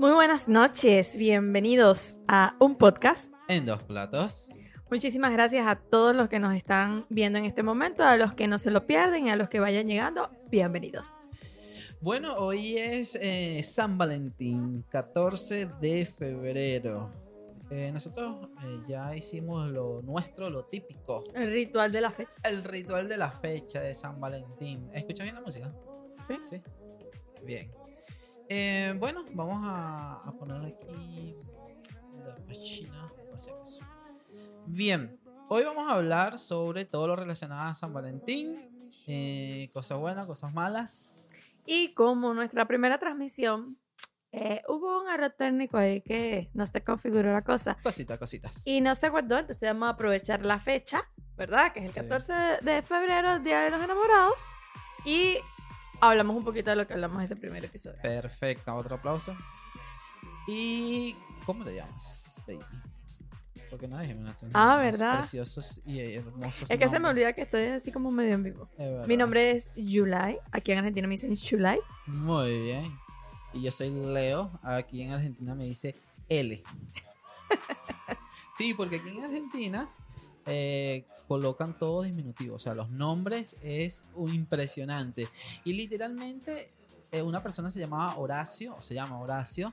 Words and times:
Muy 0.00 0.12
buenas 0.12 0.48
noches, 0.48 1.14
bienvenidos 1.14 2.16
a 2.26 2.56
un 2.58 2.76
podcast. 2.76 3.34
En 3.48 3.66
dos 3.66 3.82
platos. 3.82 4.48
Muchísimas 4.90 5.30
gracias 5.30 5.66
a 5.66 5.76
todos 5.76 6.16
los 6.16 6.30
que 6.30 6.38
nos 6.38 6.54
están 6.54 7.04
viendo 7.10 7.38
en 7.38 7.44
este 7.44 7.62
momento, 7.62 8.02
a 8.02 8.16
los 8.16 8.32
que 8.32 8.46
no 8.46 8.56
se 8.56 8.70
lo 8.70 8.86
pierden 8.86 9.26
y 9.26 9.30
a 9.30 9.36
los 9.36 9.50
que 9.50 9.60
vayan 9.60 9.86
llegando, 9.86 10.30
bienvenidos. 10.50 11.06
Bueno, 12.00 12.34
hoy 12.36 12.78
es 12.78 13.14
eh, 13.20 13.62
San 13.62 13.98
Valentín, 13.98 14.86
14 14.88 15.66
de 15.82 16.06
febrero. 16.06 17.10
Eh, 17.70 17.90
nosotros 17.92 18.48
eh, 18.64 18.80
ya 18.88 19.14
hicimos 19.14 19.70
lo 19.70 20.00
nuestro, 20.00 20.48
lo 20.48 20.64
típico. 20.64 21.24
El 21.34 21.52
ritual 21.52 21.92
de 21.92 22.00
la 22.00 22.10
fecha. 22.10 22.38
El 22.42 22.64
ritual 22.64 23.06
de 23.06 23.18
la 23.18 23.32
fecha 23.32 23.82
de 23.82 23.94
San 23.94 24.18
Valentín. 24.18 24.88
¿Escuchas 24.94 25.24
bien 25.24 25.34
la 25.34 25.42
música? 25.42 25.70
Sí. 26.26 26.36
Sí. 26.48 26.62
Bien. 27.44 27.70
Eh, 28.52 28.94
bueno, 28.98 29.24
vamos 29.32 29.60
a, 29.64 30.14
a 30.28 30.32
poner 30.32 30.60
aquí 30.64 31.36
la 32.24 32.34
página, 32.46 33.12
por 33.30 33.40
si 33.40 33.48
acaso. 33.50 33.80
Bien, 34.66 35.20
hoy 35.48 35.62
vamos 35.62 35.88
a 35.88 35.94
hablar 35.94 36.36
sobre 36.36 36.84
todo 36.84 37.06
lo 37.06 37.14
relacionado 37.14 37.68
a 37.70 37.74
San 37.74 37.92
Valentín. 37.92 38.68
eh, 39.06 39.70
cosas 39.72 39.98
buenas, 39.98 40.26
cosas 40.26 40.52
malas. 40.52 41.30
Y 41.64 41.94
como 41.94 42.34
nuestra 42.34 42.66
primera 42.66 42.98
transmisión, 42.98 43.78
eh, 44.32 44.62
hubo 44.68 45.00
un 45.02 45.08
error 45.08 45.32
técnico 45.38 45.76
ahí 45.78 46.00
que 46.02 46.50
no 46.52 46.66
se 46.66 46.82
configuró 46.82 47.32
la 47.32 47.42
cosa. 47.42 47.76
Cositas, 47.84 48.18
cositas. 48.18 48.62
Y 48.66 48.80
no 48.80 48.96
se 48.96 49.06
acordó, 49.06 49.38
entonces 49.38 49.62
vamos 49.68 49.86
a 49.86 49.90
aprovechar 49.90 50.44
la 50.44 50.58
fecha, 50.58 51.08
¿verdad? 51.36 51.72
Que 51.72 51.80
es 51.80 51.84
el 51.86 51.92
Sí. 51.92 52.00
14 52.00 52.32
de 52.62 52.82
febrero, 52.82 53.38
Día 53.38 53.60
de 53.60 53.70
los 53.70 53.80
Enamorados. 53.80 54.40
Y 55.04 55.36
hablamos 56.00 56.36
un 56.36 56.44
poquito 56.44 56.70
de 56.70 56.76
lo 56.76 56.86
que 56.86 56.94
hablamos 56.94 57.18
en 57.18 57.24
ese 57.24 57.36
primer 57.36 57.64
episodio. 57.64 57.98
Perfecto, 58.02 58.74
otro 58.74 58.96
aplauso. 58.96 59.36
¿Y 60.46 61.14
cómo 61.46 61.64
te 61.64 61.74
llamas, 61.74 62.42
baby? 62.46 62.60
Porque 63.70 63.86
no 63.86 63.98
déjeme 63.98 64.20
una 64.20 64.36
Ah, 64.52 64.78
¿verdad? 64.78 65.18
Preciosos 65.18 65.80
y 65.86 66.00
hermosos. 66.00 66.68
Es 66.68 66.78
que 66.78 66.88
se 66.88 66.98
me 66.98 67.08
olvida 67.08 67.32
que 67.32 67.42
estoy 67.42 67.66
así 67.66 67.92
como 67.92 68.10
medio 68.10 68.34
en 68.34 68.42
vivo. 68.42 68.68
Mi 69.06 69.16
nombre 69.16 69.52
es 69.52 69.70
Yulai. 69.76 70.40
Aquí 70.50 70.72
en 70.72 70.78
Argentina 70.78 71.06
me 71.06 71.14
dicen 71.14 71.36
Chulai. 71.36 71.78
Muy 72.06 72.58
bien. 72.64 72.98
Y 73.52 73.62
yo 73.62 73.70
soy 73.70 73.90
Leo. 73.90 74.50
Aquí 74.62 75.02
en 75.02 75.12
Argentina 75.12 75.54
me 75.54 75.64
dice 75.64 75.94
L. 76.28 76.62
sí, 78.58 78.74
porque 78.74 78.96
aquí 78.96 79.08
en 79.10 79.22
Argentina 79.22 79.88
eh, 80.46 81.04
colocan 81.28 81.78
todo 81.78 82.02
diminutivo. 82.02 82.56
O 82.56 82.58
sea, 82.58 82.74
los 82.74 82.90
nombres 82.90 83.56
es 83.62 84.04
un 84.14 84.34
impresionante. 84.34 85.28
Y 85.64 85.72
literalmente 85.72 86.70
eh, 87.12 87.22
una 87.22 87.42
persona 87.42 87.70
se 87.70 87.80
llamaba 87.80 88.16
Horacio, 88.16 88.74
o 88.76 88.80
se 88.80 88.94
llama 88.94 89.18
Horacio, 89.18 89.72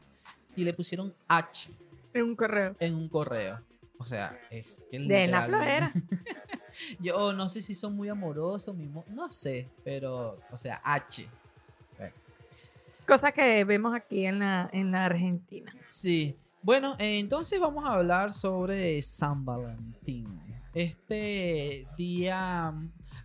y 0.55 0.63
le 0.63 0.73
pusieron 0.73 1.13
H 1.27 1.69
En 2.13 2.23
un 2.23 2.35
correo. 2.35 2.75
en 2.79 2.95
un 2.95 3.09
correo. 3.09 3.59
O 3.99 4.05
sea, 4.05 4.39
es 4.51 4.81
que 4.91 4.99
De 4.99 5.27
la 5.27 5.43
flojera. 5.43 5.91
Yo 6.99 7.33
no 7.33 7.49
sé 7.49 7.63
si 7.63 7.73
son 7.73 7.95
muy 7.95 8.09
amorosos, 8.09 8.75
mismo, 8.75 9.03
no 9.09 9.31
sé, 9.31 9.67
pero, 9.83 10.39
o 10.51 10.57
sea, 10.57 10.79
H. 10.83 11.27
Cosa 13.07 13.31
que 13.31 13.63
vemos 13.63 13.95
aquí 13.95 14.25
en 14.25 14.39
la, 14.39 14.69
en 14.73 14.91
la 14.91 15.05
Argentina. 15.05 15.73
Sí. 15.87 16.37
Bueno, 16.67 16.97
entonces 16.99 17.61
vamos 17.61 17.85
a 17.85 17.93
hablar 17.93 18.33
sobre 18.33 19.01
San 19.01 19.45
Valentín. 19.45 20.27
Este 20.73 21.87
día, 21.95 22.73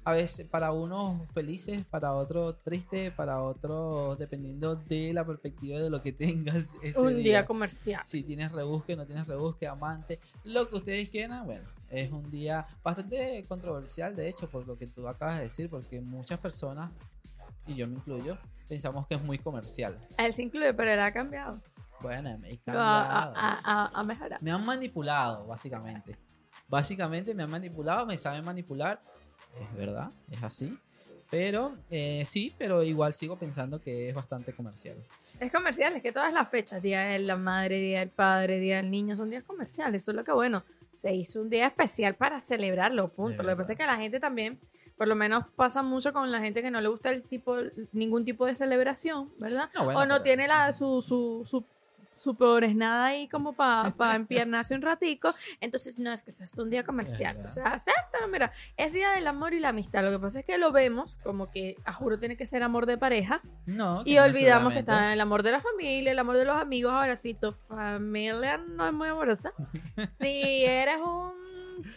a 0.05 0.13
veces 0.13 0.47
para 0.47 0.71
unos 0.71 1.29
felices, 1.33 1.85
para 1.85 2.13
otros 2.15 2.63
tristes, 2.63 3.11
para 3.11 3.43
otros 3.43 4.17
dependiendo 4.17 4.77
de 4.77 5.13
la 5.13 5.27
perspectiva 5.27 5.81
de 5.81 5.91
lo 5.91 6.01
que 6.01 6.13
tengas 6.13 6.77
ese 6.85 7.01
un 7.01 7.17
día, 7.17 7.39
día. 7.39 7.45
comercial. 7.45 8.03
Si 8.07 8.23
tienes 8.23 8.53
rebusque, 8.53 8.95
no 8.95 9.07
tienes 9.07 9.27
rebusque, 9.27 9.67
amante, 9.67 10.21
lo 10.45 10.69
que 10.69 10.77
ustedes 10.77 11.11
quieran, 11.11 11.45
bueno, 11.45 11.69
es 11.91 12.13
un 12.13 12.31
día 12.31 12.69
bastante 12.85 13.45
controversial, 13.49 14.15
de 14.15 14.29
hecho, 14.29 14.49
por 14.49 14.69
lo 14.69 14.79
que 14.79 14.87
tú 14.87 15.09
acabas 15.09 15.39
de 15.39 15.43
decir, 15.47 15.69
porque 15.69 16.01
muchas 16.01 16.39
personas, 16.39 16.93
y 17.67 17.75
yo 17.75 17.89
me 17.89 17.97
incluyo, 17.97 18.39
pensamos 18.69 19.05
que 19.09 19.17
es 19.17 19.23
muy 19.25 19.41
comercial. 19.41 19.99
Él 20.17 20.33
se 20.33 20.45
incluye, 20.45 20.73
pero 20.75 20.93
él 20.93 21.01
ha 21.01 21.13
cambiado. 21.13 21.61
Bueno, 22.03 22.39
me 22.39 22.59
ha- 22.67 23.33
ha- 23.65 23.91
ha 23.95 24.05
mejorado. 24.05 24.43
Me 24.43 24.51
han 24.51 24.65
manipulado, 24.65 25.47
básicamente. 25.47 26.17
Básicamente 26.69 27.35
me 27.35 27.43
han 27.43 27.51
manipulado, 27.51 28.07
me 28.07 28.17
saben 28.19 28.45
manipular. 28.45 29.01
Es 29.61 29.77
verdad, 29.77 30.11
es 30.31 30.43
así. 30.43 30.79
Pero 31.31 31.75
eh, 31.91 32.25
sí, 32.27 32.55
pero 32.59 32.83
igual 32.83 33.15
sigo 33.15 33.37
pensando 33.37 33.81
que 33.81 34.09
es 34.11 34.15
bastante 34.15 34.53
comercial. 34.53 34.97
Es 35.41 35.51
comercial, 35.51 35.95
es 35.97 36.03
que 36.03 36.13
todas 36.13 36.33
las 36.33 36.49
fechas, 36.49 36.83
Día 36.83 37.01
de 37.03 37.19
la 37.19 37.37
Madre, 37.37 37.79
Día 37.81 38.01
del 38.01 38.11
Padre, 38.11 38.59
Día 38.61 38.77
del 38.77 38.91
Niño, 38.91 39.17
son 39.17 39.31
días 39.31 39.43
comerciales. 39.45 40.03
Eso 40.03 40.11
es 40.13 40.17
lo 40.17 40.25
que 40.25 40.33
bueno. 40.33 40.63
Se 40.95 41.13
hizo 41.15 41.41
un 41.41 41.49
día 41.49 41.67
especial 41.67 42.15
para 42.15 42.41
celebrarlo, 42.41 43.09
punto. 43.09 43.43
Lo 43.43 43.49
que 43.51 43.57
pasa 43.57 43.73
es 43.73 43.79
que 43.79 43.87
la 43.87 43.97
gente 43.97 44.21
también, 44.21 44.61
por 44.97 45.09
lo 45.09 45.15
menos 45.17 45.47
pasa 45.57 45.83
mucho 45.83 46.13
con 46.13 46.31
la 46.31 46.39
gente 46.41 46.63
que 46.63 46.71
no 46.71 46.81
le 46.81 46.89
gusta 46.89 47.11
el 47.11 47.23
tipo, 47.23 47.57
ningún 47.93 48.25
tipo 48.27 48.45
de 48.47 48.55
celebración, 48.55 49.33
¿verdad? 49.39 49.71
No, 49.75 49.85
bueno, 49.85 50.01
o 50.01 50.05
no 50.05 50.15
pero- 50.17 50.23
tiene 50.23 50.47
la, 50.47 50.73
su, 50.75 51.01
su, 51.03 51.43
su, 51.47 51.65
su 52.23 52.37
nada 52.75 53.07
ahí 53.07 53.29
como 53.29 53.55
para 53.55 53.93
empiernarse 54.15 54.75
un 54.75 54.83
ratico. 54.83 55.35
Entonces, 55.61 55.99
no, 55.99 56.13
es 56.13 56.23
que 56.23 56.31
eso 56.31 56.45
es 56.45 56.57
un 56.59 56.71
día 56.71 56.85
comercial. 56.85 57.39
O 57.45 57.49
sea, 57.49 57.67
acéptalo, 57.69 58.29
mira. 58.29 58.53
Es 58.77 58.93
día 58.93 59.11
del 59.11 59.27
amor 59.27 59.55
y 59.55 59.61
la 59.61 59.71
amistad. 59.71 60.03
Lo 60.03 60.11
que 60.11 60.19
pasa 60.19 60.41
es 60.41 60.45
que 60.45 60.59
lo 60.59 60.73
vemos 60.73 61.19
como 61.23 61.51
que, 61.51 61.77
a 61.85 61.93
juro, 61.93 62.19
tiene 62.19 62.37
que 62.37 62.47
ser 62.47 62.63
amor 62.63 62.87
de 62.87 62.99
pareja. 62.99 63.43
No, 63.67 64.03
Y 64.05 64.19
olvidamos 64.19 64.73
que 64.73 64.81
está 64.81 65.13
el 65.13 65.21
amor 65.21 65.43
de 65.43 65.53
la 65.53 65.61
familia, 65.61 66.13
el 66.13 66.19
amor 66.19 66.37
de 66.37 66.45
los 66.45 66.57
amigos. 66.57 66.93
Ahora, 66.93 67.17
si 67.17 67.35
tu 67.35 67.53
familia 67.53 68.59
no 68.59 68.87
es 68.87 68.93
muy 68.93 69.09
amorosa, 69.09 69.53
si 70.21 70.65
eres 70.65 70.99
un 71.01 71.33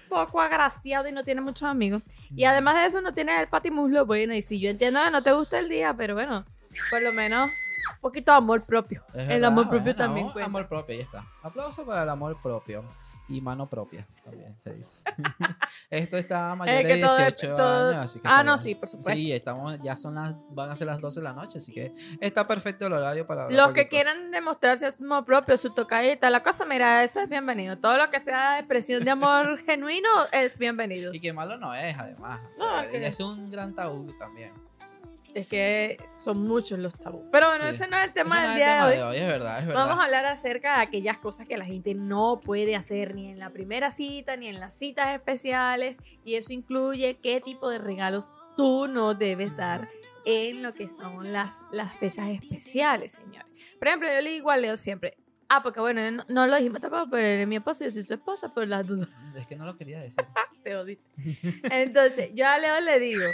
poco 0.10 0.42
agraciado 0.42 1.08
y 1.08 1.12
no 1.12 1.24
tienes 1.24 1.44
muchos 1.44 1.64
amigos, 1.64 2.02
y 2.36 2.46
además 2.46 2.76
de 2.76 2.86
eso 2.86 3.02
no 3.02 3.14
tienes 3.14 3.40
el 3.40 3.48
patimuslo, 3.48 4.06
bueno, 4.06 4.34
y 4.34 4.42
si 4.42 4.60
yo 4.60 4.70
entiendo 4.70 5.00
que 5.04 5.12
no 5.12 5.22
te 5.22 5.34
gusta 5.34 5.60
el 5.60 5.70
día, 5.70 5.94
pero 5.96 6.16
bueno, 6.16 6.46
por 6.90 7.02
lo 7.02 7.12
menos 7.12 7.50
poquito 8.02 8.32
de 8.32 8.38
amor 8.38 8.64
propio. 8.64 9.04
Es 9.10 9.22
el 9.22 9.28
verdad, 9.28 9.48
amor 9.48 9.64
propio 9.70 9.84
bueno, 9.84 9.98
también 9.98 10.30
cuenta. 10.32 10.46
Amor 10.46 10.68
propio, 10.68 10.96
ahí 10.96 11.02
está. 11.02 11.26
Aplauso 11.44 11.86
para 11.86 12.04
el 12.04 12.10
amor 12.10 12.42
propio. 12.42 12.84
Y 13.28 13.42
mano 13.42 13.68
propia, 13.68 14.06
también 14.24 14.56
se 14.64 14.72
dice. 14.76 15.02
Esto 15.90 16.16
está 16.16 16.54
mayor 16.54 16.76
Es 16.76 16.88
de 16.88 16.94
que 16.94 17.02
todo- 17.02 17.18
18 17.18 17.56
todo- 17.56 17.90
años, 17.90 18.04
así 18.04 18.20
que 18.20 18.28
Ah, 18.28 18.32
está 18.34 18.44
no, 18.44 18.58
sí, 18.60 18.76
por 18.76 18.88
supuesto. 18.88 19.14
Sí, 19.14 19.32
estamos, 19.32 19.80
ya 19.82 19.96
son 19.96 20.14
las, 20.14 20.36
van 20.52 20.70
a 20.70 20.76
ser 20.76 20.86
las 20.86 21.02
12 21.02 21.22
de 21.22 21.24
la 21.24 21.34
noche, 21.34 21.58
así 21.58 21.74
que 21.74 21.92
está 22.22 22.46
perfecto 22.48 22.86
el 22.86 22.94
horario 22.94 23.26
para 23.26 23.50
Los 23.50 23.70
que 23.72 23.86
cosa. 23.86 23.90
quieran 23.90 24.30
demostrarse 24.30 24.92
su 24.92 25.04
amor 25.04 25.26
propio, 25.26 25.58
su 25.58 25.74
tocadita, 25.74 26.30
la 26.30 26.44
cosa, 26.44 26.66
mira, 26.66 27.04
eso 27.04 27.20
es 27.20 27.28
bienvenido. 27.28 27.80
Todo 27.80 27.98
lo 27.98 28.12
que 28.12 28.20
sea 28.20 28.60
expresión 28.60 29.04
de 29.04 29.10
amor 29.10 29.58
genuino 29.66 30.08
es 30.32 30.56
bienvenido. 30.60 31.12
Y 31.12 31.20
que 31.20 31.34
malo 31.34 31.58
no 31.58 31.74
es, 31.74 31.98
además. 31.98 32.42
O 32.54 32.58
sea, 32.58 32.88
que- 32.92 33.08
Es 33.08 33.20
un 33.20 33.50
gran 33.50 33.74
tabú 33.74 34.14
también. 34.20 34.54
Es 35.36 35.48
que 35.48 35.98
son 36.24 36.48
muchos 36.48 36.80
los 36.80 36.94
tabús. 36.94 37.24
Pero 37.32 37.48
bueno, 37.50 37.64
Sí. 37.64 37.70
ese 37.76 37.88
no 37.88 37.98
es 37.98 38.06
el 38.06 38.14
tema 38.14 38.42
del 38.42 38.56
día 38.56 38.66
tema 38.68 38.90
de 38.90 39.04
hoy. 39.04 39.18
es 39.18 39.28
verdad, 39.28 39.60
es 39.60 39.66
verdad. 39.68 39.86
Vamos 39.86 40.00
a 40.02 40.06
hablar 40.06 40.26
acerca 40.26 40.78
de 40.78 40.84
aquellas 40.84 41.18
cosas 41.18 41.46
que 41.48 41.58
la 41.58 41.66
gente 41.66 41.94
no 41.94 42.40
puede 42.44 42.76
hacer 42.76 43.14
ni 43.16 43.30
en 43.30 43.38
la 43.40 43.50
primera 43.50 43.92
cita 43.92 44.38
ni 44.38 44.48
en 44.48 44.60
las 44.62 44.74
citas 44.80 45.14
especiales. 45.14 45.98
Y 46.24 46.36
eso 46.36 46.54
incluye 46.54 47.20
qué 47.22 47.42
tipo 47.42 47.70
de 47.70 47.80
regalos 47.80 48.32
tú 48.56 48.88
no 48.88 49.14
debes 49.14 49.58
dar 49.58 49.90
en 50.24 50.64
lo 50.64 50.72
que 50.72 50.88
son 50.88 51.34
las, 51.34 51.64
las 51.72 51.94
fechas 51.98 52.30
especiales, 52.30 53.12
señores. 53.12 53.46
Por 53.78 53.90
ejemplo, 53.90 54.08
yo 54.12 54.22
le 54.22 54.30
digo 54.32 54.50
a 54.52 54.58
Leo 54.58 54.78
siempre. 54.78 55.18
Ah, 55.50 55.62
porque 55.62 55.82
bueno, 55.82 56.10
no, 56.12 56.24
no 56.30 56.48
lo 56.48 56.56
dijimos 56.56 56.80
tampoco, 56.80 57.10
pero 57.12 57.28
él 57.28 57.42
es 57.42 57.48
mi 57.48 57.58
esposo 57.58 57.84
y 57.84 57.88
yo 57.88 57.92
soy 57.92 58.04
su 58.04 58.14
esposa, 58.14 58.54
por 58.54 58.66
las 58.68 58.88
dudas. 58.88 59.10
Es 59.36 59.46
que 59.46 59.56
no 59.58 59.66
lo 59.66 59.78
quería 59.78 60.00
decir. 60.00 60.24
Te 60.64 60.76
odiste. 60.78 61.04
Entonces, 61.70 62.30
yo 62.34 62.48
a 62.48 62.58
Leo 62.58 62.80
le 62.80 63.00
digo. 63.00 63.26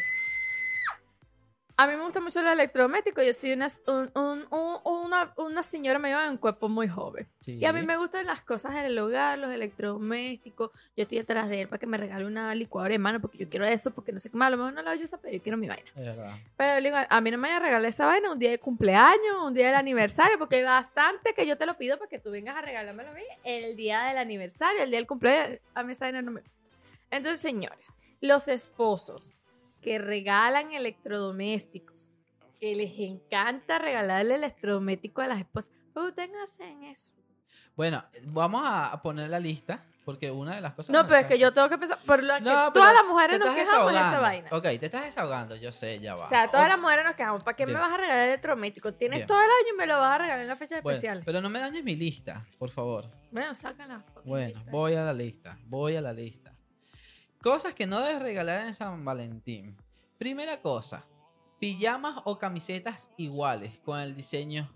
A 1.77 1.87
mí 1.87 1.95
me 1.95 2.03
gusta 2.03 2.19
mucho 2.19 2.39
el 2.41 2.47
electrodoméstico. 2.47 3.21
Yo 3.23 3.33
soy 3.33 3.53
una, 3.53 3.67
un- 3.87 4.11
un- 4.15 4.45
un- 4.51 4.79
una, 4.83 5.33
una 5.37 5.63
señora 5.63 5.97
medio 5.99 6.19
de 6.19 6.29
un 6.29 6.37
cuerpo 6.37 6.69
muy 6.69 6.87
joven. 6.87 7.27
Sí. 7.41 7.53
Y 7.55 7.65
a 7.65 7.73
mí 7.73 7.81
me 7.83 7.97
gustan 7.97 8.25
las 8.27 8.41
cosas 8.41 8.71
en 8.73 8.85
el 8.85 8.97
hogar, 8.99 9.39
los 9.39 9.51
electrodomésticos. 9.51 10.71
Yo 10.95 11.03
estoy 11.03 11.19
detrás 11.19 11.49
de 11.49 11.61
él 11.61 11.67
para 11.67 11.79
que 11.79 11.87
me 11.87 11.97
regale 11.97 12.25
una 12.25 12.53
licuadora 12.55 12.91
de 12.93 12.99
mano 12.99 13.19
porque 13.19 13.37
yo 13.39 13.49
quiero 13.49 13.65
eso, 13.65 13.91
porque 13.91 14.11
no 14.11 14.19
sé 14.19 14.29
qué 14.29 14.37
más. 14.37 14.47
A 14.47 14.51
lo 14.51 14.57
mejor 14.57 14.73
no 14.73 14.81
la 14.81 14.91
voy 14.91 15.01
a 15.01 15.03
usar, 15.05 15.19
pero 15.21 15.33
yo 15.35 15.41
quiero 15.41 15.57
mi 15.57 15.67
vaina. 15.67 15.89
Es 15.95 16.05
verdad. 16.05 16.35
Pero 16.57 16.81
digo, 16.83 16.97
a 17.09 17.21
mí 17.21 17.31
no 17.31 17.37
me 17.37 17.47
vaya 17.47 17.57
a 17.57 17.59
regalar 17.61 17.89
esa 17.89 18.05
vaina 18.05 18.31
un 18.31 18.39
día 18.39 18.51
de 18.51 18.59
cumpleaños, 18.59 19.37
un 19.45 19.53
día 19.53 19.67
del 19.67 19.75
aniversario, 19.75 20.37
porque 20.37 20.57
hay 20.57 20.63
bastante 20.63 21.33
que 21.33 21.45
yo 21.47 21.57
te 21.57 21.65
lo 21.65 21.77
pido 21.77 21.97
para 21.97 22.09
que 22.09 22.19
tú 22.19 22.31
vengas 22.31 22.55
a 22.57 22.61
regalármelo 22.61 23.09
a 23.09 23.13
mí 23.13 23.23
el 23.43 23.75
día 23.75 24.03
del 24.03 24.17
aniversario, 24.17 24.83
el 24.83 24.89
día 24.91 24.99
del 24.99 25.07
cumpleaños. 25.07 25.59
A 25.73 25.83
mí 25.83 25.93
esa 25.93 26.05
vaina 26.05 26.21
no 26.21 26.31
me 26.31 26.41
Entonces, 27.09 27.39
señores, 27.41 27.91
los 28.21 28.47
esposos 28.47 29.39
que 29.81 29.97
regalan 29.99 30.71
electrodomésticos, 30.73 32.11
que 32.59 32.75
les 32.75 32.97
encanta 32.99 33.79
regalarle 33.79 34.35
electrodoméstico 34.35 35.21
a 35.21 35.27
las 35.27 35.39
esposas, 35.39 35.71
pero 35.93 36.07
ustedes 36.07 36.31
hacen 36.43 36.83
eso. 36.83 37.15
Bueno, 37.75 38.03
vamos 38.27 38.61
a 38.65 39.01
poner 39.01 39.29
la 39.29 39.39
lista. 39.39 39.83
Porque 40.03 40.31
una 40.31 40.55
de 40.55 40.61
las 40.61 40.73
cosas. 40.73 40.89
No, 40.91 41.05
pero 41.05 41.19
es 41.19 41.27
que 41.27 41.37
yo 41.37 41.53
tengo 41.53 41.69
que 41.69 41.77
pensar. 41.77 41.99
Por 42.07 42.23
lo 42.23 42.33
que 42.33 42.41
No, 42.41 42.73
todas 42.73 42.91
las 42.91 43.05
mujeres 43.05 43.39
nos 43.39 43.49
quejamos 43.53 43.93
de 43.93 43.99
esa 43.99 44.19
vaina. 44.19 44.49
Ok, 44.51 44.63
te 44.63 44.87
estás 44.87 45.05
desahogando, 45.05 45.55
yo 45.55 45.71
sé, 45.71 45.99
ya 45.99 46.15
va. 46.15 46.25
O 46.25 46.29
sea, 46.29 46.49
todas 46.49 46.65
O- 46.65 46.69
las 46.69 46.79
mujeres 46.79 47.05
nos 47.05 47.15
quejamos. 47.15 47.43
¿Para 47.43 47.55
qué 47.55 47.67
me 47.67 47.73
vas 47.73 47.91
a 47.93 47.97
regalar 47.97 48.27
electrodoméstico? 48.29 48.95
Tienes 48.95 49.19
Bien. 49.19 49.27
todo 49.27 49.37
el 49.37 49.45
año 49.45 49.75
y 49.75 49.77
me 49.77 49.85
lo 49.85 49.99
vas 49.99 50.15
a 50.15 50.17
regalar 50.17 50.41
en 50.41 50.47
la 50.47 50.55
fecha 50.55 50.81
Bueno, 50.81 50.97
especial. 50.97 51.21
pero 51.23 51.39
no 51.39 51.51
me 51.51 51.59
dañes 51.59 51.83
mi 51.83 51.95
lista, 51.95 52.43
por 52.57 52.71
favor. 52.71 53.11
Bueno, 53.31 53.53
sácala. 53.53 54.03
Bueno, 54.25 54.55
lista. 54.57 54.71
voy 54.71 54.95
a 54.95 55.03
la 55.03 55.13
lista, 55.13 55.57
voy 55.67 55.95
a 55.95 56.01
la 56.01 56.13
lista. 56.13 56.50
Cosas 57.41 57.73
que 57.73 57.87
no 57.87 58.01
debes 58.01 58.21
regalar 58.21 58.67
en 58.67 58.73
San 58.75 59.03
Valentín. 59.03 59.75
Primera 60.19 60.61
cosa, 60.61 61.03
pijamas 61.59 62.21
o 62.25 62.37
camisetas 62.37 63.09
iguales 63.17 63.79
con 63.79 63.99
el 63.99 64.15
diseño. 64.15 64.71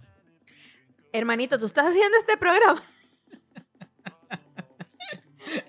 Hermanito, 1.13 1.59
¿tú 1.59 1.67
estás 1.67 1.93
viendo 1.93 2.17
este 2.17 2.37
programa? 2.37 2.81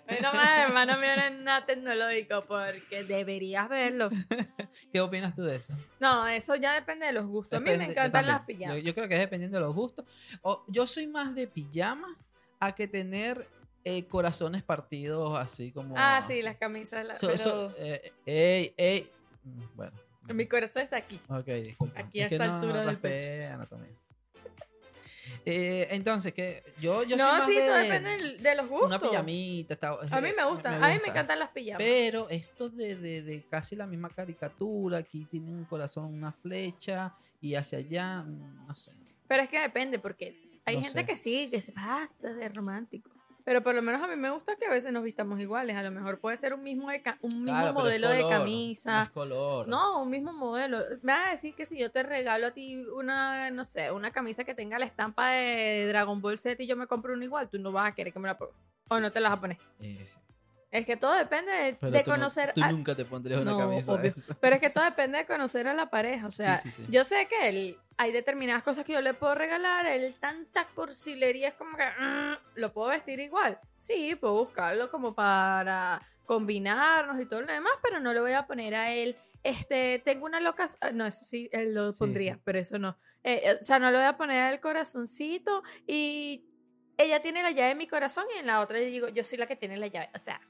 Bueno, 0.06 0.32
más, 0.32 0.58
hermano 0.66 0.98
mío 0.98 1.10
no 1.16 1.22
es 1.22 1.38
nada 1.40 1.66
tecnológico 1.66 2.46
porque 2.46 3.04
deberías 3.04 3.68
verlo. 3.68 4.08
¿Qué 4.92 5.00
opinas 5.02 5.34
tú 5.34 5.42
de 5.42 5.56
eso? 5.56 5.74
No, 6.00 6.26
eso 6.26 6.56
ya 6.56 6.72
depende 6.72 7.04
de 7.04 7.12
los 7.12 7.26
gustos. 7.26 7.58
A 7.58 7.60
mí 7.60 7.76
me 7.76 7.90
encantan 7.90 8.26
las 8.26 8.40
pijamas. 8.46 8.78
Yo, 8.78 8.82
yo 8.82 8.94
creo 8.94 9.06
que 9.06 9.14
es 9.14 9.20
dependiendo 9.20 9.58
de 9.58 9.64
los 9.64 9.74
gustos. 9.74 10.06
O, 10.40 10.64
yo 10.68 10.86
soy 10.86 11.06
más 11.06 11.34
de 11.34 11.46
pijama 11.46 12.16
a 12.58 12.74
que 12.74 12.88
tener 12.88 13.46
eh, 13.88 14.04
corazones 14.08 14.64
partidos 14.64 15.38
así 15.38 15.70
como. 15.70 15.94
Ah, 15.96 16.20
sí, 16.26 16.42
las 16.42 16.56
camisas. 16.56 17.06
la- 17.06 17.14
So- 17.14 17.28
pero 17.28 17.38
so- 17.38 17.74
eh, 17.78 18.12
ey, 18.26 18.74
ey. 18.76 19.10
Mm, 19.44 19.62
Bueno. 19.76 19.92
mi 20.34 20.46
corazón 20.46 20.82
está 20.82 20.96
aquí. 20.96 21.20
Ok, 21.28 21.46
disculpa. 21.46 22.00
Aquí 22.00 22.20
a 22.20 22.24
es 22.24 22.28
que 22.30 22.34
esta 22.34 22.46
no 22.48 22.54
altura 22.56 22.80
del 22.80 22.86
raspé 22.88 23.46
anatomía. 23.46 23.96
Eh, 25.44 25.86
entonces, 25.90 26.32
que 26.34 26.64
yo, 26.80 27.04
yo 27.04 27.16
soy 27.16 27.18
no, 27.18 27.32
más 27.38 27.46
sí, 27.46 27.54
de 27.54 27.66
todo 27.66 27.76
depende 27.76 28.38
de 28.40 28.54
los 28.56 28.68
gustos. 28.68 28.88
una 28.88 28.98
pijamita. 28.98 29.74
está- 29.74 29.98
A 30.10 30.20
mí 30.20 30.30
me 30.36 30.44
gusta, 30.44 30.74
a 30.84 30.88
mí 30.92 31.00
me 31.02 31.08
encantan 31.10 31.38
las 31.38 31.50
pijamas. 31.50 31.78
Pero 31.78 32.28
esto 32.28 32.68
de, 32.68 32.96
de, 32.96 33.22
de 33.22 33.42
casi 33.48 33.76
la 33.76 33.86
misma 33.86 34.08
caricatura, 34.10 34.98
aquí 34.98 35.24
tiene 35.30 35.48
un 35.50 35.64
corazón, 35.64 36.06
una 36.12 36.32
flecha, 36.32 37.14
y 37.40 37.54
hacia 37.54 37.78
allá, 37.78 38.22
mm, 38.22 38.66
no 38.66 38.74
sé. 38.74 38.92
Pero 39.28 39.42
es 39.44 39.48
que 39.48 39.60
depende, 39.60 40.00
porque 40.00 40.36
hay 40.64 40.76
No 40.76 40.82
gente 40.82 41.00
sé. 41.00 41.06
que 41.06 41.14
sí, 41.16 41.48
que 41.50 41.62
se 41.62 41.70
pasa 41.70 42.32
de 42.32 42.48
romántico. 42.48 43.10
Pero 43.46 43.62
por 43.62 43.76
lo 43.76 43.80
menos 43.80 44.02
a 44.02 44.08
mí 44.08 44.16
me 44.16 44.28
gusta 44.28 44.56
que 44.56 44.66
a 44.66 44.70
veces 44.70 44.92
nos 44.92 45.04
vistamos 45.04 45.38
iguales. 45.38 45.76
A 45.76 45.82
lo 45.84 45.92
mejor 45.92 46.18
puede 46.18 46.36
ser 46.36 46.52
un 46.52 46.64
mismo, 46.64 46.90
de 46.90 47.00
un 47.22 47.44
mismo 47.44 47.60
Claro, 47.60 47.74
modelo 47.74 48.08
de 48.08 48.22
color, 48.22 48.38
camisa. 48.40 49.02
es 49.04 49.10
color. 49.10 49.68
No, 49.68 50.02
un 50.02 50.10
mismo 50.10 50.32
modelo. 50.32 50.82
Me 51.02 51.12
vas 51.12 51.28
a 51.28 51.30
decir 51.30 51.54
que 51.54 51.64
si 51.64 51.78
yo 51.78 51.92
te 51.92 52.02
regalo 52.02 52.48
a 52.48 52.50
ti 52.50 52.82
una, 52.92 53.52
no 53.52 53.64
sé, 53.64 53.92
una 53.92 54.10
camisa 54.10 54.42
que 54.42 54.56
tenga 54.56 54.80
la 54.80 54.86
estampa 54.86 55.28
de 55.30 55.86
Dragon 55.86 56.20
Ball 56.20 56.40
Z 56.40 56.60
y 56.60 56.66
yo 56.66 56.74
me 56.74 56.88
compro 56.88 57.14
una 57.14 57.22
igual, 57.24 57.48
tú 57.48 57.60
no 57.60 57.70
vas 57.70 57.88
a 57.92 57.94
querer 57.94 58.12
que 58.12 58.18
me 58.18 58.26
la 58.26 58.36
ponga. 58.36 58.52
O 58.88 58.98
no 58.98 59.12
te 59.12 59.20
la 59.20 59.28
vas 59.28 59.38
a 59.38 59.40
poner. 59.40 59.58
Sí. 59.80 59.96
Es 60.76 60.86
que 60.86 60.96
todo 60.96 61.14
depende 61.14 61.50
de, 61.52 61.72
Pero 61.74 61.90
de 61.92 62.02
tú 62.02 62.10
no- 62.10 62.16
conocer 62.16 62.52
tú 62.54 62.62
a- 62.62 62.70
nunca 62.70 62.94
te 62.94 63.04
pondrías 63.04 63.40
una 63.40 63.52
No, 63.52 63.58
camisa 63.58 63.92
obvio. 63.94 64.12
Pero 64.40 64.54
es 64.56 64.60
que 64.60 64.70
todo 64.70 64.84
depende 64.84 65.18
de 65.18 65.26
conocer 65.26 65.66
a 65.68 65.74
la 65.74 65.88
pareja. 65.88 66.26
O 66.26 66.30
sea, 66.30 66.56
Sí, 66.56 66.70
sí, 66.70 66.82
sí. 66.84 66.90
yo 66.92 67.04
sé 67.04 67.26
que 67.28 67.48
él, 67.48 67.78
hay 67.96 68.12
determinadas 68.12 68.62
cosas 68.62 68.84
que 68.84 68.92
yo 68.92 69.00
le 69.00 69.14
puedo 69.14 69.34
regalar. 69.34 69.86
Él, 69.86 70.14
tanta 70.20 70.66
cursilería 70.74 71.48
es 71.48 71.54
como 71.54 71.76
que 71.76 71.84
"Mm, 71.98 72.60
lo 72.60 72.72
puedo 72.72 72.88
vestir 72.88 73.20
igual. 73.20 73.58
Sí, 73.80 74.14
puedo 74.16 74.34
buscarlo 74.34 74.90
como 74.90 75.14
para 75.14 76.02
combinarnos 76.26 77.20
y 77.20 77.26
todo 77.26 77.40
lo 77.40 77.52
demás, 77.52 77.72
pero 77.82 78.00
no 78.00 78.12
le 78.12 78.20
voy 78.20 78.32
a 78.32 78.46
poner 78.46 78.74
a 78.74 78.92
él. 78.92 79.16
Este, 79.42 80.00
tengo 80.04 80.26
una 80.26 80.40
loca. 80.40 80.66
ah, 80.80 80.90
No, 80.90 81.06
eso 81.06 81.24
sí, 81.24 81.48
él 81.52 81.72
lo 81.74 81.92
pondría, 81.92 82.38
pero 82.44 82.58
eso 82.58 82.78
no. 82.78 82.98
Eh, 83.24 83.40
eh, 83.44 83.58
o 83.60 83.64
sea, 83.64 83.78
no 83.78 83.90
le 83.90 83.96
voy 83.96 84.06
a 84.06 84.16
poner 84.16 84.42
al 84.42 84.60
corazoncito 84.60 85.62
y 85.86 86.44
ella 86.98 87.20
tiene 87.22 87.42
la 87.42 87.50
llave 87.50 87.68
de 87.68 87.74
mi 87.74 87.86
corazón 87.86 88.24
y 88.34 88.38
en 88.40 88.46
la 88.46 88.60
otra 88.60 88.78
yo 88.78 88.86
digo, 88.86 89.08
yo 89.08 89.22
soy 89.22 89.38
la 89.38 89.46
que 89.46 89.54
tiene 89.56 89.76
la 89.76 89.86
llave. 89.86 90.10
O 90.14 90.18
sea, 90.18 90.40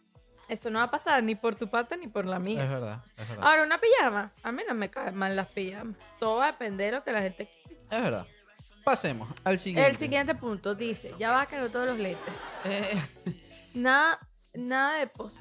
eso 0.48 0.70
no 0.70 0.78
va 0.78 0.84
a 0.86 0.90
pasar 0.90 1.22
ni 1.22 1.34
por 1.34 1.54
tu 1.54 1.68
parte 1.68 1.96
ni 1.96 2.06
por 2.08 2.24
la 2.26 2.38
mía. 2.38 2.62
Es 2.64 2.70
verdad, 2.70 3.04
es 3.16 3.28
verdad. 3.28 3.44
Ahora, 3.46 3.62
una 3.62 3.80
pijama. 3.80 4.32
A 4.42 4.52
mí 4.52 4.62
no 4.68 4.74
me 4.74 4.90
caen 4.90 5.14
mal 5.14 5.34
las 5.34 5.48
pijamas. 5.48 5.96
Todo 6.20 6.36
va 6.36 6.48
a 6.48 6.52
depender 6.52 6.92
de 6.92 6.98
lo 6.98 7.04
que 7.04 7.12
la 7.12 7.22
gente 7.22 7.48
quiera. 7.64 7.82
Es 7.90 8.02
verdad. 8.02 8.26
Pasemos 8.84 9.28
al 9.42 9.58
siguiente. 9.58 9.90
El 9.90 9.96
siguiente 9.96 10.34
punto 10.36 10.74
dice, 10.74 11.12
ya 11.18 11.32
va 11.32 11.46
que 11.46 11.56
todos 11.70 11.86
los 11.86 11.98
lentes. 11.98 12.32
Eh, 12.64 12.96
Nada, 13.74 14.18
nada 14.54 14.98
de 14.98 15.06
post. 15.06 15.38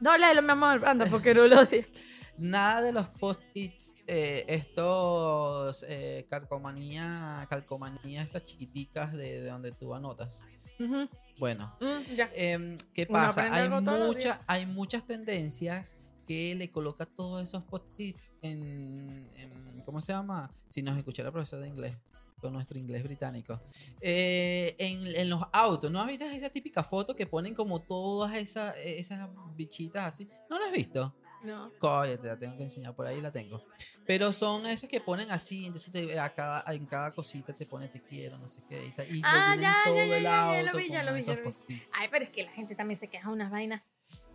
No, 0.00 0.16
léelo, 0.18 0.42
mi 0.42 0.50
amor, 0.50 0.82
anda, 0.86 1.06
porque 1.06 1.34
no 1.34 1.46
lo 1.46 1.60
odio. 1.60 1.84
Nada 2.36 2.82
de 2.82 2.92
los 2.92 3.06
post-its, 3.10 3.94
eh, 4.08 4.44
estos 4.48 5.84
eh, 5.88 6.26
calcomanía, 6.28 7.46
calcomanía, 7.48 8.22
estas 8.22 8.44
chiquiticas 8.44 9.12
de, 9.12 9.40
de 9.40 9.48
donde 9.48 9.70
tú 9.70 9.94
anotas. 9.94 10.44
Ujú, 10.80 11.08
Bueno, 11.38 11.76
mm, 11.80 12.14
ya. 12.14 12.30
em, 12.34 12.76
¿qué 12.92 13.06
pasa? 13.26 13.42
Hay, 13.54 13.68
mucha, 14.06 14.40
hay 14.46 14.66
muchas 14.66 15.06
tendencias 15.06 15.96
que 16.26 16.54
le 16.54 16.70
coloca 16.70 17.06
todos 17.06 17.42
esos 17.42 17.62
post-its 17.64 18.32
en, 18.42 19.28
en- 19.36 19.82
¿Cómo 19.84 20.00
se 20.00 20.12
llama? 20.12 20.50
Si 20.70 20.80
nos 20.80 20.96
escuchara 20.96 21.28
el 21.28 21.32
profesor 21.32 21.60
de 21.60 21.68
inglés, 21.68 21.96
con 22.40 22.52
nuestro 22.52 22.78
inglés 22.78 23.02
británico. 23.02 23.60
Eh, 24.00 24.74
en, 24.78 25.06
en 25.06 25.28
los 25.28 25.42
autos, 25.52 25.90
¿no 25.90 26.00
has 26.00 26.06
visto 26.06 26.24
esa 26.24 26.48
típica 26.50 26.82
foto 26.82 27.14
que 27.14 27.26
ponen 27.26 27.54
como 27.54 27.80
todas 27.80 28.34
esas, 28.36 28.74
esas 28.78 29.28
bichitas 29.54 30.04
así? 30.06 30.28
¿No 30.48 30.58
lo 30.58 30.64
has 30.64 30.72
visto? 30.72 31.14
No. 31.44 31.70
Coño, 31.78 32.18
te 32.18 32.26
la 32.26 32.38
tengo 32.38 32.56
que 32.56 32.62
enseñar, 32.62 32.94
por 32.94 33.06
ahí 33.06 33.20
la 33.20 33.30
tengo. 33.30 33.62
Pero 34.06 34.32
son 34.32 34.66
esas 34.66 34.88
que 34.88 35.00
ponen 35.00 35.30
así, 35.30 35.66
entonces 35.66 35.92
te- 35.92 36.18
a 36.18 36.32
cada, 36.34 36.64
en 36.74 36.86
cada 36.86 37.12
cosita 37.12 37.52
te 37.52 37.66
pone 37.66 37.88
te 37.88 38.00
quiero, 38.02 38.38
no 38.38 38.48
sé 38.48 38.62
qué. 38.68 38.86
Y, 38.86 38.90
ta- 38.92 39.04
y 39.04 39.20
lo 39.20 39.28
Ah, 39.28 39.54
ya, 39.60 39.76
todo 39.84 39.96
ya, 39.96 40.06
ya, 40.06 40.16
el 40.16 40.22
ya, 40.22 40.72
lo 40.72 40.78
vi, 40.78 40.88
ya 40.88 41.02
lo 41.02 41.12
vi, 41.12 41.22
ya 41.22 41.34
lo 41.34 41.42
vi. 41.68 41.82
Ay, 41.98 42.08
pero 42.10 42.24
es 42.24 42.30
que 42.30 42.42
la 42.44 42.50
gente 42.50 42.74
también 42.74 42.98
se 42.98 43.08
queja 43.08 43.28
unas 43.28 43.50
vainas. 43.50 43.82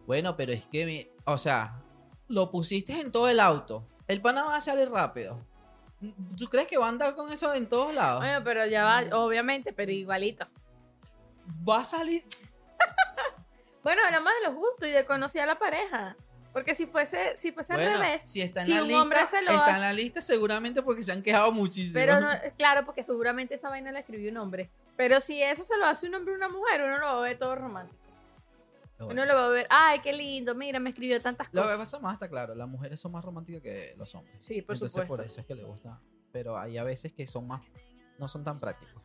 Bueno, 0.06 0.36
pero 0.38 0.54
es 0.54 0.66
que, 0.68 0.86
mi- 0.86 1.08
o 1.26 1.38
sea, 1.38 1.82
lo 2.28 2.52
pusiste 2.52 3.00
en 3.00 3.12
todo 3.12 3.28
el 3.28 3.40
auto. 3.40 3.88
El 4.08 4.22
pana 4.22 4.44
va 4.44 4.56
a 4.58 4.62
salir 4.62 4.90
rápido. 4.90 5.44
¿Tú 6.38 6.46
crees 6.48 6.68
que 6.68 6.78
va 6.78 6.86
a 6.86 6.90
andar 6.90 7.16
con 7.16 7.32
eso 7.32 7.54
en 7.54 7.68
todos 7.68 7.94
lados? 7.94 8.20
Bueno, 8.22 8.44
pero 8.44 8.66
ya 8.68 8.84
va, 8.86 9.04
obviamente, 9.18 9.74
pero 9.74 9.92
igualito. 9.92 10.48
Va 11.68 11.82
a 11.82 11.84
salir. 11.86 12.24
Bueno, 13.82 14.02
hablamos 14.06 14.32
de 14.42 14.48
los 14.50 14.56
gustos 14.56 14.88
y 14.90 14.92
de 14.92 15.06
conocer 15.06 15.42
a 15.42 15.46
la 15.46 15.58
pareja. 15.58 16.16
Porque 16.54 16.74
si 16.74 16.88
fuese, 16.88 17.36
si 17.38 17.52
fuese 17.52 17.74
Bueno, 17.76 17.92
al 17.96 18.02
revés, 18.02 18.24
si 18.24 18.42
está 18.42 18.62
en 18.62 18.66
si 18.66 18.74
la 18.74 18.82
un 18.82 18.88
lista, 18.88 19.02
hombre 19.04 19.28
se 19.28 19.42
lo 19.44 19.52
está 19.52 19.66
hace- 19.66 19.76
en 19.76 19.82
la 19.82 19.94
lista 19.94 20.22
seguramente 20.22 20.82
porque 20.82 21.04
se 21.04 21.12
han 21.12 21.22
quejado 21.22 21.52
muchísimo. 21.52 21.94
Pero 21.94 22.20
no, 22.20 22.30
claro, 22.58 22.86
porque 22.86 23.04
seguramente 23.04 23.54
esa 23.56 23.70
vaina 23.70 23.92
la 23.92 24.00
escribió 24.00 24.32
un 24.32 24.38
hombre. 24.38 24.70
Pero 24.98 25.22
si 25.22 25.42
eso 25.42 25.64
se 25.64 25.78
lo 25.78 25.86
hace 25.86 26.08
un 26.08 26.16
hombre 26.16 26.34
o 26.34 26.38
una 26.38 26.50
mujer, 26.50 26.82
uno 26.82 26.98
lo 26.98 27.06
va 27.06 27.18
a 27.18 27.22
ver 27.22 27.38
todo 27.38 27.56
romántico. 27.56 27.98
Bueno, 28.98 29.14
Uno 29.14 29.26
lo 29.26 29.36
va 29.36 29.46
a 29.46 29.50
ver, 29.50 29.68
ay, 29.70 30.00
qué 30.02 30.12
lindo, 30.12 30.54
mira, 30.56 30.78
me 30.80 30.90
escribió 30.90 31.22
tantas 31.22 31.48
Lo 31.54 31.62
que 31.62 31.68
cosas. 31.68 31.78
pasa 31.78 32.00
más 32.00 32.14
está 32.16 32.28
claro, 32.28 32.54
las 32.54 32.68
mujeres 32.68 33.00
son 33.00 33.14
más 33.14 33.24
románticas 33.24 33.62
que 33.62 33.94
los 33.98 34.14
hombres. 34.16 34.36
Sí, 34.42 34.62
por 34.62 34.76
Entonces 34.76 34.92
supuesto. 34.92 35.08
por 35.16 35.26
eso 35.26 35.40
es 35.40 35.48
que 35.48 35.56
le 35.56 35.64
gusta. 35.64 36.00
Pero 36.34 36.58
hay 36.58 36.78
a 36.78 36.84
veces 36.84 37.14
que 37.14 37.26
son 37.26 37.48
más, 37.48 37.62
no 38.18 38.28
son 38.28 38.44
tan 38.44 38.60
prácticos. 38.60 39.02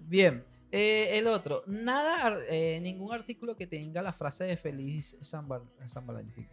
Bien, 0.00 0.42
eh, 0.72 1.18
el 1.18 1.26
otro, 1.28 1.62
nada, 1.66 2.38
eh, 2.48 2.80
ningún 2.80 3.12
artículo 3.14 3.54
que 3.56 3.66
tenga 3.66 4.02
la 4.02 4.12
frase 4.12 4.44
de 4.44 4.56
feliz 4.56 5.16
San, 5.20 5.46
Val- 5.46 5.70
San 5.86 6.06
Valentín. 6.06 6.48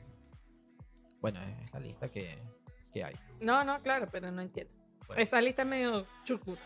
Bueno, 1.22 1.42
es 1.42 1.74
la 1.74 1.80
lista 1.80 2.10
que, 2.10 2.38
que 2.94 3.04
hay. 3.04 3.16
No, 3.42 3.64
no, 3.64 3.82
claro, 3.82 4.08
pero 4.12 4.30
no 4.32 4.42
entiendo. 4.42 4.74
Bueno. 5.08 5.22
Esa 5.22 5.42
lista 5.42 5.64
es 5.64 5.68
medio 5.68 6.06
chucuta. 6.24 6.62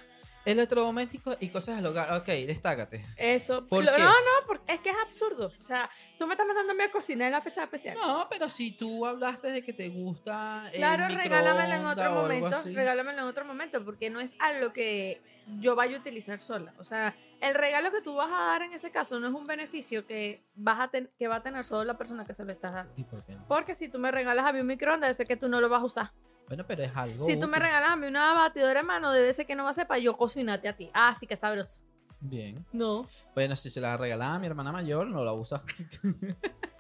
Electrodomésticos 0.45 1.38
y 1.39 1.50
cosas 1.50 1.77
del 1.77 1.85
hogar. 1.85 2.12
Ok, 2.13 2.25
destácate. 2.27 3.05
Eso. 3.17 3.65
¿Por 3.67 3.83
lo- 3.85 3.91
qué? 3.93 4.01
No, 4.01 4.09
no, 4.09 4.47
porque 4.47 4.73
es 4.73 4.79
que 4.81 4.89
es 4.89 4.95
absurdo. 5.05 5.51
O 5.59 5.63
sea, 5.63 5.89
tú 6.19 6.27
me 6.27 6.33
estás 6.33 6.45
mandando 6.47 6.73
a 6.83 6.91
cocinar 6.91 7.27
en 7.27 7.31
la 7.33 7.41
fecha 7.41 7.63
especial. 7.63 7.97
No, 8.01 8.27
pero 8.29 8.50
si 8.50 8.71
tú 8.71 9.05
hablaste 9.05 9.51
de 9.51 9.63
que 9.63 9.73
te 9.73 9.89
gusta. 9.89 10.69
el 10.71 10.77
Claro, 10.77 11.07
regálamelo 11.07 11.62
en 11.62 11.67
microondas 11.81 11.91
otro 11.91 12.03
o 12.03 12.07
algo 12.07 12.21
momento, 12.21 12.57
así. 12.57 12.73
regálamelo 12.75 13.19
en 13.21 13.27
otro 13.27 13.45
momento, 13.45 13.85
porque 13.85 14.09
no 14.09 14.19
es 14.19 14.35
algo 14.39 14.73
que 14.73 15.21
yo 15.59 15.75
vaya 15.75 15.97
a 15.97 16.00
utilizar 16.00 16.39
sola. 16.39 16.73
O 16.77 16.83
sea, 16.83 17.15
el 17.41 17.53
regalo 17.55 17.91
que 17.91 18.01
tú 18.01 18.15
vas 18.15 18.29
a 18.31 18.43
dar 18.45 18.62
en 18.63 18.73
ese 18.73 18.91
caso 18.91 19.19
no 19.19 19.27
es 19.27 19.33
un 19.33 19.45
beneficio 19.45 20.05
que, 20.05 20.41
vas 20.55 20.79
a 20.79 20.88
ten- 20.89 21.09
que 21.19 21.27
va 21.27 21.38
a 21.38 21.43
tener 21.43 21.65
solo 21.65 21.83
la 21.83 21.97
persona 21.97 22.25
que 22.25 22.33
se 22.33 22.45
lo 22.45 22.51
está 22.53 22.71
dando. 22.71 22.93
¿Y 22.95 23.03
por 23.03 23.23
qué 23.25 23.33
no? 23.35 23.45
Porque 23.47 23.75
si 23.75 23.89
tú 23.89 24.00
me 24.00 24.12
regalas 24.12 24.45
a 24.45 24.53
mí 24.53 24.59
un 24.62 24.67
microondas, 24.67 25.09
yo 25.12 25.15
sé 25.15 25.25
que 25.25 25.35
tú 25.38 25.47
no 25.50 25.59
lo 25.62 25.67
vas 25.69 25.81
a 25.81 25.85
usar. 25.85 26.12
Bueno, 26.47 26.65
pero 26.67 26.83
es 26.83 26.91
algo. 26.95 27.25
Si 27.25 27.39
tú 27.39 27.47
me 27.47 27.57
regalas 27.57 27.89
a 27.89 27.95
mí 27.95 28.07
una 28.07 28.33
batidora 28.33 28.81
de 28.81 28.83
mano, 28.83 29.12
debe 29.12 29.33
ser 29.33 29.45
que 29.45 29.55
no 29.55 29.63
va 29.63 29.71
a 29.71 29.73
ser 29.73 29.88
para 29.88 30.00
yo 30.00 30.17
cocinarte 30.17 30.67
a 30.67 30.75
ti. 30.75 30.91
Ah, 30.93 31.15
sí 31.19 31.25
que 31.25 31.35
sabroso. 31.35 31.81
Bien. 32.19 32.65
No. 32.71 33.07
Bueno, 33.33 33.55
si 33.55 33.69
se 33.69 33.81
la 33.81 33.97
regalaba 33.97 34.35
a 34.35 34.39
mi 34.39 34.47
hermana 34.47 34.71
mayor, 34.71 35.07
no 35.07 35.23
la 35.23 35.33
usa. 35.33 35.63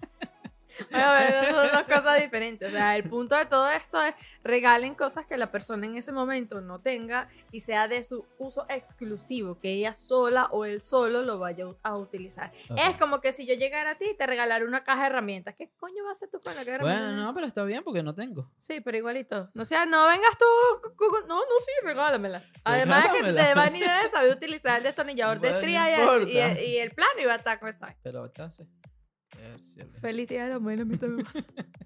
Bueno, 0.89 1.43
son 1.51 1.71
dos 1.71 1.83
cosas 1.83 2.21
diferentes. 2.21 2.67
O 2.67 2.75
sea, 2.75 2.95
el 2.95 3.03
punto 3.09 3.35
de 3.35 3.45
todo 3.45 3.69
esto 3.69 4.01
es 4.01 4.15
regalen 4.43 4.95
cosas 4.95 5.25
que 5.25 5.37
la 5.37 5.51
persona 5.51 5.85
en 5.85 5.97
ese 5.97 6.11
momento 6.11 6.61
no 6.61 6.79
tenga 6.79 7.29
y 7.51 7.61
sea 7.61 7.87
de 7.87 8.03
su 8.03 8.25
uso 8.39 8.65
exclusivo, 8.69 9.59
que 9.59 9.71
ella 9.73 9.93
sola 9.93 10.45
o 10.51 10.65
él 10.65 10.81
solo 10.81 11.21
lo 11.21 11.39
vaya 11.39 11.65
a 11.83 11.93
utilizar. 11.97 12.51
Ok. 12.69 12.77
Es 12.89 12.97
como 12.97 13.21
que 13.21 13.31
si 13.31 13.45
yo 13.45 13.53
llegara 13.55 13.91
a 13.91 13.95
ti 13.95 14.05
y 14.11 14.17
te 14.17 14.25
regalara 14.25 14.65
una 14.65 14.83
caja 14.83 15.01
de 15.01 15.07
herramientas, 15.07 15.55
¿qué 15.57 15.69
coño 15.77 16.03
vas 16.03 16.17
a 16.17 16.25
hacer 16.25 16.29
tú 16.29 16.39
con 16.41 16.55
la 16.55 16.65
caja 16.65 16.77
de 16.77 16.83
Bueno, 16.83 16.95
herramientas? 16.97 17.25
no, 17.25 17.33
pero 17.33 17.47
está 17.47 17.63
bien 17.63 17.83
porque 17.83 18.03
no 18.03 18.13
tengo. 18.15 18.49
Sí, 18.59 18.81
pero 18.81 18.97
igualito. 18.97 19.49
No 19.53 19.65
sea, 19.65 19.85
no 19.85 20.07
vengas 20.07 20.37
tú. 20.37 20.45
No, 21.27 21.35
no, 21.37 21.41
sí, 21.65 21.71
regálamela. 21.85 22.43
Además 22.63 23.03
de 23.03 23.09
que 23.09 23.15
Regálamela. 23.21 23.47
te 23.47 23.53
van 23.55 23.73
ni 23.73 23.79
debes 23.79 24.11
saber 24.11 24.31
utilizar 24.35 24.77
el 24.77 24.83
destornillador 24.83 25.35
de 25.39 25.49
Bueno, 25.49 25.53
no 25.53 25.59
estría 25.59 25.89
y, 25.97 26.01
importa. 26.01 26.51
el- 26.51 26.57
y- 26.59 26.65
y 26.73 26.77
el 26.77 26.91
plano 26.91 27.11
y 27.21 27.25
va 27.25 27.33
a 27.33 27.37
estar 27.37 27.59
con 27.59 27.69
esa. 27.69 27.95
Pero 28.03 28.29
si 28.51 28.61
el- 28.63 28.67
Feliz 30.01 30.27
día 30.27 30.43
de 30.45 30.49
la 30.51 30.59
mujer. 30.59 30.85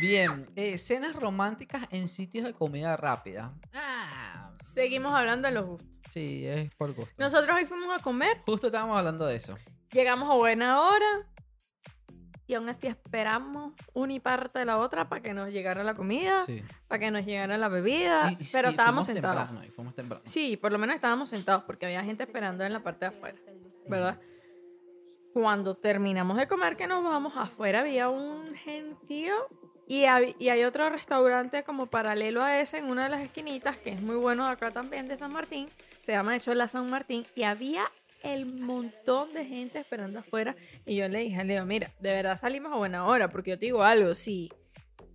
Bien, 0.00 0.46
eh, 0.54 0.78
cenas 0.78 1.16
románticas 1.16 1.86
en 1.90 2.08
sitios 2.08 2.44
de 2.46 2.52
comida 2.54 2.96
rápida. 2.96 3.52
Ah, 3.74 4.52
Seguimos 4.62 5.12
hablando 5.14 5.48
de 5.48 5.54
los 5.54 5.64
gustos. 5.66 5.88
sí, 6.10 6.46
es 6.46 6.72
por 6.76 6.92
gusto. 6.94 7.12
Nosotros 7.18 7.56
hoy 7.56 7.64
fuimos 7.66 7.98
a 7.98 8.02
comer, 8.02 8.38
Justo 8.46 8.68
estábamos 8.68 8.96
hablando 8.98 9.26
de 9.26 9.36
eso. 9.36 9.56
llegamos 9.92 10.30
a 10.30 10.34
buena 10.34 10.80
hora 10.82 11.26
y 12.46 12.54
aún 12.54 12.68
así 12.68 12.86
esperamos 12.86 13.72
una 13.92 14.12
y 14.14 14.20
parte 14.20 14.60
de 14.60 14.64
la 14.66 14.78
otra 14.78 15.08
para 15.08 15.20
que 15.22 15.34
nos 15.34 15.52
llegara 15.52 15.82
la 15.82 15.94
comida, 15.94 16.44
Sí. 16.46 16.62
para 16.86 16.98
que 17.00 17.10
nos 17.10 17.24
llegara 17.26 17.58
la 17.58 17.68
bebida, 17.68 18.30
Y- 18.32 18.42
y- 18.44 18.48
pero 18.52 18.68
y 18.68 18.70
estábamos 18.72 19.06
fuimos 19.06 19.16
sentados. 19.22 19.46
temprano, 19.48 19.64
y 19.66 19.70
fuimos 19.70 19.94
temprano. 19.96 20.22
Sí, 20.26 20.56
por 20.56 20.70
lo 20.70 20.78
menos 20.78 20.94
estábamos 20.94 21.28
sentados 21.30 21.64
porque 21.64 21.86
había 21.86 22.04
gente 22.04 22.22
esperando 22.22 22.62
en 22.64 22.72
la 22.72 22.82
parte 22.84 23.00
de 23.00 23.06
afuera, 23.06 23.38
¿verdad? 23.88 24.20
Cuando 25.40 25.76
terminamos 25.76 26.36
de 26.36 26.48
comer 26.48 26.76
que 26.76 26.88
nos 26.88 27.04
vamos 27.04 27.34
afuera 27.36 27.82
había 27.82 28.08
un 28.08 28.56
gentío 28.56 29.36
y, 29.86 30.02
hay 30.02 30.64
otro 30.64 30.90
restaurante 30.90 31.62
como 31.62 31.86
paralelo 31.86 32.42
a 32.42 32.60
ese 32.60 32.78
en 32.78 32.86
una 32.86 33.04
de 33.04 33.10
las 33.10 33.20
esquinitas 33.20 33.76
que 33.76 33.90
es 33.90 34.02
muy 34.02 34.16
bueno 34.16 34.48
acá 34.48 34.72
también 34.72 35.06
de 35.06 35.16
San 35.16 35.32
Martín, 35.32 35.68
se 36.00 36.10
llama 36.10 36.32
de 36.32 36.38
hecho 36.38 36.52
la 36.54 36.66
San 36.66 36.90
Martín 36.90 37.24
y 37.36 37.44
había 37.44 37.84
el 38.24 38.46
montón 38.46 39.32
de 39.32 39.44
gente 39.44 39.78
esperando 39.78 40.18
afuera. 40.18 40.56
Y 40.84 40.96
yo 40.96 41.06
le 41.06 41.20
dije 41.20 41.40
a 41.40 41.44
Leo, 41.44 41.64
mira, 41.64 41.92
de 42.00 42.10
verdad 42.10 42.36
salimos 42.36 42.72
a 42.72 42.76
buena 42.76 43.06
hora 43.06 43.30
porque 43.30 43.50
yo 43.50 43.58
te 43.60 43.66
digo 43.66 43.84
algo, 43.84 44.16
si 44.16 44.50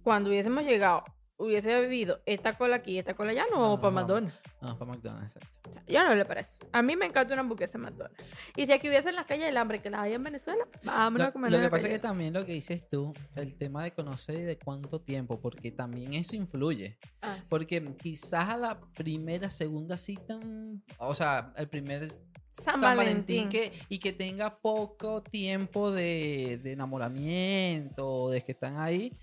cuando 0.03 0.29
hubiésemos 0.29 0.63
llegado 0.63 1.03
hubiese 1.37 1.73
bebido 1.79 2.21
esta 2.25 2.53
cola 2.53 2.77
aquí 2.77 2.91
y 2.93 2.99
esta 2.99 3.15
cola 3.15 3.31
allá, 3.31 3.45
no 3.51 3.59
vamos 3.59 3.77
No, 3.77 3.81
para 3.81 3.91
no. 3.91 4.01
McDonald's. 4.01 4.39
No, 4.61 4.77
para 4.77 4.91
McDonald's, 4.91 5.35
exacto. 5.35 5.69
O 5.69 5.73
sea, 5.73 5.83
Yo 5.87 6.03
no 6.03 6.15
le 6.15 6.25
parece. 6.25 6.51
A 6.71 6.81
mí 6.81 6.95
me 6.95 7.05
encanta 7.05 7.33
una 7.33 7.41
hamburguesa 7.41 7.77
en 7.77 7.83
McDonald's. 7.83 8.23
Y 8.55 8.65
si 8.65 8.71
aquí 8.73 8.87
hubiese 8.87 9.09
en 9.09 9.15
las 9.15 9.25
calles 9.25 9.45
del 9.45 9.57
hambre 9.57 9.81
que 9.81 9.89
las 9.89 10.01
hay 10.01 10.13
en 10.13 10.23
Venezuela, 10.23 10.67
vámonos 10.83 11.25
a 11.25 11.27
Lo, 11.29 11.33
comer 11.33 11.51
lo 11.51 11.59
que 11.59 11.69
pasa 11.69 11.87
es 11.87 11.93
que 11.93 11.99
también 11.99 12.33
lo 12.33 12.45
que 12.45 12.53
dices 12.53 12.87
tú, 12.89 13.13
el 13.35 13.57
tema 13.57 13.83
de 13.83 13.91
conocer 13.91 14.35
y 14.35 14.43
de 14.43 14.57
cuánto 14.57 15.01
tiempo, 15.01 15.39
porque 15.41 15.71
también 15.71 16.13
eso 16.13 16.35
influye. 16.35 16.97
Ah, 17.21 17.37
sí. 17.41 17.47
Porque 17.49 17.83
quizás 18.01 18.49
a 18.49 18.57
la 18.57 18.79
primera, 18.95 19.49
segunda 19.49 19.97
cita, 19.97 20.37
mm, 20.37 20.81
o 20.99 21.15
sea, 21.15 21.53
el 21.57 21.67
primer 21.67 22.07
San, 22.55 22.79
Valentín. 22.81 23.49
que, 23.49 23.73
y 23.89 23.97
que 23.97 24.13
tenga 24.13 24.57
poco 24.59 25.23
tiempo 25.23 25.89
de, 25.91 26.59
de 26.61 26.73
enamoramiento, 26.73 28.29
de 28.29 28.43
que 28.43 28.51
están 28.51 28.77
ahí, 28.79 29.17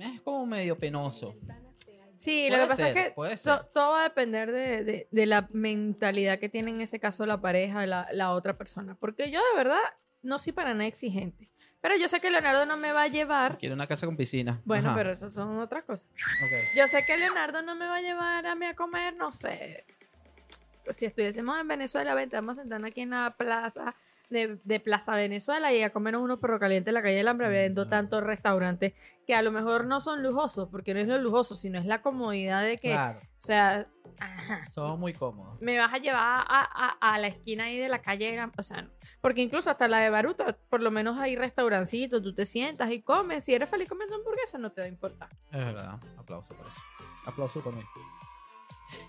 es 0.00 0.20
como 0.22 0.46
medio 0.46 0.76
penoso. 0.78 1.34
Sí, 2.16 2.48
lo 2.48 2.56
que 2.58 2.66
pasa 2.66 2.76
ser, 2.86 2.96
es 2.96 3.04
que 3.04 3.10
to- 3.44 3.66
todo 3.74 3.90
va 3.92 4.00
a 4.00 4.04
depender 4.04 4.50
de, 4.50 4.84
de- 4.84 5.08
de 5.10 5.26
la 5.26 5.48
mentalidad 5.52 6.38
que 6.38 6.48
tiene 6.48 6.70
en 6.70 6.80
ese 6.80 6.98
caso 6.98 7.26
la 7.26 7.40
pareja, 7.40 7.84
la, 7.86 8.08
la 8.12 8.32
otra 8.32 8.56
persona. 8.56 8.94
Porque 8.98 9.30
yo 9.30 9.38
de 9.52 9.56
verdad 9.56 9.80
no 10.22 10.38
soy 10.38 10.52
para 10.52 10.72
nada 10.72 10.86
exigente. 10.86 11.50
Pero 11.82 11.94
yo 11.96 12.08
sé 12.08 12.20
que 12.20 12.30
Leonardo 12.30 12.64
no 12.64 12.78
me 12.78 12.90
va 12.90 13.02
a 13.02 13.08
llevar. 13.08 13.58
Quiero 13.58 13.74
una 13.74 13.86
casa 13.86 14.06
con 14.06 14.16
piscina. 14.16 14.60
Bueno, 14.64 14.88
Ajá, 14.88 14.96
pero 14.96 15.10
esas 15.10 15.34
son 15.34 15.58
otras 15.58 15.84
cosas. 15.84 16.06
Yo 16.74 16.88
sé 16.88 17.04
que 17.06 17.16
Leonardo 17.18 17.60
no 17.62 17.74
me 17.76 17.86
va 17.86 17.96
a 17.96 18.00
llevar 18.00 18.46
a 18.46 18.54
mí 18.54 18.64
a 18.64 18.74
comer, 18.74 19.14
no 19.14 19.30
sé. 19.30 19.84
Si 20.90 21.04
estuviésemos 21.04 21.60
en 21.60 21.68
Venezuela, 21.68 22.14
vente, 22.14 22.34
vamos 22.36 22.58
a 22.58 22.62
sentarnos 22.62 22.90
aquí 22.90 23.02
en 23.02 23.10
la 23.10 23.34
plaza 23.36 23.94
de, 24.28 24.58
de 24.64 24.80
Plaza 24.80 25.14
Venezuela 25.14 25.72
y 25.72 25.82
a 25.82 25.92
comernos 25.92 26.22
unos 26.22 26.38
perros 26.40 26.58
calientes 26.60 26.88
en 26.88 26.94
la 26.94 27.02
calle 27.02 27.16
del 27.16 27.28
hambre, 27.28 27.48
viendo 27.48 27.86
Mm. 27.86 27.90
tantos 27.90 28.22
restaurantes 28.22 28.94
que 29.26 29.34
a 29.34 29.42
lo 29.42 29.50
mejor 29.52 29.86
no 29.86 30.00
son 30.00 30.22
lujosos, 30.22 30.68
porque 30.70 30.94
no 30.94 31.00
es 31.00 31.06
lo 31.08 31.18
lujoso, 31.18 31.54
sino 31.54 31.78
es 31.78 31.84
la 31.86 32.02
comodidad 32.02 32.62
de 32.62 32.78
que, 32.78 32.90
Claro, 32.92 33.18
o 33.20 33.46
sea, 33.46 33.86
ajá, 34.20 34.68
somos 34.70 34.98
muy 34.98 35.12
cómodos. 35.12 35.60
me 35.60 35.78
vas 35.78 35.92
a 35.94 35.98
llevar 35.98 36.20
a, 36.22 36.44
a- 36.48 36.96
a 37.14 37.18
la 37.18 37.26
esquina 37.28 37.64
ahí 37.64 37.76
de 37.78 37.88
la 37.88 38.00
calle, 38.02 38.36
o 38.56 38.62
sea, 38.62 38.82
no. 38.82 38.90
porque 39.20 39.42
incluso 39.42 39.70
hasta 39.70 39.88
la 39.88 39.98
de 39.98 40.10
Baruta, 40.10 40.56
por 40.68 40.80
lo 40.82 40.90
menos 40.90 41.18
hay 41.18 41.36
restaurancitos, 41.36 42.22
tú 42.22 42.34
te 42.34 42.46
sientas 42.46 42.90
y 42.92 43.02
comes, 43.02 43.44
si 43.44 43.54
eres 43.54 43.68
feliz 43.68 43.88
comiendo 43.88 44.16
hamburguesa, 44.16 44.58
no 44.58 44.70
te 44.72 44.80
va 44.80 44.86
a 44.86 44.88
importar. 44.90 45.28
Es 45.52 45.64
verdad, 45.64 45.98
aplauso 46.18 46.54
por 46.54 46.66
eso. 46.66 46.80
Aplauso 47.26 47.62
mí. 47.72 47.82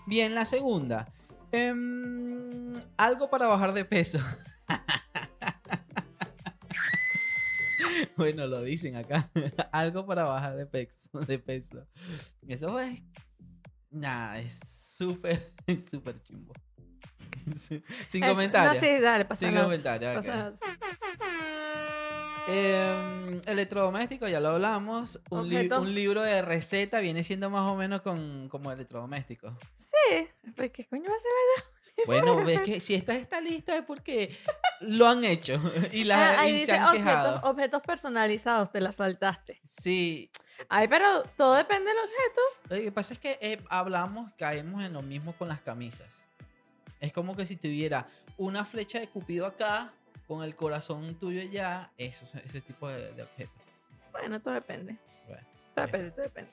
Bien, 0.06 0.34
la 0.34 0.44
segunda. 0.44 1.06
Em, 1.52 2.74
algo 2.96 3.30
para 3.30 3.46
bajar 3.46 3.72
de 3.72 3.84
peso. 3.84 4.18
bueno, 8.16 8.46
lo 8.46 8.62
dicen 8.62 8.96
acá. 8.96 9.30
algo 9.72 10.06
para 10.06 10.24
bajar 10.24 10.56
de 10.56 10.66
peso. 10.66 11.20
De 11.20 11.38
peso. 11.38 11.86
Eso 12.46 12.78
es. 12.80 13.00
Nada, 13.90 14.38
es 14.38 14.60
súper, 14.66 15.52
súper 15.90 16.22
chimbo. 16.22 16.52
Sin 17.56 17.82
comentarios. 18.22 18.74
No, 18.74 18.80
sí, 18.80 19.00
dale, 19.00 19.26
Sin 19.34 19.54
comentarios. 19.54 20.10
ok. 20.10 20.16
pasa 20.16 20.36
nada. 20.36 20.58
Em, 22.50 23.40
electrodoméstico, 23.46 24.26
ya 24.28 24.40
lo 24.40 24.48
hablamos. 24.50 25.20
Un, 25.30 25.48
li- 25.48 25.56
Objetos. 25.56 25.80
un 25.82 25.94
libro 25.94 26.22
de 26.22 26.40
receta 26.42 27.00
viene 27.00 27.22
siendo 27.24 27.50
más 27.50 27.62
o 27.70 27.76
menos 27.76 28.00
con, 28.02 28.48
como 28.48 28.70
electrodoméstico. 28.72 29.54
Sí, 29.76 30.28
pues 30.56 30.70
qué 30.72 30.86
coño 30.86 31.10
va 31.10 31.16
a 31.16 31.18
ser. 31.18 31.64
Bueno, 32.06 32.36
ves 32.44 32.60
que 32.62 32.80
si 32.80 32.94
esta 32.94 33.14
está 33.14 33.40
lista 33.40 33.76
es 33.76 33.82
porque 33.84 34.36
lo 34.80 35.08
han 35.08 35.24
hecho 35.24 35.60
y, 35.92 36.04
la, 36.04 36.30
Ah, 36.30 36.40
ahí 36.40 36.54
y 36.56 36.64
se 36.64 36.72
han 36.72 36.92
quejado. 36.96 37.28
objetos, 37.30 37.50
objetos 37.50 37.82
personalizados, 37.82 38.70
te 38.72 38.80
la 38.80 38.92
saltaste. 38.92 39.60
Sí, 39.66 40.30
Ay, 40.68 40.88
pero 40.88 41.22
todo 41.36 41.54
depende 41.54 41.90
del 41.90 41.98
objeto. 41.98 42.40
lo 42.70 42.76
que 42.76 42.92
pasa 42.92 43.14
es 43.14 43.20
que 43.20 43.38
eh, 43.40 43.60
hablamos, 43.70 44.32
caemos 44.36 44.82
en 44.84 44.92
lo 44.92 45.02
mismo 45.02 45.32
con 45.34 45.48
las 45.48 45.60
camisas. 45.60 46.24
Es 47.00 47.12
como 47.12 47.36
que 47.36 47.46
si 47.46 47.54
tuviera 47.56 48.08
una 48.36 48.64
flecha 48.64 48.98
de 48.98 49.08
cupido 49.08 49.46
acá, 49.46 49.92
con 50.26 50.42
el 50.42 50.56
corazón 50.56 51.16
tuyo 51.18 51.40
allá, 51.40 51.90
eso, 51.96 52.38
ese 52.44 52.60
tipo 52.60 52.88
de, 52.88 53.12
de 53.12 53.22
objetos. 53.22 53.54
Bueno, 54.10 54.40
todo 54.40 54.54
depende. 54.54 54.96
Bueno, 55.26 55.42
Todo 55.74 55.86
depende, 55.86 56.10
todo 56.10 56.22
depende. 56.22 56.50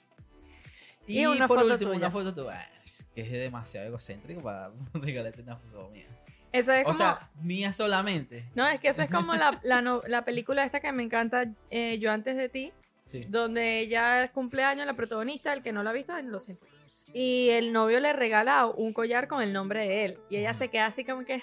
Y, 1.08 1.22
Y 1.22 1.26
una 1.26 1.48
por 1.48 1.60
foto 1.60 1.74
último, 1.74 1.92
tuya. 1.92 2.08
una 2.08 2.12
foto 2.12 2.34
tuya. 2.34 2.70
Es 2.84 3.08
que 3.14 3.22
es 3.22 3.32
demasiado 3.32 3.88
egocéntrico 3.88 4.42
para 4.42 4.72
regalarte 4.94 5.42
una 5.42 5.56
foto 5.58 5.90
mía. 5.90 6.06
Eso 6.52 6.72
es 6.72 6.82
O 6.82 6.86
como. 6.86 6.94
sea, 6.98 7.30
mía 7.42 7.74
solamente. 7.74 8.46
no, 8.56 8.66
es 8.68 8.80
que 8.80 8.88
eso 8.90 9.02
es 9.04 9.10
como 9.12 9.34
la, 9.34 9.60
la, 9.64 9.82
no- 9.82 10.02
la 10.08 10.24
película 10.24 10.64
esta 10.64 10.80
que 10.80 10.92
me 10.92 11.04
encanta, 11.04 11.46
eh, 11.70 12.00
Yo 12.00 12.12
antes 12.12 12.38
de 12.38 12.50
ti, 12.50 12.72
Sí. 13.08 13.26
donde 13.30 13.80
ella 13.80 14.24
es 14.24 14.32
cumpleaños, 14.32 14.86
la 14.88 14.94
protagonista, 14.96 15.54
el 15.54 15.62
que 15.62 15.72
no 15.72 15.84
la 15.84 15.92
ha 15.92 15.94
visto, 15.94 16.14
lo 16.24 16.40
siento. 16.40 16.66
Y 17.14 17.50
el 17.52 17.72
novio 17.72 18.00
le 18.00 18.14
regala 18.14 18.66
un 18.66 18.94
collar 18.94 19.28
con 19.28 19.42
el 19.44 19.54
nombre 19.54 19.88
de 19.88 20.06
él. 20.06 20.18
Y 20.30 20.38
ella 20.38 20.54
se 20.54 20.70
queda 20.70 20.88
así 20.88 21.06
como 21.06 21.24
que, 21.24 21.34
"Ay, 21.34 21.42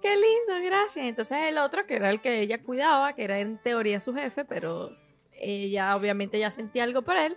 qué 0.00 0.14
lindo, 0.16 0.64
gracias. 0.66 1.04
Entonces 1.06 1.38
el 1.46 1.58
otro, 1.58 1.86
que 1.86 1.96
era 1.96 2.10
el 2.10 2.20
que 2.20 2.40
ella 2.40 2.62
cuidaba, 2.62 3.12
que 3.12 3.24
era 3.24 3.38
en 3.38 3.58
teoría 3.58 4.00
su 4.00 4.14
jefe, 4.14 4.44
pero 4.44 4.96
ella 5.32 5.94
obviamente 5.94 6.38
ya 6.38 6.50
sentía 6.50 6.84
algo 6.84 7.02
por 7.02 7.16
él, 7.16 7.36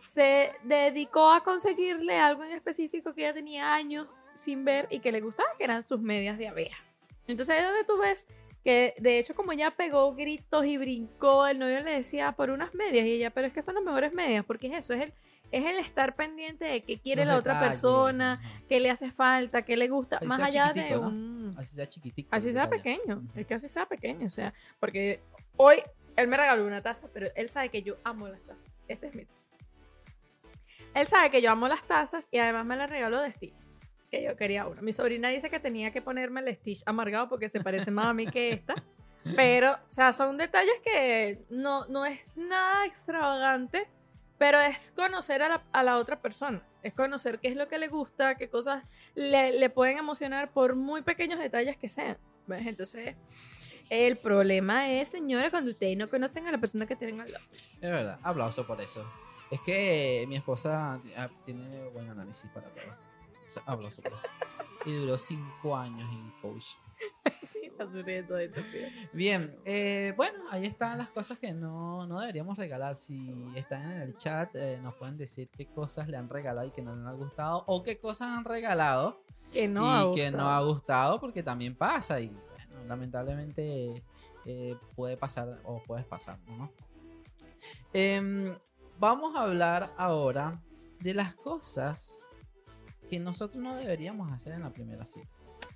se 0.00 0.52
dedicó 0.62 1.30
a 1.30 1.42
conseguirle 1.42 2.18
algo 2.18 2.44
en 2.44 2.52
específico 2.52 3.14
que 3.14 3.22
ella 3.22 3.34
tenía 3.34 3.74
años 3.74 4.10
sin 4.34 4.64
ver 4.64 4.86
y 4.90 5.00
que 5.00 5.12
le 5.12 5.20
gustaba, 5.20 5.48
que 5.56 5.64
eran 5.64 5.86
sus 5.86 6.00
medias 6.00 6.38
de 6.38 6.48
abeja. 6.48 6.82
Entonces 7.26 7.54
ahí 7.54 7.60
es 7.62 7.68
donde 7.68 7.84
tú 7.84 7.98
ves 7.98 8.26
que 8.64 8.94
de 8.98 9.18
hecho 9.18 9.34
como 9.34 9.52
ella 9.52 9.70
pegó 9.72 10.14
gritos 10.14 10.66
y 10.66 10.76
brincó, 10.76 11.46
el 11.46 11.58
novio 11.58 11.82
le 11.82 11.92
decía 11.92 12.32
por 12.32 12.50
unas 12.50 12.74
medias 12.74 13.06
y 13.06 13.12
ella, 13.12 13.30
pero 13.30 13.46
es 13.46 13.52
que 13.52 13.62
son 13.62 13.74
las 13.74 13.84
mejores 13.84 14.12
medias, 14.12 14.44
porque 14.44 14.66
es 14.68 14.74
eso, 14.74 14.94
es 14.94 15.02
el, 15.02 15.12
es 15.52 15.64
el 15.64 15.78
estar 15.78 16.16
pendiente 16.16 16.64
de 16.64 16.82
qué 16.82 16.98
quiere 16.98 17.24
Los 17.24 17.34
la 17.34 17.38
otra 17.38 17.60
persona, 17.60 18.40
qué 18.68 18.80
le 18.80 18.90
hace 18.90 19.10
falta, 19.10 19.62
qué 19.62 19.76
le 19.76 19.88
gusta, 19.88 20.16
Así 20.16 20.26
más 20.26 20.40
allá 20.40 20.72
de 20.72 20.90
¿no? 20.90 21.08
un... 21.08 21.54
Así 21.56 21.76
sea 21.76 21.88
chiquitico. 21.88 22.28
Así 22.32 22.52
sea 22.52 22.68
pequeño, 22.68 23.22
es 23.36 23.46
que 23.46 23.54
así 23.54 23.68
sea 23.68 23.86
pequeño, 23.86 24.26
o 24.26 24.30
sea, 24.30 24.52
porque 24.80 25.20
hoy 25.56 25.82
él 26.16 26.26
me 26.26 26.36
regaló 26.36 26.66
una 26.66 26.82
taza, 26.82 27.08
pero 27.14 27.28
él 27.36 27.48
sabe 27.48 27.68
que 27.68 27.82
yo 27.82 27.94
amo 28.02 28.26
las 28.26 28.42
tazas. 28.42 28.76
Este 28.88 29.06
es 29.06 29.14
mi 29.14 29.24
taza. 29.24 29.47
Él 30.94 31.06
sabe 31.06 31.30
que 31.30 31.42
yo 31.42 31.50
amo 31.50 31.68
las 31.68 31.82
tazas 31.86 32.28
y 32.30 32.38
además 32.38 32.66
me 32.66 32.76
la 32.76 32.86
regaló 32.86 33.20
de 33.20 33.30
Stitch, 33.32 33.58
que 34.10 34.22
yo 34.22 34.36
quería 34.36 34.66
una. 34.66 34.82
Mi 34.82 34.92
sobrina 34.92 35.28
dice 35.28 35.50
que 35.50 35.60
tenía 35.60 35.92
que 35.92 36.02
ponerme 36.02 36.40
el 36.40 36.54
Stitch 36.56 36.82
amargado 36.86 37.28
porque 37.28 37.48
se 37.48 37.60
parece 37.60 37.90
más 37.90 38.06
a 38.06 38.14
mí 38.14 38.26
que 38.26 38.52
esta. 38.52 38.74
Pero, 39.36 39.72
o 39.72 39.92
sea, 39.92 40.12
son 40.12 40.38
detalles 40.38 40.80
que 40.82 41.44
no, 41.50 41.86
no 41.88 42.06
es 42.06 42.36
nada 42.36 42.86
extravagante, 42.86 43.86
pero 44.38 44.58
es 44.60 44.90
conocer 44.92 45.42
a 45.42 45.48
la, 45.48 45.64
a 45.72 45.82
la 45.82 45.98
otra 45.98 46.22
persona. 46.22 46.62
Es 46.82 46.94
conocer 46.94 47.38
qué 47.38 47.48
es 47.48 47.56
lo 47.56 47.68
que 47.68 47.76
le 47.76 47.88
gusta, 47.88 48.36
qué 48.36 48.48
cosas 48.48 48.84
le, 49.14 49.52
le 49.58 49.68
pueden 49.68 49.98
emocionar 49.98 50.52
por 50.52 50.76
muy 50.76 51.02
pequeños 51.02 51.40
detalles 51.40 51.76
que 51.76 51.88
sean. 51.90 52.16
¿ves? 52.46 52.66
Entonces, 52.66 53.16
El 53.90 54.16
problema 54.16 54.90
es, 54.92 55.08
señores, 55.08 55.50
cuando 55.50 55.70
ustedes 55.72 55.96
no 55.96 56.08
conocen 56.08 56.46
a 56.46 56.52
la 56.52 56.58
persona 56.58 56.86
que 56.86 56.94
tienen 56.96 57.20
al 57.20 57.32
lado. 57.32 57.44
Es 57.52 57.80
verdad, 57.80 58.18
aplauso 58.22 58.66
por 58.66 58.80
eso. 58.80 59.04
Es 59.50 59.60
que 59.62 60.26
mi 60.28 60.36
esposa 60.36 61.00
ah, 61.16 61.28
tiene 61.44 61.88
buen 61.90 62.08
análisis 62.10 62.50
para 62.50 62.68
todo. 62.70 62.92
O 63.46 63.50
sea, 63.50 63.62
aplauso 63.66 64.02
por 64.02 64.12
eso. 64.12 64.28
Y 64.84 64.94
duró 64.94 65.16
cinco 65.16 65.76
años 65.76 66.08
en 66.12 66.30
coach. 66.42 66.74
Bien, 69.12 69.56
eh, 69.64 70.12
bueno, 70.16 70.44
ahí 70.50 70.66
están 70.66 70.98
las 70.98 71.10
cosas 71.10 71.38
que 71.38 71.52
no, 71.52 72.06
no 72.06 72.20
deberíamos 72.20 72.58
regalar. 72.58 72.96
Si 72.96 73.32
están 73.54 73.90
en 73.90 74.00
el 74.02 74.16
chat, 74.16 74.54
eh, 74.54 74.78
nos 74.82 74.94
pueden 74.94 75.16
decir 75.16 75.48
qué 75.56 75.66
cosas 75.66 76.08
le 76.08 76.16
han 76.16 76.28
regalado 76.28 76.66
y 76.66 76.70
que 76.70 76.82
no 76.82 76.94
les 76.96 77.06
han 77.06 77.16
gustado, 77.16 77.64
o 77.66 77.82
qué 77.82 77.98
cosas 77.98 78.28
han 78.28 78.44
regalado 78.44 79.22
Que 79.52 79.68
no 79.68 79.84
y 79.84 80.12
ha 80.12 80.24
que 80.24 80.30
no 80.30 80.50
ha 80.50 80.60
gustado, 80.62 81.20
porque 81.20 81.42
también 81.42 81.74
pasa. 81.74 82.20
Y 82.20 82.28
bueno, 82.28 82.84
lamentablemente 82.86 84.02
eh, 84.44 84.76
puede 84.96 85.16
pasar 85.16 85.60
o 85.64 85.82
puedes 85.84 86.04
pasar, 86.04 86.38
¿no? 86.46 86.70
Em, 87.92 88.56
vamos 88.98 89.34
a 89.36 89.42
hablar 89.42 89.90
ahora 89.96 90.60
de 91.00 91.14
las 91.14 91.34
cosas 91.34 92.30
que 93.08 93.18
nosotros 93.18 93.62
no 93.62 93.74
deberíamos 93.76 94.30
hacer 94.32 94.52
en 94.54 94.62
la 94.62 94.70
primera 94.70 95.06
cita. 95.06 95.28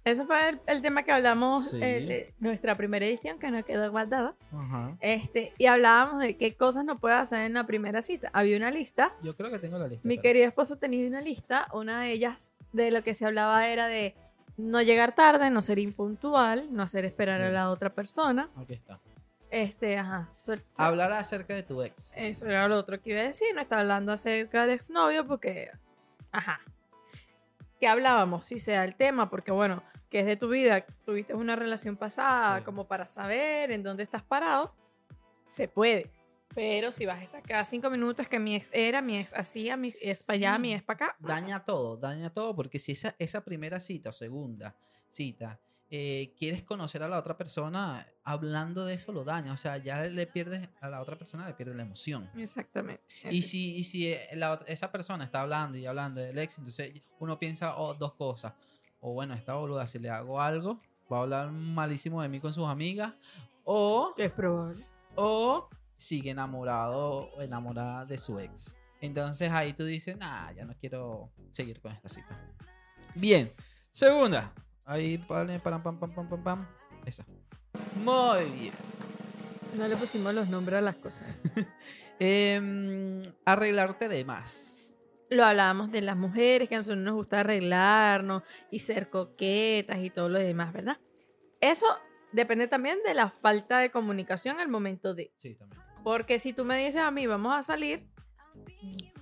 Ese 0.04 0.24
fue 0.26 0.48
el, 0.48 0.60
el 0.66 0.82
tema 0.82 1.04
que 1.04 1.12
hablamos 1.12 1.70
Sí. 1.70 1.76
en 1.76 2.10
eh, 2.10 2.34
nuestra 2.40 2.76
primera 2.76 3.06
edición, 3.06 3.38
que 3.38 3.50
nos 3.52 3.64
quedó 3.64 3.88
guardada. 3.90 4.34
Ajá. 4.52 4.96
Este, 5.00 5.52
y 5.58 5.66
hablábamos 5.66 6.20
de 6.20 6.36
qué 6.36 6.56
cosas 6.56 6.84
no 6.84 6.98
puedes 6.98 7.18
hacer 7.18 7.40
en 7.42 7.54
la 7.54 7.64
primera 7.66 8.02
cita. 8.02 8.28
Había 8.32 8.56
una 8.56 8.70
lista. 8.72 9.12
Yo 9.22 9.36
creo 9.36 9.50
que 9.50 9.60
tengo 9.60 9.78
la 9.78 9.86
lista. 9.86 10.06
Mi 10.06 10.16
pero- 10.16 10.22
querido 10.22 10.46
esposo 10.48 10.76
tenía 10.76 11.06
una 11.06 11.20
lista. 11.20 11.68
Una 11.72 12.02
de 12.02 12.12
ellas, 12.12 12.52
de 12.72 12.90
lo 12.90 13.04
que 13.04 13.14
se 13.14 13.24
hablaba, 13.26 13.68
era 13.68 13.86
de 13.86 14.16
no 14.56 14.82
llegar 14.82 15.14
tarde, 15.14 15.50
no 15.50 15.62
ser 15.62 15.78
impuntual, 15.78 16.68
no 16.72 16.82
hacer 16.82 17.04
esperar 17.04 17.40
Sí. 17.40 17.46
a 17.46 17.50
la 17.50 17.70
otra 17.70 17.90
persona. 17.94 18.50
Aquí 18.56 18.74
está. 18.74 18.98
Este, 19.52 19.98
ajá. 19.98 20.30
suel- 20.32 20.62
suel- 20.62 20.86
Hablar 20.86 21.12
acerca 21.12 21.54
de 21.54 21.62
tu 21.62 21.82
ex. 21.82 22.14
Eso 22.16 22.46
era 22.46 22.66
lo 22.68 22.76
otro 22.78 23.00
que 23.00 23.10
iba 23.10 23.20
a 23.20 23.24
decir. 23.24 23.48
No 23.54 23.60
estaba 23.60 23.82
hablando 23.82 24.10
acerca 24.12 24.62
del 24.62 24.70
exnovio 24.70 25.26
porque. 25.26 25.70
Ajá. 26.32 26.60
¿Qué 27.78 27.86
hablábamos? 27.86 28.46
Si 28.46 28.58
sea 28.58 28.84
el 28.84 28.94
tema, 28.96 29.28
porque 29.28 29.50
bueno, 29.52 29.82
que 30.08 30.20
es 30.20 30.26
de 30.26 30.36
tu 30.36 30.48
vida, 30.48 30.86
tuviste 31.04 31.34
una 31.34 31.54
relación 31.56 31.96
pasada, 31.96 32.58
Sí. 32.60 32.64
como 32.64 32.86
para 32.86 33.06
saber 33.06 33.72
en 33.72 33.82
dónde 33.82 34.04
estás 34.04 34.22
parado, 34.22 34.74
se 35.48 35.68
puede. 35.68 36.10
Pero 36.54 36.92
si 36.92 37.06
vas 37.06 37.18
a 37.20 37.24
estar 37.24 37.42
cada 37.42 37.64
cinco 37.64 37.90
minutos 37.90 38.28
que 38.28 38.38
mi 38.38 38.54
ex 38.56 38.70
era, 38.72 39.02
mi 39.02 39.18
ex 39.18 39.34
hacía, 39.34 39.76
mi 39.76 39.88
ex 39.88 40.22
para 40.22 40.34
allá, 40.36 40.54
Sí. 40.56 40.60
mi 40.62 40.74
ex 40.74 40.82
para 40.82 41.06
acá. 41.06 41.16
Daña 41.18 41.64
todo, 41.64 41.96
daña 41.96 42.30
todo, 42.30 42.54
porque 42.54 42.78
si 42.78 42.92
esa, 42.92 43.14
esa 43.18 43.42
primera 43.44 43.80
cita 43.80 44.10
o 44.10 44.12
segunda 44.12 44.74
cita 45.10 45.58
eh, 45.94 46.32
quieres 46.38 46.62
conocer 46.62 47.02
a 47.02 47.08
la 47.08 47.18
otra 47.18 47.36
persona, 47.36 48.06
hablando 48.24 48.86
de 48.86 48.94
eso 48.94 49.12
lo 49.12 49.24
daña. 49.24 49.52
O 49.52 49.58
sea, 49.58 49.76
ya 49.76 50.02
le 50.04 50.26
pierdes 50.26 50.70
a 50.80 50.88
la 50.88 51.02
otra 51.02 51.18
persona, 51.18 51.46
le 51.46 51.52
pierdes 51.52 51.76
la 51.76 51.82
emoción. 51.82 52.26
Exactamente. 52.34 53.02
Y 53.30 53.42
si, 53.42 53.76
y 53.76 53.84
si 53.84 54.10
eh, 54.10 54.30
la 54.32 54.58
esa 54.66 54.90
persona 54.90 55.24
está 55.24 55.42
hablando 55.42 55.76
y 55.76 55.84
hablando 55.84 56.22
del 56.22 56.38
ex, 56.38 56.56
entonces 56.56 56.94
uno 57.18 57.38
piensa 57.38 57.76
oh, 57.76 57.92
dos 57.92 58.14
cosas. 58.14 58.54
O 59.02 59.12
bueno, 59.12 59.34
esta 59.34 59.52
boluda, 59.52 59.86
si 59.86 59.98
le 59.98 60.08
hago 60.08 60.40
algo, 60.40 60.80
va 61.12 61.18
a 61.18 61.20
hablar 61.24 61.50
malísimo 61.50 62.22
de 62.22 62.30
mí 62.30 62.40
con 62.40 62.54
sus 62.54 62.66
amigas. 62.66 63.12
O, 63.64 64.14
Es 64.16 64.32
probable. 64.32 64.86
o 65.14 65.68
sigue 65.98 66.30
enamorado 66.30 67.28
o 67.36 67.42
enamorada 67.42 68.06
de 68.06 68.16
su 68.16 68.38
ex. 68.40 68.74
Entonces 69.02 69.52
ahí 69.52 69.74
tú 69.74 69.84
dices, 69.84 70.16
nah, 70.16 70.52
ya 70.52 70.64
no 70.64 70.74
quiero 70.80 71.30
seguir 71.50 71.82
con 71.82 71.92
esta 71.92 72.08
cita. 72.08 72.56
Bien, 73.14 73.52
segunda. 73.90 74.54
Ahí, 74.84 75.16
vale, 75.28 75.58
pam, 75.58 75.82
pam, 75.82 75.98
pam, 75.98 76.14
pam, 76.14 76.28
pam, 76.28 76.42
pam. 76.42 76.66
Esa. 77.06 77.24
Muy 78.04 78.44
bien. 78.50 78.74
No 79.76 79.88
le 79.88 79.96
pusimos 79.96 80.34
los 80.34 80.48
nombres 80.48 80.78
a 80.78 80.82
las 80.82 80.96
cosas. 80.96 81.26
Em, 82.24 83.20
arreglarte 83.44 84.08
de 84.08 84.24
más. 84.24 84.94
Lo 85.28 85.44
hablábamos 85.44 85.90
de 85.90 86.02
las 86.02 86.16
mujeres, 86.16 86.68
que 86.68 86.76
a 86.76 86.78
nosotros 86.78 87.02
nos 87.02 87.14
gusta 87.14 87.40
arreglarnos 87.40 88.42
y 88.70 88.78
ser 88.78 89.10
coquetas 89.10 89.98
y 89.98 90.10
todo 90.10 90.28
lo 90.28 90.38
demás, 90.38 90.72
¿verdad? 90.72 90.98
Eso 91.60 91.86
depende 92.30 92.68
también 92.68 92.98
de 93.04 93.14
la 93.14 93.30
falta 93.30 93.78
de 93.80 93.90
comunicación 93.90 94.60
al 94.60 94.68
momento 94.68 95.14
de. 95.14 95.32
Sí, 95.38 95.56
también. 95.56 95.82
Porque 96.04 96.38
si 96.38 96.52
tú 96.52 96.64
me 96.64 96.76
dices 96.76 97.00
a 97.00 97.10
mí, 97.10 97.26
vamos 97.26 97.54
a 97.54 97.62
salir, 97.62 98.06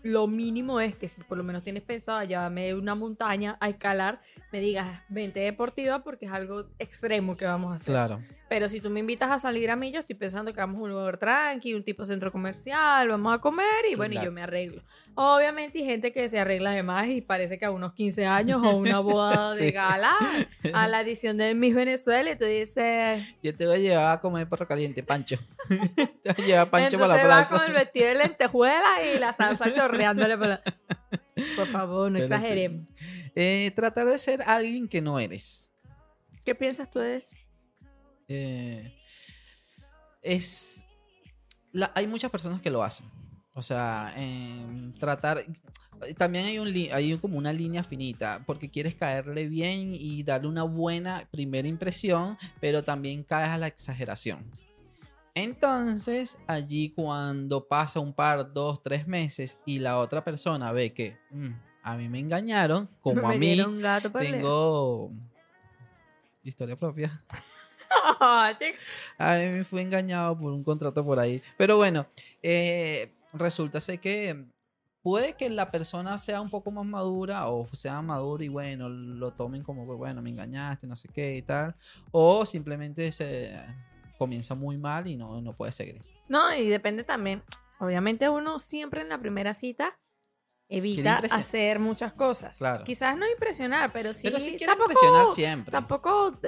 lo 0.02 0.26
mínimo 0.26 0.80
es 0.80 0.95
que 0.95 1.09
si 1.09 1.23
por 1.23 1.38
lo 1.38 1.45
menos 1.45 1.62
tienes 1.62 1.83
pensado 1.83 2.23
llevarme 2.25 2.75
una 2.75 2.95
montaña 2.95 3.57
a 3.61 3.69
escalar, 3.69 4.21
me 4.52 4.61
digas, 4.61 5.02
vente 5.09 5.40
deportiva 5.40 6.02
porque 6.02 6.26
es 6.26 6.33
algo 6.33 6.66
extremo 6.78 7.37
que 7.37 7.45
vamos 7.45 7.73
a 7.73 7.76
hacer. 7.76 7.87
Claro. 7.87 8.21
Pero 8.50 8.69
si 8.69 8.80
tú 8.80 8.90
me 8.90 8.99
invitas 8.99 9.30
a 9.30 9.38
salir 9.38 9.71
a 9.71 9.76
mí, 9.76 9.92
yo 9.92 10.00
estoy 10.00 10.16
pensando 10.16 10.52
que 10.52 10.59
vamos 10.59 10.78
a 10.80 10.83
un 10.83 10.90
lugar 10.90 11.19
tranqui, 11.19 11.73
un 11.73 11.85
tipo 11.85 12.04
centro 12.04 12.33
comercial, 12.33 13.07
vamos 13.09 13.33
a 13.33 13.38
comer 13.38 13.64
y 13.88 13.95
bueno, 13.95 14.21
y 14.21 14.25
yo 14.25 14.33
me 14.33 14.42
arreglo. 14.42 14.83
Obviamente 15.14 15.78
hay 15.78 15.85
gente 15.85 16.12
que 16.12 16.28
se 16.28 16.37
arregla 16.40 16.73
de 16.73 16.83
más 16.83 17.07
y 17.07 17.21
parece 17.21 17.61
que 17.61 17.64
a 17.64 17.71
unos 17.71 17.92
15 17.92 18.26
años 18.26 18.61
o 18.64 18.71
una 18.76 18.99
boda 18.99 19.54
de 19.54 19.66
Sí. 19.69 19.71
gala, 19.71 20.16
a 20.73 20.88
la 20.88 21.00
edición 21.02 21.37
de 21.37 21.54
Miss 21.54 21.76
Venezuela 21.76 22.28
y 22.33 22.37
tú 22.37 22.45
dices... 22.45 23.23
Yo 23.40 23.54
te 23.57 23.66
voy 23.66 23.76
a 23.76 23.78
llevar 23.78 24.12
a 24.16 24.21
comer 24.21 24.49
perro 24.49 24.67
caliente, 24.67 25.04
Pancho. 25.04 25.39
te 25.69 26.32
voy 26.32 26.45
a 26.45 26.47
llevar 26.49 26.71
Pancho 26.71 26.99
para 26.99 27.15
la 27.15 27.23
Entonces 27.23 27.25
va 27.25 27.49
plaza. 27.49 27.56
con 27.56 27.67
el 27.67 27.73
vestido 27.73 28.08
de 28.08 28.15
lentejuela 28.17 28.89
y 29.15 29.19
la 29.21 29.32
salsa 29.32 29.73
chorreándole 29.75 30.36
por 30.36 30.47
la... 30.49 30.63
Por 31.54 31.69
favor, 31.69 32.10
no 32.10 32.19
Pero 32.19 32.26
sí. 32.28 32.34
exageremos. 32.34 32.97
Eh, 33.36 33.71
tratar 33.76 34.06
de 34.06 34.19
ser 34.19 34.43
alguien 34.45 34.89
que 34.89 35.00
no 35.00 35.21
eres. 35.21 35.73
¿Qué 36.45 36.56
piensas 36.56 36.91
tú 36.91 36.99
de 36.99 37.15
eso? 37.15 37.36
Eh, 38.32 38.97
es. 40.23 40.84
la- 41.73 41.93
hay 41.95 42.06
muchas 42.06 42.30
personas 42.30 42.60
que 42.60 42.71
lo 42.71 42.82
hacen. 42.82 43.06
O 43.54 43.62
sea, 43.62 44.14
tratar. 44.99 45.45
También 46.16 46.47
hay, 46.47 46.58
un, 46.58 46.69
hay 46.93 47.19
como 47.19 47.36
una 47.36 47.52
línea 47.52 47.82
finita, 47.84 48.43
porque 48.47 48.71
quieres 48.71 48.95
caerle 48.95 49.49
bien 49.49 49.95
y 49.95 50.23
darle 50.23 50.49
una 50.49 50.62
buena 50.62 51.28
primera 51.30 51.69
impresión, 51.69 52.38
pero 52.60 52.82
también 52.84 53.23
caes 53.23 53.49
a 53.50 53.58
la 53.58 53.66
exageración. 53.66 54.50
Entonces, 55.34 56.38
allí 56.47 56.90
cuando 56.90 57.66
pasa 57.69 58.00
un 58.00 58.14
par, 58.14 58.52
dos, 58.52 58.82
tres 58.82 59.06
meses 59.06 59.58
y 59.66 59.78
la 59.78 59.99
otra 59.99 60.25
persona 60.25 60.73
ve 60.73 60.93
que 60.95 61.19
"Mm, 61.30 61.50
a 61.82 61.97
mí 61.97 62.08
me 62.08 62.19
engañaron, 62.21 62.88
como 63.00 63.21
Me 63.28 63.34
a 63.34 63.38
mí 63.38 63.38
leer. 63.54 63.58
tengo 64.12 65.12
historia 66.43 66.76
propia. 66.78 67.23
A 69.18 69.36
mí 69.36 69.46
me 69.48 69.64
fui 69.64 69.82
engañado 69.82 70.38
por 70.38 70.52
un 70.52 70.62
contrato 70.64 71.04
por 71.04 71.18
ahí. 71.18 71.42
Pero 71.56 71.76
bueno, 71.76 72.06
eh, 72.42 73.12
resulta 73.32 73.80
ser 73.80 74.00
que 74.00 74.46
puede 75.02 75.34
que 75.34 75.48
la 75.50 75.70
persona 75.70 76.18
sea 76.18 76.40
un 76.40 76.50
poco 76.50 76.70
más 76.70 76.84
madura 76.84 77.48
o 77.48 77.68
sea 77.72 78.02
madura 78.02 78.44
y 78.44 78.48
bueno, 78.48 78.88
lo 78.88 79.32
tomen 79.32 79.62
como 79.62 79.86
que 79.86 79.92
bueno, 79.94 80.20
me 80.22 80.30
engañaste, 80.30 80.86
no 80.86 80.96
sé 80.96 81.08
qué 81.12 81.36
y 81.36 81.42
tal. 81.42 81.74
O 82.12 82.44
simplemente 82.46 83.10
se 83.12 83.58
comienza 84.18 84.54
muy 84.54 84.76
mal 84.76 85.06
y 85.06 85.16
no, 85.16 85.40
no 85.40 85.56
puede 85.56 85.72
seguir. 85.72 86.02
No, 86.28 86.54
y 86.54 86.68
depende 86.68 87.04
también. 87.04 87.42
Obviamente 87.78 88.28
uno 88.28 88.58
siempre 88.58 89.00
en 89.00 89.08
la 89.08 89.18
primera 89.18 89.54
cita 89.54 89.98
evita 90.68 91.16
hacer 91.32 91.78
muchas 91.80 92.12
cosas. 92.12 92.58
Claro. 92.58 92.84
Quizás 92.84 93.16
no 93.16 93.28
impresionar, 93.28 93.92
pero 93.92 94.12
sí, 94.12 94.22
Pero 94.24 94.38
si 94.38 94.50
quieres 94.50 94.68
tampoco, 94.68 94.92
impresionar 94.92 95.26
siempre. 95.34 95.72
tampoco 95.72 96.38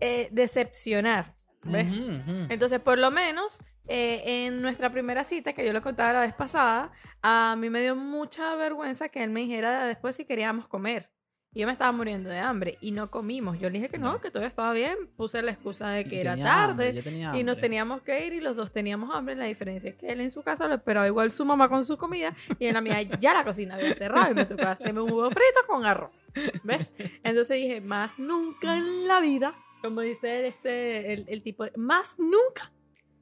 eh, 0.00 0.28
decepcionar. 0.32 1.34
¿Ves? 1.62 1.98
Ujú, 1.98 2.10
ujú. 2.10 2.46
Entonces, 2.50 2.78
por 2.80 2.98
lo 2.98 3.10
menos, 3.10 3.62
eh, 3.88 4.44
en 4.46 4.60
nuestra 4.60 4.90
primera 4.90 5.24
cita, 5.24 5.54
que 5.54 5.64
yo 5.64 5.72
lo 5.72 5.80
contaba 5.80 6.12
la 6.12 6.20
vez 6.20 6.34
pasada, 6.34 6.92
a 7.22 7.56
mí 7.58 7.70
me 7.70 7.80
dio 7.80 7.96
mucha 7.96 8.54
vergüenza 8.54 9.08
que 9.08 9.24
él 9.24 9.30
me 9.30 9.40
dijera 9.40 9.86
después 9.86 10.14
si 10.16 10.26
queríamos 10.26 10.68
comer. 10.68 11.10
Y 11.56 11.60
yo 11.60 11.66
me 11.68 11.72
estaba 11.72 11.92
muriendo 11.92 12.28
de 12.28 12.38
hambre 12.40 12.78
y 12.80 12.90
no 12.90 13.12
comimos. 13.12 13.60
Yo 13.60 13.70
le 13.70 13.78
dije 13.78 13.88
que 13.88 13.96
no, 13.96 14.20
que 14.20 14.32
todo 14.32 14.44
estaba 14.44 14.72
bien. 14.72 14.96
Puse 15.16 15.40
la 15.40 15.52
excusa 15.52 15.88
de 15.90 16.04
que 16.04 16.20
era 16.20 16.36
tarde. 16.36 16.88
hambre, 16.88 17.38
Y 17.38 17.44
nos 17.44 17.60
teníamos 17.60 18.02
que 18.02 18.26
ir 18.26 18.32
y 18.32 18.40
los 18.40 18.56
dos 18.56 18.72
teníamos 18.72 19.14
hambre. 19.14 19.36
La 19.36 19.44
diferencia 19.44 19.90
es 19.90 19.96
que 19.96 20.08
él 20.08 20.20
en 20.20 20.32
su 20.32 20.42
casa 20.42 20.66
lo 20.66 20.74
esperaba 20.74 21.06
igual 21.06 21.30
su 21.30 21.44
mamá 21.44 21.68
con 21.68 21.84
su 21.84 21.96
comida 21.96 22.34
y 22.58 22.66
en 22.66 22.74
la 22.74 22.80
mía 22.80 23.00
ya 23.02 23.32
la 23.32 23.44
cocina 23.44 23.76
había 23.76 23.94
cerrado 23.94 24.32
y 24.32 24.34
me 24.34 24.46
tocó 24.46 24.66
hacerme 24.66 25.00
un 25.00 25.12
huevo 25.12 25.30
frito 25.30 25.60
con 25.68 25.86
arroz. 25.86 26.26
¿Ves? 26.64 26.92
Entonces 27.22 27.56
dije, 27.56 27.80
más 27.80 28.18
nunca 28.18 28.76
en 28.76 29.06
la 29.06 29.20
vida, 29.20 29.54
como 29.84 30.00
dice 30.00 30.38
el, 30.38 30.44
este, 30.46 31.12
el, 31.12 31.24
el 31.28 31.42
tipo, 31.42 31.66
más 31.76 32.18
nunca 32.18 32.72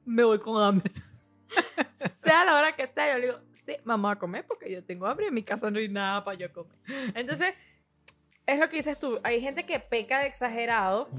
me 0.05 0.23
voy 0.23 0.39
con 0.39 0.63
hambre. 0.63 0.93
sea 1.95 2.45
la 2.45 2.55
hora 2.55 2.73
que 2.73 2.87
sea, 2.87 3.11
yo 3.11 3.19
le 3.19 3.25
digo, 3.25 3.39
sí, 3.53 3.75
vamos 3.83 4.13
a 4.13 4.15
comer 4.15 4.45
porque 4.47 4.71
yo 4.71 4.81
tengo 4.81 5.05
hambre 5.05 5.25
y 5.25 5.27
en 5.27 5.33
mi 5.33 5.43
casa 5.43 5.69
no 5.69 5.77
hay 5.77 5.89
nada 5.89 6.23
para 6.23 6.37
yo 6.37 6.53
comer. 6.53 6.77
Entonces, 7.15 7.53
es 8.45 8.59
lo 8.59 8.69
que 8.69 8.77
dices 8.77 8.97
tú. 8.97 9.19
Hay 9.23 9.41
gente 9.41 9.65
que 9.65 9.81
peca 9.81 10.19
de 10.19 10.27
exagerado. 10.27 11.09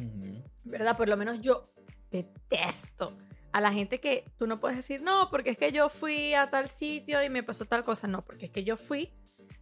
¿verdad? 0.64 0.96
Por 0.96 1.10
lo 1.10 1.16
menos 1.18 1.42
yo 1.42 1.70
detesto 2.10 3.14
a 3.52 3.60
la 3.60 3.70
gente 3.70 4.00
que 4.00 4.24
tú 4.38 4.46
no 4.46 4.60
puedes 4.60 4.78
decir, 4.78 5.02
no, 5.02 5.28
porque 5.30 5.50
es 5.50 5.58
que 5.58 5.72
yo 5.72 5.90
fui 5.90 6.32
a 6.32 6.48
tal 6.48 6.70
sitio 6.70 7.22
y 7.22 7.28
me 7.28 7.42
pasó 7.42 7.66
tal 7.66 7.84
cosa. 7.84 8.06
No, 8.06 8.24
porque 8.24 8.46
es 8.46 8.50
que 8.50 8.64
yo 8.64 8.78
fui 8.78 9.12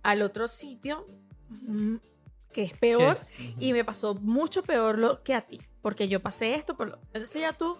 al 0.05 0.23
otro 0.23 0.47
sitio 0.47 1.09
mm, 1.49 1.97
que 2.53 2.62
es 2.62 2.79
peor, 2.79 3.16
es? 3.16 3.35
Y 3.59 3.73
me 3.73 3.85
pasó 3.85 4.14
mucho 4.14 4.62
peor 4.62 4.97
lo 4.99 5.25
que 5.25 5.35
a 5.35 5.42
ti, 5.42 5.61
porque 5.83 6.09
yo 6.09 6.21
pasé 6.21 6.55
esto, 6.55 6.77
por 6.77 6.88
lo... 6.88 6.99
entonces 7.12 7.42
ya 7.42 7.53
tú... 7.53 7.77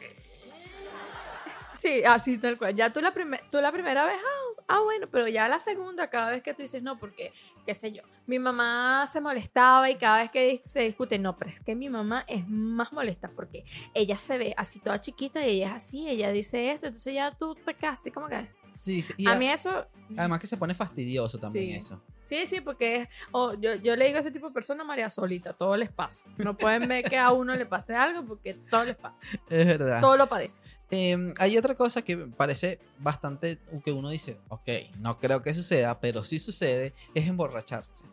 Sí, 1.83 2.05
así 2.05 2.39
tal 2.39 2.57
cual. 2.59 2.77
Ya 2.77 2.93
tú 2.93 3.01
la, 3.01 3.13
primer- 3.13 3.43
tú 3.51 3.59
la 3.61 3.73
primera 3.73 4.05
vez, 4.07 4.15
ah, 4.17 4.63
ah, 4.69 4.81
bueno, 4.85 5.09
pero 5.11 5.27
ya 5.27 5.49
la 5.49 5.59
segunda, 5.59 6.09
cada 6.09 6.31
vez 6.31 6.41
que 6.41 6.55
tú 6.55 6.63
dices, 6.63 6.81
no, 6.81 6.97
porque, 6.97 7.33
qué 7.67 7.75
sé 7.75 7.91
yo, 7.91 8.03
mi 8.29 8.39
mamá 8.39 9.05
se 9.09 9.21
molestaba 9.21 9.91
y 9.91 9.97
cada 9.97 10.23
vez 10.23 10.31
que 10.31 10.63
se 10.65 10.81
discute, 10.81 11.19
no, 11.19 11.37
pero 11.37 11.51
es 11.51 11.61
que 11.61 11.75
mi 11.75 11.89
mamá 11.89 12.25
es 12.29 12.47
más 12.49 12.93
molesta 12.93 13.33
porque 13.35 13.65
ella 13.95 14.17
se 14.17 14.39
ve 14.39 14.55
así 14.57 14.79
toda 14.79 15.01
chiquita 15.01 15.45
y 15.45 15.57
ella 15.57 15.71
es 15.77 15.83
así, 15.85 16.09
ella 16.09 16.31
dice 16.31 16.71
esto, 16.71 16.87
entonces 16.87 17.15
ya 17.15 17.35
tú 17.37 17.57
te 17.57 17.87
así 17.87 18.13
como 18.13 18.29
que... 18.29 18.49
Sí, 18.73 19.03
sí, 19.03 19.13
y 19.19 19.27
A 19.27 19.33
a- 19.33 19.37
mí 19.37 19.49
eso, 19.49 19.87
además 20.17 20.39
que 20.41 20.47
se 20.47 20.57
pone 20.57 20.75
fastidioso 20.75 21.39
también 21.39 21.73
Sí. 21.83 21.87
eso. 21.87 22.01
sí, 22.25 22.47
sí, 22.47 22.61
porque 22.63 22.97
es- 23.03 23.09
oh, 23.33 23.53
yo, 23.55 23.75
yo 23.75 23.97
le 23.97 24.07
digo 24.07 24.17
a 24.19 24.21
ese 24.21 24.31
tipo 24.31 24.47
de 24.47 24.55
personas 24.55 24.87
María 24.87 25.11
Solita, 25.11 25.53
todo 25.53 25.77
les 25.77 25.91
pasa. 25.93 26.23
No 26.39 26.57
pueden 26.57 26.89
ver 26.89 27.05
que 27.05 27.19
a 27.19 27.33
uno 27.33 27.55
le 27.57 27.67
pase 27.67 27.95
algo 27.95 28.25
porque 28.25 28.55
todo 28.71 28.85
les 28.85 28.97
pasa, 28.97 29.19
Es 29.51 29.67
verdad. 29.67 30.01
todo 30.01 30.17
lo 30.17 30.27
padece. 30.29 30.61
Eh, 30.95 31.33
hay 31.39 31.57
otra 31.57 31.75
cosa 31.75 32.03
que 32.03 32.19
parece 32.19 32.79
bastante 32.99 33.59
que 33.83 33.93
uno 33.93 34.11
dice, 34.11 34.37
ok, 34.51 34.69
no 34.99 35.19
creo 35.19 35.41
que 35.43 35.55
suceda, 35.55 35.99
pero 35.99 36.23
sí 36.23 36.39
sucede, 36.39 36.93
es 37.15 37.27
emborracharse. 37.27 38.05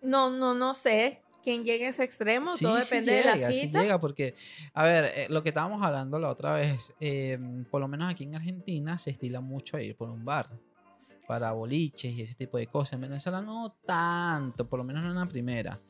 No, 0.00 0.30
no, 0.30 0.54
no 0.54 0.74
sé 0.74 1.20
quién 1.42 1.64
llega 1.64 1.86
a 1.86 1.90
ese 1.90 2.04
extremo, 2.04 2.52
Sí, 2.52 2.64
todo 2.64 2.80
sí 2.82 2.94
depende 2.94 3.12
de 3.14 3.24
la 3.24 3.36
sí 3.48 3.60
cita. 3.62 3.82
llega, 3.82 4.00
porque, 4.00 4.36
a 4.74 4.84
ver, 4.84 5.04
eh, 5.16 5.26
lo 5.28 5.42
que 5.42 5.48
estábamos 5.48 5.82
hablando 5.82 6.18
la 6.20 6.28
otra 6.28 6.54
vez, 6.54 6.94
eh, 7.00 7.36
por 7.68 7.80
lo 7.80 7.88
menos 7.88 8.10
aquí 8.12 8.22
en 8.24 8.36
Argentina 8.36 8.96
se 8.96 9.10
estila 9.10 9.40
mucho 9.40 9.76
a 9.76 9.82
ir 9.82 9.96
por 9.96 10.08
un 10.08 10.24
bar 10.24 10.48
para 11.26 11.50
boliches 11.50 12.12
y 12.12 12.22
ese 12.22 12.34
tipo 12.34 12.58
de 12.58 12.68
cosas. 12.68 12.92
En 12.94 13.00
Venezuela 13.02 13.42
no 13.42 13.74
tanto, 13.84 14.68
por 14.68 14.78
lo 14.78 14.84
menos 14.84 15.02
no 15.02 15.10
en 15.10 15.16
la 15.16 15.26
primera. 15.26 15.80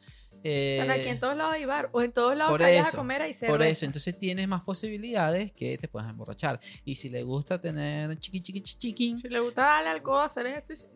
Eh, 0.42 0.86
aquí 0.90 1.08
en 1.08 1.20
todos 1.20 1.36
lados 1.36 1.54
hay 1.54 1.64
bar, 1.66 1.90
o 1.92 2.00
en 2.00 2.12
todos 2.12 2.34
lados 2.36 2.52
por 2.52 2.62
eso, 2.62 2.88
a 2.88 2.92
comer 2.92 3.22
hay 3.22 3.32
por 3.32 3.38
cerveza. 3.38 3.68
eso, 3.68 3.86
entonces 3.86 4.18
tienes 4.18 4.48
más 4.48 4.62
posibilidades 4.62 5.52
que 5.52 5.76
te 5.76 5.86
puedas 5.86 6.08
emborrachar. 6.08 6.58
Y 6.84 6.94
si 6.94 7.08
le 7.10 7.22
gusta 7.22 7.60
tener 7.60 8.18
chiqui 8.18 8.40
chiqui 8.40 8.62
chiqui 8.62 8.78
chiqui, 8.94 9.18
Si 9.18 9.28
le 9.28 9.40
gusta 9.40 9.62
darle 9.62 9.90
alcohol, 9.90 10.24
hacer 10.24 10.46
ejercicio, 10.46 10.88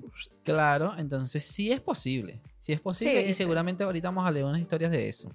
claro, 0.43 0.95
entonces 0.97 1.45
sí 1.45 1.71
es 1.71 1.81
posible. 1.81 2.41
Sí 2.59 2.73
es 2.73 2.81
posible 2.81 3.23
Sí, 3.23 3.31
y 3.31 3.35
sí. 3.35 3.35
seguramente 3.35 3.85
ahorita 3.85 4.09
vamos 4.09 4.27
a 4.27 4.31
leer 4.31 4.47
unas 4.47 4.61
historias 4.61 4.91
de 4.91 5.09
eso. 5.09 5.31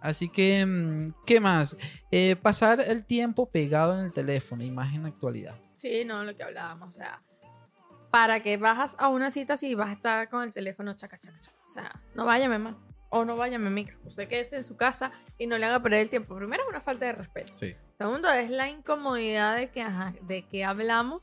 Así 0.00 0.28
que, 0.28 0.66
mm, 0.66 1.14
¿qué 1.24 1.38
más? 1.38 1.76
Eh, 2.10 2.34
pasar 2.34 2.80
el 2.80 3.04
tiempo 3.04 3.48
pegado 3.48 3.96
en 3.96 4.06
el 4.06 4.10
teléfono, 4.10 4.64
imagen 4.64 5.06
actualidad. 5.06 5.54
Sí, 5.76 6.04
no, 6.04 6.24
lo 6.24 6.36
que 6.36 6.42
hablábamos, 6.42 6.88
o 6.88 6.92
sea, 6.92 7.22
para 8.10 8.42
que 8.42 8.56
bajas 8.56 8.96
a 8.98 9.08
una 9.08 9.30
cita 9.30 9.56
si 9.56 9.74
vas 9.76 9.90
a 9.90 9.92
estar 9.92 10.28
con 10.28 10.42
el 10.42 10.52
teléfono 10.52 10.92
chaca, 10.94 11.18
chaca, 11.18 11.38
chaca. 11.38 11.56
O 11.64 11.68
sea, 11.68 12.00
no 12.16 12.24
vaya 12.24 12.48
mamá, 12.48 12.76
o 13.12 13.24
no 13.24 13.36
vaya 13.36 13.58
micro. 13.58 13.96
Usted 14.04 14.26
quédese 14.26 14.56
en 14.56 14.64
su 14.64 14.76
casa 14.76 15.12
y 15.38 15.46
no 15.46 15.56
le 15.58 15.66
haga 15.66 15.80
perder 15.82 16.00
el 16.00 16.10
tiempo. 16.10 16.34
Primero 16.34 16.62
es 16.64 16.68
una 16.70 16.80
falta 16.80 17.06
de 17.06 17.12
respeto. 17.12 17.52
Sí. 17.56 17.74
Segundo 17.98 18.28
es 18.32 18.50
la 18.50 18.68
incomodidad 18.70 19.56
de 19.56 19.70
que, 19.70 19.82
ajá, 19.82 20.14
de 20.22 20.42
que 20.48 20.64
hablamos, 20.64 21.22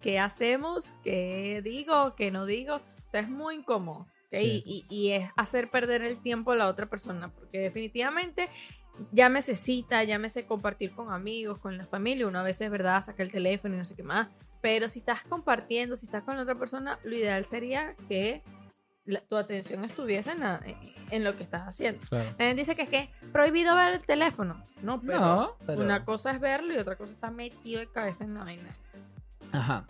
qué 0.00 0.18
hacemos, 0.18 0.92
qué 1.04 1.60
digo, 1.64 2.14
qué 2.16 2.30
no 2.30 2.46
digo. 2.46 2.76
O 2.76 3.10
sea, 3.10 3.20
es 3.20 3.28
muy 3.28 3.54
incómodo. 3.54 4.00
¿ok? 4.00 4.08
Sí. 4.38 4.62
Y, 4.66 4.84
y- 4.90 4.94
y 4.96 5.10
es 5.12 5.30
hacer 5.36 5.70
perder 5.70 6.02
el 6.02 6.20
tiempo 6.20 6.52
a 6.52 6.56
la 6.56 6.68
otra 6.68 6.86
persona, 6.86 7.32
porque 7.32 7.58
definitivamente 7.58 8.48
llámese 9.12 9.54
cita, 9.54 10.02
llámese 10.04 10.44
compartir 10.46 10.92
con 10.94 11.12
amigos, 11.12 11.58
con 11.58 11.78
la 11.78 11.86
familia, 11.86 12.26
uno 12.26 12.40
a 12.40 12.42
veces, 12.42 12.70
¿verdad?, 12.70 13.02
saca 13.02 13.22
el 13.22 13.30
teléfono 13.30 13.74
y 13.74 13.78
no 13.78 13.84
sé 13.84 13.94
qué 13.96 14.02
más. 14.02 14.28
Pero 14.60 14.88
si 14.88 14.98
estás 14.98 15.22
compartiendo, 15.22 15.96
si 15.96 16.04
estás 16.06 16.22
con 16.24 16.36
la 16.36 16.42
otra 16.42 16.54
persona, 16.56 16.98
lo 17.02 17.14
ideal 17.16 17.44
sería 17.46 17.94
que 18.08 18.42
la- 19.10 19.20
tu 19.20 19.36
atención 19.36 19.84
estuviese 19.84 20.32
en, 20.32 20.40
la- 20.40 20.60
en 21.10 21.24
lo 21.24 21.36
que 21.36 21.42
estás 21.42 21.62
haciendo. 21.68 22.00
Claro. 22.08 22.30
La 22.38 22.44
gente 22.46 22.54
dice 22.62 22.74
que 22.76 22.82
es 22.82 22.88
que 22.88 23.10
prohibido 23.32 23.74
ver 23.76 23.94
el 23.94 24.04
teléfono. 24.06 24.62
No, 24.82 25.00
pero, 25.00 25.20
No, 25.20 25.56
pero- 25.66 25.80
una 25.82 26.04
cosa 26.04 26.30
es 26.32 26.40
verlo 26.40 26.72
y 26.74 26.78
otra 26.78 26.96
cosa 26.96 27.12
está 27.12 27.30
metido 27.30 27.80
de 27.80 27.86
cabeza 27.88 28.24
en 28.24 28.34
la 28.34 28.44
vaina. 28.44 28.68
Ajá. 29.52 29.86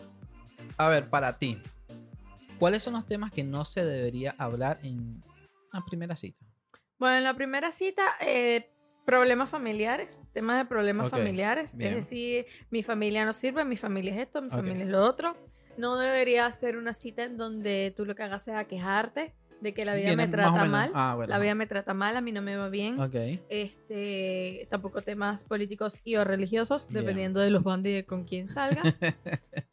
A 0.76 0.88
ver, 0.88 1.08
para 1.08 1.38
ti, 1.38 1.60
¿cuáles 2.58 2.82
son 2.82 2.94
los 2.94 3.06
temas 3.06 3.32
que 3.32 3.44
no 3.44 3.64
se 3.64 3.84
debería 3.84 4.34
hablar 4.38 4.78
en 4.82 5.22
una 5.72 5.84
primera 5.84 6.16
cita? 6.16 6.38
Bueno, 6.98 7.16
en 7.18 7.24
la 7.24 7.34
primera 7.34 7.70
cita, 7.72 8.02
eh, 8.20 8.70
problemas 9.06 9.48
familiares, 9.50 10.20
temas 10.32 10.58
de 10.58 10.64
problemas 10.66 11.10
familiares. 11.10 11.76
bien. 11.76 11.90
Es 11.90 11.96
decir, 12.04 12.46
mi 12.70 12.82
familia 12.82 13.24
no 13.24 13.32
sirve, 13.32 13.64
mi 13.64 13.76
familia 13.76 14.12
es 14.14 14.20
esto, 14.20 14.40
mi 14.42 14.48
familia 14.50 14.84
es 14.84 14.90
lo 14.90 15.02
otro. 15.04 15.36
No 15.80 15.96
debería 15.96 16.50
ser 16.52 16.76
una 16.76 16.92
cita 16.92 17.24
en 17.24 17.36
donde 17.36 17.92
tú 17.96 18.04
lo 18.04 18.14
que 18.14 18.22
hagas 18.22 18.44
sea 18.44 18.64
quejarte 18.64 19.34
de 19.60 19.74
que 19.74 19.84
la 19.84 19.94
vida 19.94 20.06
Viene 20.06 20.26
me 20.26 20.32
trata 20.32 20.64
mal. 20.64 20.90
Ah, 20.94 21.14
bueno. 21.16 21.30
La 21.30 21.38
vida 21.38 21.54
me 21.54 21.66
trata 21.66 21.94
mal, 21.94 22.16
a 22.16 22.20
mí 22.20 22.32
no 22.32 22.42
me 22.42 22.56
va 22.56 22.68
bien. 22.68 22.98
Ok. 23.00 23.14
Este, 23.48 24.66
tampoco 24.70 25.02
temas 25.02 25.44
políticos 25.44 25.98
y 26.04 26.16
o 26.16 26.24
religiosos, 26.24 26.88
dependiendo 26.88 27.40
de 27.40 27.50
los 27.50 27.62
bandos 27.62 27.90
y 27.90 27.94
de 27.94 28.04
con 28.04 28.24
quién 28.24 28.48
salgas. 28.48 29.00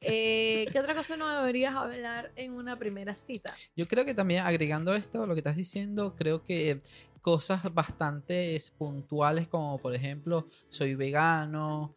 Eh, 0.09 0.67
¿Qué 0.71 0.79
otra 0.79 0.95
cosa 0.95 1.17
no 1.17 1.27
deberías 1.27 1.75
hablar 1.75 2.31
en 2.35 2.53
una 2.53 2.77
primera 2.77 3.13
cita? 3.13 3.53
Yo 3.75 3.87
creo 3.87 4.05
que 4.05 4.13
también 4.13 4.45
agregando 4.45 4.93
esto, 4.93 5.25
lo 5.25 5.33
que 5.33 5.39
estás 5.39 5.57
diciendo, 5.57 6.15
creo 6.15 6.45
que 6.45 6.81
cosas 7.21 7.73
bastante 7.73 8.57
puntuales 8.77 9.49
como 9.49 9.79
por 9.79 9.93
ejemplo, 9.93 10.47
soy 10.69 10.95
vegano, 10.95 11.96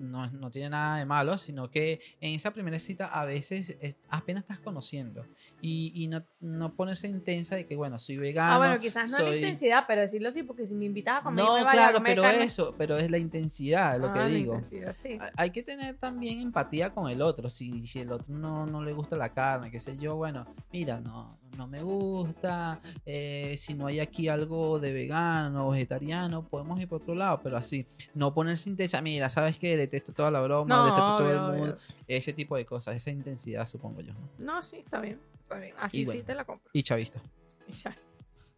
no, 0.00 0.28
no 0.30 0.50
tiene 0.50 0.70
nada 0.70 0.96
de 0.98 1.04
malo, 1.04 1.38
sino 1.38 1.70
que 1.70 2.00
en 2.20 2.34
esa 2.34 2.52
primera 2.52 2.78
cita 2.78 3.06
a 3.06 3.24
veces 3.24 3.76
es- 3.80 3.96
apenas 4.08 4.42
estás 4.44 4.58
conociendo 4.60 5.26
y, 5.60 5.92
y 5.94 6.08
no, 6.08 6.24
no 6.40 6.74
ponerse 6.74 7.06
intensa 7.06 7.54
de 7.56 7.66
que 7.66 7.76
bueno, 7.76 7.98
soy 7.98 8.16
vegano. 8.16 8.54
Ah, 8.54 8.58
bueno, 8.58 8.80
quizás 8.80 9.10
no 9.10 9.18
la 9.18 9.24
soy- 9.24 9.36
intensidad, 9.36 9.84
pero 9.86 10.00
decirlo 10.00 10.30
sí, 10.32 10.42
porque 10.42 10.66
si 10.66 10.74
me 10.74 10.86
invitas 10.86 11.20
a 11.20 11.22
comer, 11.22 11.44
No, 11.44 11.54
me 11.56 11.64
vaya 11.64 11.70
a 11.70 11.72
claro, 11.84 11.98
comer 11.98 12.12
pero 12.12 12.22
carne. 12.22 12.44
eso, 12.44 12.74
pero 12.76 12.98
es 12.98 13.10
la 13.10 13.18
intensidad, 13.18 13.98
lo 14.00 14.06
Ah, 14.08 14.12
que 14.14 14.18
la 14.20 14.26
digo. 14.26 14.60
sí. 14.94 15.18
Hay- 15.36 15.50
que 15.50 15.62
tener 15.62 15.96
también 15.98 16.40
empatía 16.40 16.90
con 16.90 17.10
el 17.10 17.20
otro. 17.22 17.50
Si, 17.50 17.86
si 17.86 18.00
el 18.00 18.12
otro 18.12 18.26
no, 18.28 18.64
no 18.66 18.82
le 18.82 18.92
gusta 18.92 19.16
la 19.16 19.32
carne, 19.34 19.70
qué 19.70 19.80
sé 19.80 19.96
yo, 19.98 20.16
bueno, 20.16 20.46
mira, 20.72 21.00
no, 21.00 21.28
no 21.56 21.66
me 21.68 21.82
gusta. 21.82 22.78
eh, 23.04 23.54
si 23.58 23.74
no 23.74 23.86
hay 23.86 24.00
aquí 24.00 24.28
algo 24.28 24.78
de 24.78 24.92
vegano 24.92 25.70
vegetariano, 25.70 26.46
podemos 26.46 26.80
ir 26.80 26.88
por 26.88 27.00
otro 27.02 27.14
lado, 27.14 27.40
pero 27.42 27.56
así, 27.56 27.86
no 28.14 28.32
ponerse 28.32 28.70
intensa. 28.70 29.00
Mira, 29.02 29.28
¿sabes 29.28 29.58
qué? 29.58 29.76
Detesto 29.90 30.12
toda 30.12 30.30
la 30.30 30.40
broma, 30.40 30.76
No, 30.76 30.84
detesto 30.84 31.16
todo 31.16 31.26
obvio, 31.26 31.30
el 31.32 31.58
mundo. 31.58 31.74
obvio. 31.74 31.94
Ese 32.06 32.32
tipo 32.32 32.56
de 32.56 32.64
cosas, 32.64 32.94
esa 32.94 33.10
intensidad, 33.10 33.66
supongo 33.66 34.00
yo. 34.02 34.12
¿no? 34.38 34.54
No, 34.54 34.62
sí, 34.62 34.76
está 34.76 35.00
bien. 35.00 35.18
Está 35.42 35.56
bien. 35.56 35.74
Así 35.78 36.04
bueno. 36.04 36.20
sí 36.20 36.26
te 36.26 36.34
la 36.34 36.44
compro. 36.44 36.70
Y 36.72 36.82
chavista. 36.84 37.20
Y 37.66 37.72
ya. 37.72 37.96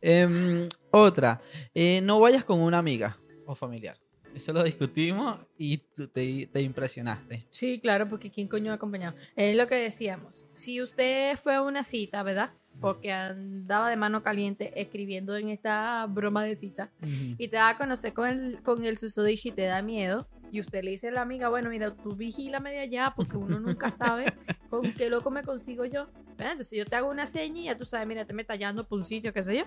Em, 0.00 0.66
otra, 0.90 1.40
eh, 1.74 2.00
no 2.02 2.18
vayas 2.18 2.44
con 2.44 2.58
una 2.60 2.78
amiga 2.78 3.16
o 3.46 3.54
familiar. 3.54 3.96
Eso 4.34 4.52
lo 4.52 4.64
discutimos 4.64 5.38
y 5.58 5.78
te, 5.78 6.46
te 6.46 6.60
impresionaste. 6.62 7.40
Sí, 7.50 7.78
claro, 7.78 8.08
porque 8.08 8.30
¿quién 8.30 8.48
coño 8.48 8.66
va 8.68 8.72
a 8.72 8.76
acompañar? 8.76 9.14
Es 9.36 9.54
lo 9.56 9.66
que 9.66 9.76
decíamos. 9.76 10.46
Si 10.52 10.80
usted 10.80 11.36
fue 11.36 11.54
a 11.54 11.62
una 11.62 11.84
cita, 11.84 12.22
¿verdad? 12.22 12.50
Porque 12.80 13.12
andaba 13.12 13.88
de 13.90 13.96
mano 13.96 14.22
caliente 14.22 14.72
escribiendo 14.80 15.36
en 15.36 15.48
esta 15.50 16.04
broma 16.08 16.42
de 16.44 16.56
cita 16.56 16.90
y 17.38 17.48
te 17.48 17.56
da 17.56 17.70
a 17.70 17.78
conocer 17.78 18.12
con 18.12 18.28
el, 18.28 18.60
con 18.62 18.84
el 18.84 18.98
susodicho 18.98 19.48
y 19.48 19.52
te 19.52 19.66
da 19.66 19.82
miedo. 19.82 20.26
Y 20.50 20.60
usted 20.60 20.82
le 20.82 20.90
dice 20.90 21.08
a 21.08 21.12
la 21.12 21.22
amiga, 21.22 21.48
bueno, 21.48 21.70
mira, 21.70 21.94
tú 21.94 22.14
vigílame 22.16 22.72
de 22.72 22.80
allá 22.80 23.12
porque 23.16 23.36
uno 23.36 23.60
nunca 23.60 23.88
sabe 23.88 24.26
con 24.68 24.92
qué 24.94 25.08
loco 25.08 25.30
me 25.30 25.42
consigo 25.44 25.84
yo. 25.84 26.08
¿verdad? 26.36 26.52
Entonces 26.52 26.76
yo 26.76 26.84
te 26.84 26.96
hago 26.96 27.08
una 27.10 27.26
seña 27.26 27.60
y 27.60 27.64
ya 27.64 27.78
tú 27.78 27.84
sabes, 27.86 28.06
mira, 28.06 28.24
te 28.24 28.34
me 28.34 28.44
tallando 28.44 28.84
por 28.84 28.98
un 28.98 29.04
sitio, 29.04 29.32
qué 29.32 29.42
sé 29.42 29.58
yo. 29.58 29.64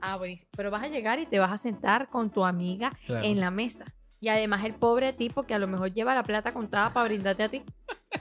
Ah, 0.00 0.16
buenísimo. 0.16 0.50
Pero 0.56 0.70
vas 0.70 0.84
a 0.84 0.88
llegar 0.88 1.18
y 1.18 1.26
te 1.26 1.38
vas 1.38 1.52
a 1.52 1.58
sentar 1.58 2.08
con 2.08 2.30
tu 2.30 2.44
amiga 2.44 2.92
Claro. 3.06 3.26
en 3.26 3.40
la 3.40 3.50
mesa. 3.50 3.84
Y 4.20 4.28
además 4.28 4.64
el 4.64 4.74
pobre 4.74 5.12
tipo 5.12 5.44
que 5.44 5.54
a 5.54 5.58
lo 5.58 5.66
mejor 5.68 5.92
lleva 5.92 6.14
la 6.14 6.22
plata 6.22 6.52
contada 6.52 6.92
para 6.92 7.08
brindarte 7.08 7.42
a 7.44 7.48
ti. 7.48 7.62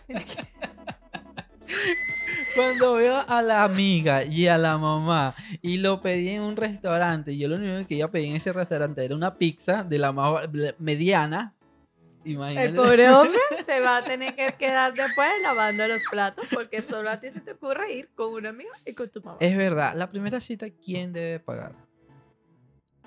Cuando 2.58 2.96
veo 2.96 3.24
a 3.28 3.42
la 3.44 3.64
amiga 3.64 4.26
y 4.26 4.48
a 4.48 4.58
la 4.58 4.80
mamá 4.80 5.36
y 5.62 5.78
lo 5.78 6.02
pedí 6.02 6.30
en 6.30 6.42
un 6.42 6.56
restaurante 6.56 7.32
y 7.32 7.38
yo 7.38 7.48
lo 7.48 7.56
único 7.56 7.88
que 7.88 7.96
iba 7.96 8.08
a 8.08 8.12
pedir 8.12 8.30
en 8.30 8.36
ese 8.36 8.52
restaurante 8.52 9.06
era 9.06 9.16
una 9.16 9.38
pizza 9.38 9.84
de 9.84 10.00
la 10.00 10.12
más 10.12 10.50
mediana. 10.80 11.54
Imagínate. 12.26 12.68
El 12.68 12.76
pobre 12.76 13.10
hombre 13.12 13.40
se 13.64 13.80
va 13.80 13.98
a 13.98 14.04
tener 14.04 14.36
que 14.36 14.56
quedar 14.58 14.96
después 14.96 15.30
lavando 15.44 15.88
los 15.88 16.02
platos 16.10 16.48
porque 16.52 16.82
solo 16.82 17.12
a 17.12 17.20
ti 17.20 17.30
se 17.30 17.42
te 17.42 17.52
ocurre 17.52 17.94
ir 17.94 18.10
con 18.16 18.34
una 18.34 18.50
amiga 18.50 18.72
y 18.86 18.94
con 18.94 19.08
tu 19.10 19.22
mamá. 19.22 19.38
Es 19.40 19.56
verdad, 19.56 19.94
la 19.96 20.10
primera 20.10 20.40
cita, 20.40 20.66
¿quién 20.84 21.14
debe 21.14 21.40
pagar? 21.40 21.74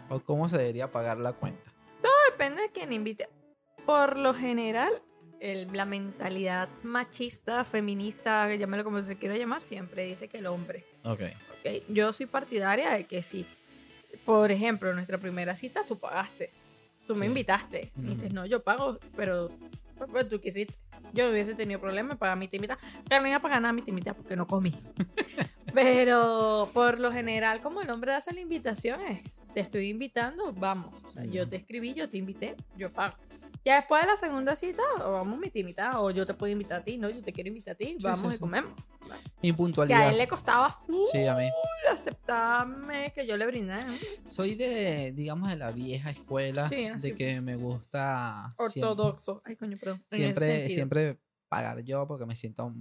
¿O 0.08 0.20
cómo 0.20 0.48
se 0.48 0.58
debería 0.58 0.90
pagar 0.92 1.18
la 1.18 1.32
cuenta? 1.32 1.72
Depende 2.30 2.62
de 2.62 2.70
quién 2.70 2.92
invite. 2.92 3.28
Por 3.84 4.16
lo 4.16 4.32
general, 4.32 5.02
el- 5.40 5.68
la 5.72 5.84
mentalidad 5.84 6.68
machista, 6.82 7.64
feminista, 7.64 8.54
llámelo 8.54 8.84
como 8.84 9.02
se 9.02 9.16
quiera 9.16 9.36
llamar, 9.36 9.62
siempre 9.62 10.04
dice 10.04 10.28
que 10.28 10.38
el 10.38 10.46
hombre. 10.46 10.84
Ok. 11.04 11.20
¿ok? 11.20 11.82
Yo 11.88 12.12
soy 12.12 12.26
partidaria 12.26 12.90
de 12.90 13.04
que 13.04 13.22
si, 13.22 13.44
por 14.24 14.50
ejemplo, 14.52 14.92
nuestra 14.94 15.18
primera 15.18 15.56
cita 15.56 15.82
tú 15.88 15.98
pagaste, 15.98 16.50
tú 17.06 17.14
Sí. 17.14 17.20
me 17.20 17.26
invitaste, 17.26 17.90
y 17.96 18.14
dices, 18.14 18.32
no, 18.32 18.46
yo 18.46 18.62
pago, 18.62 18.98
pero 19.16 19.48
tú 20.30 20.40
quisiste. 20.40 20.74
Yo 21.12 21.24
no 21.24 21.30
hubiese 21.32 21.54
tenido 21.54 21.80
problema 21.80 22.12
en 22.12 22.18
pagar 22.18 22.38
mi 22.38 22.46
timita. 22.46 22.78
Pero 23.08 23.20
no 23.22 23.28
iba 23.28 23.36
a 23.38 23.42
pagar 23.42 23.60
nada 23.60 23.72
mi 23.72 23.82
timita 23.82 24.14
porque 24.14 24.36
no 24.36 24.46
comí. 24.46 24.72
Pero 25.74 26.68
por 26.72 26.98
lo 26.98 27.12
general, 27.12 27.60
como 27.60 27.80
el 27.82 27.90
hombre 27.90 28.12
hace 28.12 28.32
la 28.32 28.40
invitación, 28.40 29.00
es, 29.02 29.20
te 29.54 29.60
estoy 29.60 29.88
invitando, 29.88 30.52
vamos. 30.52 31.02
O 31.04 31.12
sea, 31.12 31.24
yo 31.24 31.48
te 31.48 31.56
escribí, 31.56 31.94
yo 31.94 32.08
te 32.08 32.18
invité, 32.18 32.56
yo 32.76 32.90
pago. 32.90 33.14
Ya 33.64 33.74
después 33.76 34.00
de 34.02 34.08
la 34.08 34.16
segunda 34.16 34.56
cita, 34.56 34.82
o 35.04 35.12
vamos 35.12 35.38
mi 35.38 35.50
timita, 35.50 36.00
o 36.00 36.10
yo 36.10 36.26
te 36.26 36.32
puedo 36.32 36.50
invitar 36.50 36.80
a 36.80 36.84
ti, 36.84 36.96
no, 36.96 37.10
yo 37.10 37.20
te 37.22 37.30
quiero 37.32 37.48
invitar 37.48 37.74
a 37.74 37.76
ti, 37.76 37.96
vamos 38.02 38.20
sí, 38.20 38.26
y 38.28 38.32
sí. 38.32 38.38
comemos. 38.38 38.72
Que 39.86 39.94
a 39.94 40.08
él 40.10 40.16
le 40.18 40.26
costaba 40.28 40.70
full 40.70 40.96
Sí, 41.12 41.26
a 41.26 41.34
mí. 41.34 41.48
aceptarme 41.90 43.12
que 43.14 43.26
yo 43.26 43.36
le 43.36 43.46
brindé. 43.46 43.78
Soy 44.26 44.54
de, 44.54 45.12
digamos, 45.14 45.48
de 45.50 45.56
la 45.56 45.70
vieja 45.70 46.10
escuela, 46.10 46.68
de 46.68 47.14
que 47.16 47.40
me 47.40 47.56
gusta 47.56 48.54
siempre- 48.68 48.82
Ortodoxo. 48.90 49.42
Ay, 49.44 49.56
coño, 49.56 49.76
perdón. 49.78 50.02
siempre, 50.10 50.68
siempre 50.68 51.18
pagar 51.48 51.80
yo 51.80 52.06
porque 52.06 52.26
me 52.26 52.36
siento 52.36 52.72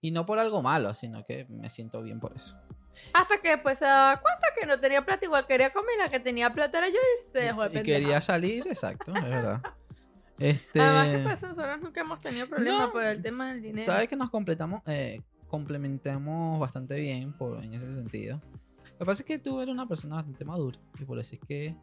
y 0.00 0.10
no 0.10 0.26
por 0.26 0.38
algo 0.38 0.60
malo, 0.62 0.92
sino 0.94 1.24
que 1.24 1.46
me 1.48 1.70
siento 1.70 2.02
bien 2.02 2.20
por 2.20 2.34
eso. 2.34 2.56
Hasta 3.12 3.38
que 3.38 3.50
después 3.50 3.78
se 3.78 3.84
daba 3.84 4.20
cuenta 4.20 4.48
que 4.58 4.66
no 4.66 4.80
tenía 4.80 5.04
plata, 5.04 5.24
igual 5.24 5.46
quería 5.46 5.72
comer, 5.72 5.96
la 5.98 6.08
que 6.08 6.18
tenía 6.18 6.52
plata 6.52 6.78
era 6.78 6.88
yo 6.88 6.94
y 6.96 7.30
se 7.32 7.38
dejó 7.38 7.62
de 7.62 7.68
y 7.68 7.72
pendeja. 7.74 7.98
quería 7.98 8.20
salir, 8.20 8.66
exacto, 8.66 9.14
es 9.16 9.22
verdad. 9.22 9.60
Este, 10.38 10.80
Además 10.80 11.08
que 11.08 11.18
pues 11.22 11.42
nosotros 11.42 11.80
nunca 11.82 12.00
hemos 12.02 12.18
tenido 12.20 12.46
problemas 12.48 12.80
no, 12.86 12.92
por 12.92 13.02
el 13.04 13.22
tema 13.22 13.52
del 13.52 13.62
dinero. 13.62 13.86
sabes 13.86 14.08
que 14.08 14.16
nos 14.16 14.30
completamos, 14.30 14.82
eh, 14.86 15.22
complementamos 15.48 16.60
bastante 16.60 16.98
bien 17.00 17.32
por, 17.32 17.62
en 17.64 17.74
ese 17.74 17.94
sentido. 17.94 18.40
Lo 18.92 18.98
que 18.98 19.04
pasa 19.04 19.22
es 19.22 19.26
que 19.26 19.38
tú 19.38 19.60
eres 19.60 19.72
una 19.72 19.86
persona 19.86 20.16
bastante 20.16 20.44
madura 20.44 20.78
y 20.98 21.04
por 21.04 21.18
eso 21.18 21.34
es 21.34 21.40
que 21.46 21.74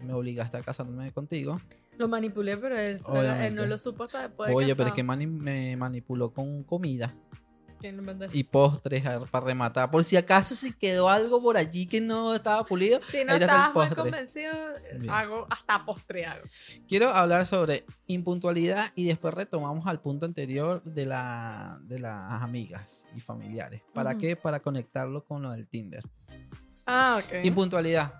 me 0.00 0.12
obligaste 0.12 0.56
a 0.56 0.60
casarme 0.62 1.12
contigo. 1.12 1.60
Lo 1.98 2.08
manipulé, 2.08 2.56
pero 2.56 2.78
él, 2.78 3.00
él 3.42 3.54
no 3.54 3.66
lo 3.66 3.76
supo 3.76 4.04
hasta 4.04 4.22
después 4.28 4.48
de 4.48 4.54
Oye, 4.56 4.74
pero 4.74 4.88
es 4.88 4.94
que 4.94 5.04
mani- 5.04 5.26
me 5.26 5.76
manipuló 5.76 6.32
con 6.32 6.62
comida. 6.64 7.14
Y 8.32 8.44
postres 8.44 9.06
a- 9.06 9.20
para 9.20 9.46
rematar. 9.46 9.90
Por 9.90 10.04
si 10.04 10.16
acaso 10.16 10.54
se 10.54 10.72
quedó 10.72 11.08
algo 11.08 11.40
por 11.42 11.56
allí 11.56 11.86
que 11.86 12.00
no 12.00 12.34
estaba 12.34 12.64
pulido. 12.64 13.00
Si 13.08 13.24
no 13.24 13.34
estabas 13.34 13.74
muy 13.74 13.88
convencido, 13.96 14.52
Bien. 14.98 15.10
hago 15.10 15.46
hasta 15.50 15.84
postre 15.84 16.26
hago. 16.26 16.44
Quiero 16.88 17.08
hablar 17.10 17.46
sobre 17.46 17.84
impuntualidad 18.06 18.92
y 18.94 19.06
después 19.06 19.34
retomamos 19.34 19.86
al 19.86 20.00
punto 20.00 20.26
anterior 20.26 20.82
de, 20.84 21.06
la, 21.06 21.78
de 21.82 21.98
las 21.98 22.42
amigas 22.42 23.06
y 23.16 23.20
familiares. 23.20 23.82
¿Para 23.94 24.16
qué? 24.18 24.36
Para 24.36 24.60
conectarlo 24.60 25.24
con 25.24 25.42
lo 25.42 25.50
del 25.50 25.66
Tinder. 25.68 26.02
Ah, 26.86 27.20
ok. 27.22 27.44
Impuntualidad. 27.44 28.14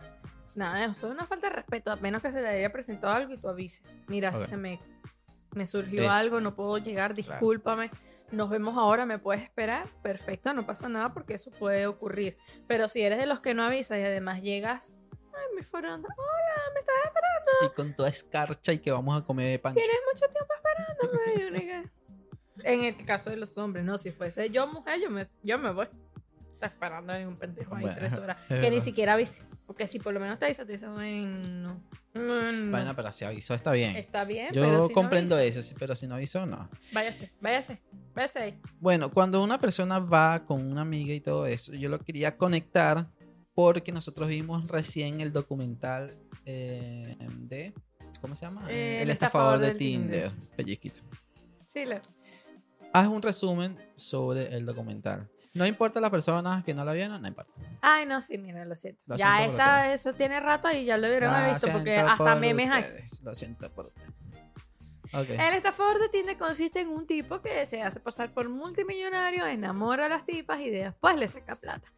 Nada, 0.56 0.84
eso 0.84 1.06
es 1.06 1.12
una 1.12 1.24
falta 1.24 1.48
de 1.48 1.54
respeto, 1.56 1.92
a 1.92 1.96
menos 1.96 2.22
que 2.22 2.32
se 2.32 2.40
te 2.40 2.48
haya 2.48 2.72
presentado 2.72 3.12
algo 3.14 3.32
y 3.34 3.36
tú 3.36 3.48
avises. 3.48 3.98
Mira, 4.08 4.30
Ok. 4.30 4.46
se 4.46 4.56
me, 4.56 4.78
me 5.54 5.64
surgió 5.64 6.10
algo, 6.10 6.40
no 6.40 6.54
puedo 6.54 6.78
llegar, 6.78 7.14
discúlpame. 7.14 7.90
Nos 8.32 8.48
vemos 8.48 8.76
ahora, 8.76 9.06
me 9.06 9.18
puedes 9.18 9.42
esperar. 9.42 9.88
Perfecto, 10.02 10.54
no 10.54 10.64
pasa 10.64 10.88
nada 10.88 11.12
porque 11.12 11.34
eso 11.34 11.50
puede 11.50 11.86
ocurrir. 11.86 12.36
Pero 12.66 12.86
si 12.88 13.02
eres 13.02 13.18
de 13.18 13.26
los 13.26 13.40
que 13.40 13.54
no 13.54 13.64
avisas 13.64 13.98
y 13.98 14.02
además 14.02 14.42
llegas, 14.42 15.02
ay, 15.12 15.56
me 15.56 15.62
fueron, 15.64 16.00
hola, 16.04 16.62
me 16.74 16.80
estás 16.80 16.94
esperando. 17.06 17.50
Y 17.66 17.74
con 17.74 17.94
toda 17.94 18.08
escarcha 18.08 18.72
y 18.72 18.78
que 18.78 18.92
vamos 18.92 19.20
a 19.20 19.26
comer 19.26 19.60
pancho. 19.60 19.80
Tienes 19.80 20.00
mucho 20.12 20.26
tiempo 20.32 20.54
esperándome. 20.54 21.34
Y 21.34 21.48
uno 21.48 21.58
dice, 21.58 21.90
En 22.62 22.84
el 22.84 23.04
caso 23.04 23.30
de 23.30 23.36
los 23.36 23.56
hombres, 23.58 23.84
no, 23.84 23.98
si 23.98 24.12
fuese 24.12 24.48
yo 24.50 24.66
mujer, 24.66 25.00
yo 25.00 25.10
me, 25.10 25.26
yo 25.42 25.58
me 25.58 25.72
voy. 25.72 25.88
Está 26.60 26.66
esperando 26.66 27.14
en 27.14 27.26
un 27.26 27.36
pendejo 27.36 27.74
ahí 27.74 27.82
Bueno, 27.84 27.96
tres 27.96 28.12
horas. 28.18 28.36
Que 28.48 28.70
ni 28.70 28.82
siquiera 28.82 29.14
avise. 29.14 29.40
Porque 29.66 29.86
si 29.86 29.98
por 29.98 30.12
lo 30.12 30.20
menos 30.20 30.38
te 30.38 30.44
avisa, 30.44 30.66
tú 30.66 30.72
dices, 30.72 30.90
bueno, 30.90 31.80
bueno, 32.12 32.70
Bueno, 32.70 32.94
pero 32.94 33.10
si 33.12 33.24
avisó 33.24 33.54
está 33.54 33.72
bien. 33.72 33.96
está 33.96 34.24
bien. 34.24 34.48
Yo 34.52 34.60
pero 34.62 34.82
si 34.82 34.88
no 34.88 34.94
comprendo 34.94 35.36
avisa, 35.36 35.60
eso, 35.60 35.74
pero 35.78 35.94
si 35.96 36.06
no 36.06 36.16
avisó, 36.16 36.44
no. 36.44 36.68
Váyase, 36.92 37.32
váyase, 37.40 37.80
váyase 38.14 38.38
ahí. 38.40 38.60
Bueno, 38.78 39.10
cuando 39.10 39.42
una 39.42 39.58
persona 39.58 40.00
va 40.00 40.44
con 40.44 40.70
una 40.70 40.82
amiga 40.82 41.14
y 41.14 41.20
todo 41.22 41.46
eso, 41.46 41.72
yo 41.72 41.88
lo 41.88 41.98
quería 42.00 42.36
conectar 42.36 43.06
porque 43.54 43.90
nosotros 43.90 44.28
vimos 44.28 44.68
recién 44.68 45.20
el 45.22 45.32
documental 45.32 46.12
eh, 46.44 47.16
de. 47.38 47.72
¿Cómo 48.20 48.34
se 48.34 48.46
llama? 48.46 48.66
Eh, 48.68 49.00
el 49.00 49.08
estafador 49.10 49.60
de 49.60 49.74
Tinder. 49.76 50.30
Tinder. 50.32 50.48
Pellizquito. 50.56 51.00
Sí, 51.66 51.86
le- 51.86 52.02
Haz 52.92 53.06
un 53.06 53.22
resumen 53.22 53.78
sobre 53.96 54.54
el 54.56 54.66
documental. 54.66 55.30
No 55.52 55.66
importa 55.66 56.00
las 56.00 56.10
personas 56.10 56.64
que 56.64 56.74
no 56.74 56.84
la 56.84 56.92
vieron, 56.92 57.20
no 57.20 57.28
importa. 57.28 57.52
Ay, 57.80 58.06
no, 58.06 58.20
sí, 58.20 58.38
mira, 58.38 58.64
lo 58.64 58.74
siento. 58.74 59.00
Lo 59.06 59.16
ya 59.16 59.38
siento 59.38 59.52
esta, 59.52 59.92
eso 59.92 60.12
tiene 60.14 60.38
rato 60.38 60.70
y 60.70 60.84
ya 60.84 60.96
lo 60.96 61.08
hubieran 61.08 61.44
Lo 61.44 61.52
visto 61.52 61.72
porque 61.72 61.96
hasta 61.96 62.16
por 62.16 62.36
memes 62.36 62.70
hay. 62.70 62.84
Lo 63.22 63.34
siento 63.34 63.70
por 63.72 63.86
ustedes. 63.86 64.10
Ok. 65.12 65.30
El 65.30 65.54
estafador 65.54 66.00
de 66.00 66.08
Tinder 66.08 66.38
consiste 66.38 66.80
en 66.80 66.88
un 66.88 67.04
tipo 67.04 67.40
que 67.40 67.66
se 67.66 67.82
hace 67.82 67.98
pasar 67.98 68.32
por 68.32 68.48
multimillonario, 68.48 69.44
enamora 69.46 70.06
a 70.06 70.08
las 70.08 70.24
tipas 70.24 70.60
y 70.60 70.70
después 70.70 71.16
le 71.16 71.26
saca 71.26 71.56
plata. 71.56 71.92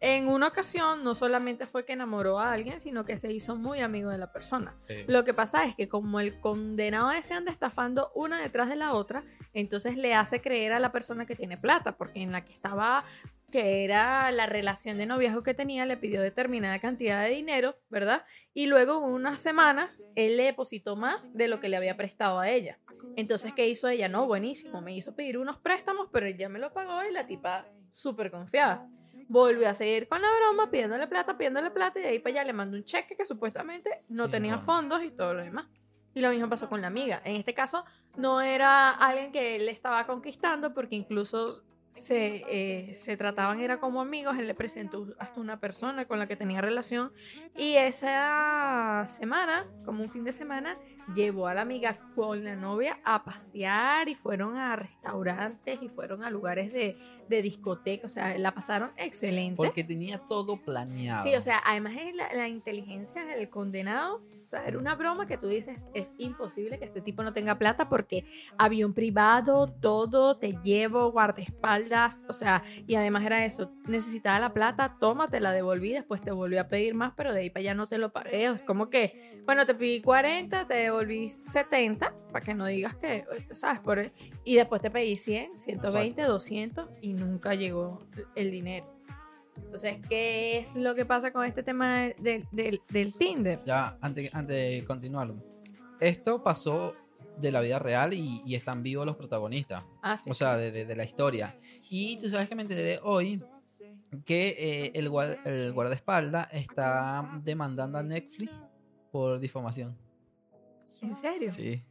En 0.00 0.28
una 0.28 0.48
ocasión, 0.48 1.02
no 1.04 1.14
solamente 1.14 1.66
fue 1.66 1.86
que 1.86 1.94
enamoró 1.94 2.38
a 2.38 2.52
alguien, 2.52 2.80
sino 2.80 3.04
que 3.04 3.16
se 3.16 3.32
hizo 3.32 3.56
muy 3.56 3.80
amigo 3.80 4.10
de 4.10 4.18
la 4.18 4.30
persona. 4.30 4.76
Sí. 4.82 5.04
Lo 5.06 5.24
que 5.24 5.32
pasa 5.32 5.64
es 5.64 5.74
que 5.74 5.88
como 5.88 6.20
el 6.20 6.38
condenado 6.40 7.12
ese 7.12 7.34
anda 7.34 7.50
estafando 7.50 8.10
una 8.14 8.40
detrás 8.40 8.68
de 8.68 8.76
la 8.76 8.92
otra, 8.92 9.24
entonces 9.54 9.96
le 9.96 10.14
hace 10.14 10.42
creer 10.42 10.72
a 10.72 10.80
la 10.80 10.92
persona 10.92 11.24
que 11.24 11.34
tiene 11.34 11.56
plata, 11.56 11.96
porque 11.96 12.20
en 12.20 12.32
la 12.32 12.44
que 12.44 12.52
estaba, 12.52 13.04
que 13.50 13.84
era 13.84 14.30
la 14.32 14.44
relación 14.46 14.98
de 14.98 15.06
noviazgo 15.06 15.42
que 15.42 15.54
tenía, 15.54 15.86
le 15.86 15.96
pidió 15.96 16.20
determinada 16.20 16.78
cantidad 16.78 17.22
de 17.22 17.30
dinero, 17.30 17.76
¿verdad? 17.88 18.24
Y 18.52 18.66
luego 18.66 18.98
en 18.98 19.14
unas 19.14 19.40
semanas, 19.40 20.04
él 20.14 20.36
le 20.36 20.44
depositó 20.44 20.96
más 20.96 21.32
de 21.32 21.48
lo 21.48 21.58
que 21.60 21.70
le 21.70 21.76
había 21.76 21.96
prestado 21.96 22.38
a 22.38 22.50
ella. 22.50 22.78
Entonces, 23.16 23.54
¿qué 23.54 23.66
hizo 23.66 23.88
ella? 23.88 24.08
No, 24.08 24.26
buenísimo, 24.26 24.82
me 24.82 24.94
hizo 24.94 25.14
pedir 25.14 25.38
unos 25.38 25.58
préstamos, 25.58 26.08
pero 26.12 26.26
ella 26.26 26.50
me 26.50 26.58
lo 26.58 26.72
pagó 26.74 27.02
y 27.02 27.12
la 27.12 27.26
tipa 27.26 27.66
súper 27.96 28.30
confiada. 28.30 28.86
Volvió 29.26 29.68
a 29.70 29.74
seguir 29.74 30.06
con 30.06 30.20
la 30.20 30.28
broma, 30.36 30.70
pidiéndole 30.70 31.06
plata, 31.06 31.38
pidiéndole 31.38 31.70
plata, 31.70 31.98
y 31.98 32.02
de 32.02 32.08
ahí 32.08 32.18
para 32.18 32.34
allá 32.34 32.44
le 32.44 32.52
mandó 32.52 32.76
un 32.76 32.84
cheque 32.84 33.16
que 33.16 33.24
supuestamente 33.24 34.02
no 34.08 34.26
Sí, 34.26 34.32
tenía 34.32 34.56
bueno. 34.56 34.66
fondos 34.66 35.02
y 35.02 35.10
todo 35.10 35.32
lo 35.32 35.42
demás. 35.42 35.66
Y 36.14 36.20
lo 36.20 36.30
mismo 36.30 36.48
pasó 36.48 36.68
con 36.68 36.82
la 36.82 36.88
amiga. 36.88 37.22
En 37.24 37.36
este 37.36 37.54
caso, 37.54 37.84
no 38.18 38.40
era 38.42 38.90
alguien 38.90 39.32
que 39.32 39.56
él 39.56 39.68
estaba 39.68 40.04
conquistando, 40.04 40.74
porque 40.74 40.94
incluso 40.96 41.62
se, 41.94 42.44
eh, 42.48 42.94
se 42.94 43.16
trataban, 43.16 43.60
era 43.60 43.80
como 43.80 44.02
amigos. 44.02 44.38
Él 44.38 44.46
le 44.46 44.54
presentó 44.54 45.06
hasta 45.18 45.40
una 45.40 45.58
persona 45.58 46.04
con 46.04 46.18
la 46.18 46.26
que 46.26 46.36
tenía 46.36 46.60
relación. 46.60 47.12
Y 47.54 47.76
esa 47.76 49.04
semana, 49.06 49.66
como 49.86 50.02
un 50.02 50.08
fin 50.10 50.24
de 50.24 50.32
semana, 50.32 50.76
llevó 51.14 51.48
a 51.48 51.54
la 51.54 51.62
amiga 51.62 51.98
con 52.14 52.44
la 52.44 52.56
novia 52.56 52.98
a 53.04 53.24
pasear 53.24 54.08
y 54.08 54.14
fueron 54.14 54.56
a 54.56 54.76
restaurantes 54.76 55.80
y 55.82 55.88
fueron 55.88 56.24
a 56.24 56.30
lugares 56.30 56.72
de, 56.72 56.98
de 57.28 57.42
discoteca. 57.42 58.06
O 58.06 58.10
sea, 58.10 58.36
la 58.38 58.52
pasaron 58.54 58.90
excelente. 58.96 59.56
Porque 59.56 59.84
tenía 59.84 60.18
todo 60.18 60.56
planeado. 60.56 61.22
Sí, 61.22 61.34
o 61.34 61.40
sea, 61.40 61.60
además 61.64 61.94
es 61.98 62.14
la, 62.14 62.32
la 62.32 62.48
inteligencia 62.48 63.24
del 63.24 63.48
condenado. 63.48 64.20
O 64.46 64.48
sea, 64.48 64.64
era 64.64 64.78
una 64.78 64.94
broma 64.94 65.26
que 65.26 65.38
tú 65.38 65.48
dices, 65.48 65.88
es 65.92 66.12
imposible 66.18 66.78
que 66.78 66.84
este 66.84 67.00
tipo 67.00 67.24
no 67.24 67.32
tenga 67.32 67.58
plata 67.58 67.88
porque 67.88 68.24
avión 68.56 68.94
privado, 68.94 69.66
todo, 69.66 70.36
te 70.36 70.56
llevo, 70.62 71.10
guardaespaldas, 71.10 72.20
o 72.28 72.32
sea, 72.32 72.62
y 72.86 72.94
además 72.94 73.24
era 73.24 73.44
eso, 73.44 73.72
necesitaba 73.88 74.38
la 74.38 74.52
plata, 74.52 74.98
toma, 75.00 75.28
te 75.28 75.40
la 75.40 75.50
devolví, 75.50 75.90
después 75.90 76.20
te 76.20 76.30
volví 76.30 76.58
a 76.58 76.68
pedir 76.68 76.94
más, 76.94 77.12
pero 77.16 77.34
de 77.34 77.40
ahí 77.40 77.50
para 77.50 77.62
allá 77.62 77.74
no 77.74 77.88
te 77.88 77.98
lo 77.98 78.12
pagué. 78.12 78.44
Es 78.44 78.60
como 78.60 78.88
que, 78.88 79.42
bueno, 79.44 79.66
te 79.66 79.74
pedí 79.74 80.00
40, 80.00 80.68
te 80.68 80.74
devolví 80.74 81.28
70, 81.28 82.14
para 82.30 82.44
que 82.44 82.54
no 82.54 82.66
digas 82.66 82.94
que, 82.94 83.24
¿sabes? 83.50 83.80
Por, 83.80 84.12
y 84.44 84.54
después 84.54 84.80
te 84.80 84.92
pedí 84.92 85.16
100, 85.16 85.58
120, 85.58 86.22
200 86.22 86.88
y 87.00 87.14
nunca 87.14 87.54
llegó 87.54 87.98
el 88.36 88.52
dinero. 88.52 88.95
Entonces, 89.56 89.98
¿qué 90.08 90.58
es 90.58 90.76
lo 90.76 90.94
que 90.94 91.04
pasa 91.04 91.32
con 91.32 91.44
este 91.44 91.62
tema 91.62 91.98
de- 92.02 92.16
de- 92.20 92.46
del- 92.52 92.80
del 92.88 93.14
Tinder? 93.14 93.60
Ya, 93.64 93.96
antes, 94.00 94.34
antes 94.34 94.56
de 94.56 94.84
continuar. 94.86 95.32
Esto 96.00 96.42
pasó 96.42 96.94
de 97.38 97.52
la 97.52 97.60
vida 97.60 97.78
real 97.78 98.12
y, 98.14 98.42
y 98.46 98.54
están 98.54 98.82
vivos 98.82 99.04
los 99.06 99.16
protagonistas. 99.16 99.84
Ah, 100.02 100.16
sí. 100.16 100.30
O 100.30 100.34
sea, 100.34 100.56
de, 100.56 100.70
de- 100.70 100.84
de 100.86 100.96
la 100.96 101.04
historia. 101.04 101.56
Y 101.90 102.16
tú 102.18 102.28
sabes 102.30 102.48
que 102.48 102.54
me 102.54 102.62
enteré 102.62 102.98
hoy 103.02 103.42
que 104.24 104.48
eh, 104.58 104.92
el, 104.94 105.10
el 105.44 105.72
guardaespaldas 105.72 106.48
está 106.52 107.40
demandando 107.44 107.98
a 107.98 108.02
Netflix 108.02 108.52
por 109.10 109.38
difamación. 109.38 109.96
¿En 111.02 111.14
serio? 111.14 111.50
Sí. 111.50 111.82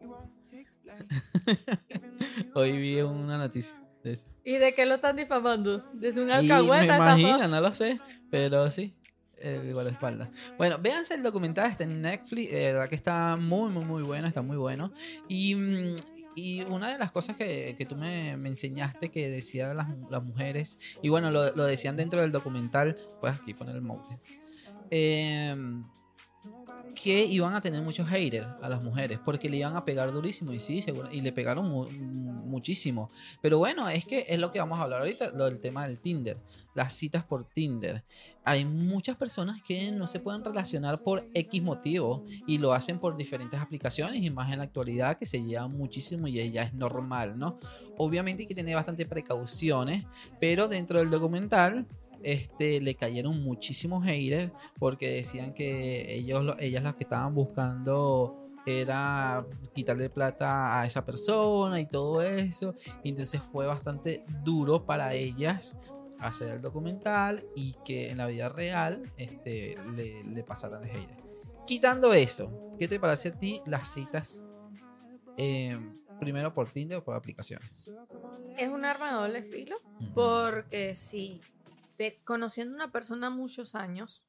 hoy 2.54 2.78
vi 2.78 3.00
una 3.00 3.38
noticia 3.38 3.74
eso. 4.12 4.24
¿Y 4.44 4.58
de 4.58 4.74
qué 4.74 4.86
lo 4.86 4.96
están 4.96 5.16
difamando? 5.16 5.84
¿Desde 5.92 6.22
un 6.22 6.28
Y 6.28 6.32
alcahueta? 6.32 6.98
me 6.98 7.22
imagino, 7.22 7.48
no 7.48 7.60
lo 7.60 7.72
sé, 7.72 7.98
pero 8.30 8.70
sí. 8.70 8.94
El 9.38 9.72
guardaespaldas. 9.74 10.30
Bueno, 10.56 10.78
véanse 10.78 11.14
el 11.14 11.22
documental, 11.22 11.70
está 11.70 11.84
en 11.84 12.00
Netflix, 12.00 12.50
de 12.50 12.72
verdad 12.72 12.88
que 12.88 12.94
está 12.94 13.36
muy, 13.36 13.70
muy, 13.70 13.84
muy 13.84 14.02
bueno, 14.02 14.26
está 14.26 14.40
muy 14.40 14.56
bueno. 14.56 14.92
Y, 15.28 15.54
mm, 15.54 15.96
y 16.34 16.62
una 16.62 16.90
de 16.90 16.98
las 16.98 17.10
cosas 17.12 17.36
que, 17.36 17.74
que 17.76 17.84
tú 17.84 17.94
me, 17.94 18.36
me 18.38 18.48
enseñaste 18.48 19.10
que 19.10 19.28
decían 19.28 19.76
las, 19.76 19.88
las 20.10 20.22
mujeres, 20.22 20.78
y 21.02 21.10
bueno, 21.10 21.30
lo, 21.30 21.54
lo 21.54 21.64
decían 21.64 21.96
dentro 21.96 22.22
del 22.22 22.32
documental, 22.32 22.96
puedes 23.20 23.38
aquí 23.40 23.52
poner 23.52 23.76
el 23.76 23.82
mouse. 23.82 24.08
Eh, 24.90 25.54
que 26.94 27.24
iban 27.24 27.54
a 27.54 27.60
tener 27.60 27.82
muchos 27.82 28.08
haters 28.08 28.46
a 28.60 28.68
las 28.68 28.82
mujeres 28.82 29.18
porque 29.24 29.48
le 29.48 29.56
iban 29.58 29.76
a 29.76 29.84
pegar 29.84 30.12
durísimo 30.12 30.52
y 30.52 30.58
sí, 30.60 30.80
seguro, 30.80 31.08
y 31.10 31.20
le 31.20 31.32
pegaron 31.32 31.68
mu- 31.68 31.88
muchísimo. 31.90 33.10
Pero 33.40 33.58
bueno, 33.58 33.88
es 33.88 34.06
que 34.06 34.26
es 34.28 34.38
lo 34.38 34.50
que 34.50 34.58
vamos 34.58 34.78
a 34.78 34.82
hablar 34.82 35.00
ahorita, 35.00 35.30
lo 35.32 35.46
del 35.46 35.60
tema 35.60 35.86
del 35.86 35.98
Tinder, 35.98 36.38
las 36.74 36.92
citas 36.92 37.24
por 37.24 37.44
Tinder. 37.46 38.04
Hay 38.44 38.64
muchas 38.64 39.16
personas 39.16 39.62
que 39.62 39.90
no 39.90 40.06
se 40.06 40.20
pueden 40.20 40.44
relacionar 40.44 41.02
por 41.02 41.28
X 41.34 41.62
motivo 41.62 42.24
y 42.46 42.58
lo 42.58 42.72
hacen 42.72 42.98
por 42.98 43.16
diferentes 43.16 43.58
aplicaciones 43.60 44.22
y 44.22 44.30
más 44.30 44.52
en 44.52 44.58
la 44.58 44.64
actualidad 44.64 45.18
que 45.18 45.26
se 45.26 45.42
lleva 45.42 45.66
muchísimo 45.66 46.28
y 46.28 46.50
ya 46.50 46.62
es 46.62 46.74
normal, 46.74 47.38
¿no? 47.38 47.58
Obviamente 47.96 48.42
hay 48.42 48.48
que 48.48 48.54
tener 48.54 48.74
bastante 48.74 49.06
precauciones, 49.06 50.04
pero 50.40 50.68
dentro 50.68 50.98
del 50.98 51.10
documental 51.10 51.86
este, 52.24 52.80
le 52.80 52.94
cayeron 52.96 53.42
muchísimos 53.42 54.04
haters 54.04 54.50
porque 54.78 55.10
decían 55.10 55.52
que 55.54 56.14
ellos, 56.14 56.42
lo- 56.44 56.58
ellas 56.58 56.82
las 56.82 56.96
que 56.96 57.04
estaban 57.04 57.34
buscando 57.34 58.40
era 58.66 59.46
quitarle 59.74 60.08
plata 60.08 60.80
a 60.80 60.86
esa 60.86 61.04
persona 61.04 61.80
y 61.80 61.86
todo 61.86 62.22
eso. 62.22 62.74
Y 63.02 63.10
entonces 63.10 63.40
fue 63.52 63.66
bastante 63.66 64.24
duro 64.42 64.84
para 64.86 65.14
ellas 65.14 65.76
hacer 66.18 66.48
el 66.48 66.62
documental 66.62 67.44
y 67.54 67.74
que 67.84 68.10
en 68.10 68.16
la 68.18 68.26
vida 68.26 68.48
real 68.48 69.02
este, 69.18 69.76
le, 69.94 70.24
le 70.24 70.42
pasaran 70.44 70.82
de 70.82 70.88
haters. 70.88 71.50
Quitando 71.66 72.14
eso, 72.14 72.50
¿qué 72.78 72.88
te 72.88 72.98
parece 72.98 73.28
a 73.28 73.32
ti 73.32 73.60
las 73.66 73.88
citas 73.88 74.44
eh, 75.36 75.78
primero 76.18 76.54
por 76.54 76.70
Tinder 76.70 76.98
o 76.98 77.04
por 77.04 77.16
aplicaciones? 77.16 77.94
Es 78.56 78.68
un 78.68 78.84
arma 78.84 79.08
de 79.08 79.14
doble 79.14 79.42
filo. 79.42 79.76
Porque 80.14 80.96
si 80.96 81.40
te, 81.96 82.20
conociendo 82.24 82.74
una 82.74 82.90
persona 82.92 83.30
muchos 83.30 83.74
años, 83.74 84.24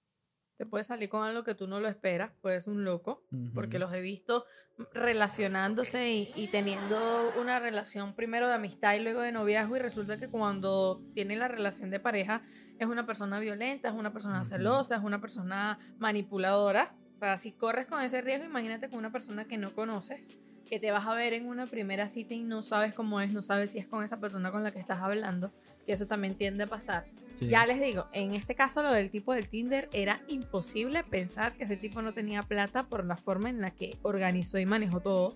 te 0.58 0.66
puede 0.66 0.84
salir 0.84 1.10
con 1.10 1.24
algo 1.24 1.44
que 1.44 1.56
tú 1.56 1.68
no 1.68 1.82
lo 1.82 1.90
esperas, 1.90 2.32
puedes 2.42 2.68
un 2.68 2.86
loco, 2.86 3.26
porque 3.54 3.78
los 3.78 3.94
he 3.94 4.00
visto 4.00 4.46
relacionándose 4.94 6.10
y, 6.10 6.32
y 6.36 6.48
teniendo 6.48 7.34
una 7.40 7.60
relación 7.60 8.16
primero 8.16 8.48
de 8.48 8.54
amistad 8.54 8.96
y 8.96 9.02
luego 9.02 9.22
de 9.22 9.34
noviazgo 9.34 9.76
y 9.76 9.80
resulta 9.80 10.18
que 10.18 10.30
cuando 10.30 11.02
tienen 11.14 11.40
la 11.40 11.50
relación 11.50 11.90
de 11.90 12.00
pareja 12.00 12.42
es 12.80 12.88
una 12.88 13.06
persona 13.06 13.40
violenta, 13.40 13.90
es 13.90 13.96
una 13.96 14.14
persona 14.14 14.44
celosa, 14.44 14.96
es 14.96 15.04
una 15.04 15.22
persona 15.22 15.80
manipuladora. 15.98 16.96
O 17.16 17.20
sea, 17.20 17.38
si 17.38 17.54
corres 17.54 17.88
con 17.88 18.02
ese 18.04 18.22
riesgo, 18.22 18.46
imagínate 18.46 18.90
con 18.90 19.00
una 19.00 19.12
persona 19.12 19.46
que 19.46 19.58
no 19.58 19.74
conoces, 19.74 20.38
que 20.70 20.80
te 20.80 20.92
vas 20.92 21.06
a 21.06 21.14
ver 21.14 21.34
en 21.34 21.48
una 21.48 21.68
primera 21.68 22.08
cita 22.08 22.34
y 22.34 22.40
no 22.44 22.64
sabes 22.64 22.94
cómo 22.94 23.22
es, 23.22 23.32
no 23.32 23.42
sabes 23.42 23.72
si 23.72 23.80
es 23.80 23.88
con 23.88 24.04
esa 24.04 24.18
persona 24.20 24.52
con 24.52 24.64
la 24.64 24.72
que 24.72 24.80
estás 24.80 25.00
hablando, 25.00 25.52
que 25.86 25.94
eso 25.94 26.08
también 26.08 26.36
tiende 26.36 26.64
a 26.64 26.68
pasar. 26.68 27.06
Sí. 27.36 27.48
Ya 27.48 27.66
les 27.66 27.80
digo, 27.80 28.08
en 28.14 28.34
este 28.34 28.56
caso 28.56 28.82
lo 28.82 28.92
del 28.92 29.10
tipo 29.12 29.34
del 29.34 29.48
Tinder 29.48 29.88
era 29.94 30.20
imposible 30.28 31.04
pensar 31.04 31.54
que 31.54 31.66
ese 31.66 31.78
tipo 31.78 32.02
no 32.02 32.14
tenía 32.14 32.42
plata 32.44 32.84
por 32.84 33.06
la 33.06 33.16
forma 33.18 33.50
en 33.50 33.62
la 33.62 33.72
que 33.72 33.98
organizó 34.02 34.58
y 34.58 34.66
manejó 34.66 35.00
todo. 35.00 35.34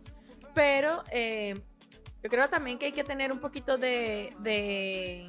Pero 0.55 0.97
eh, 1.11 1.61
yo 2.23 2.29
creo 2.29 2.49
también 2.49 2.79
que 2.79 2.87
hay 2.87 2.91
que 2.91 3.03
tener 3.03 3.31
un 3.31 3.39
poquito 3.39 3.77
de, 3.77 4.33
de, 4.39 5.27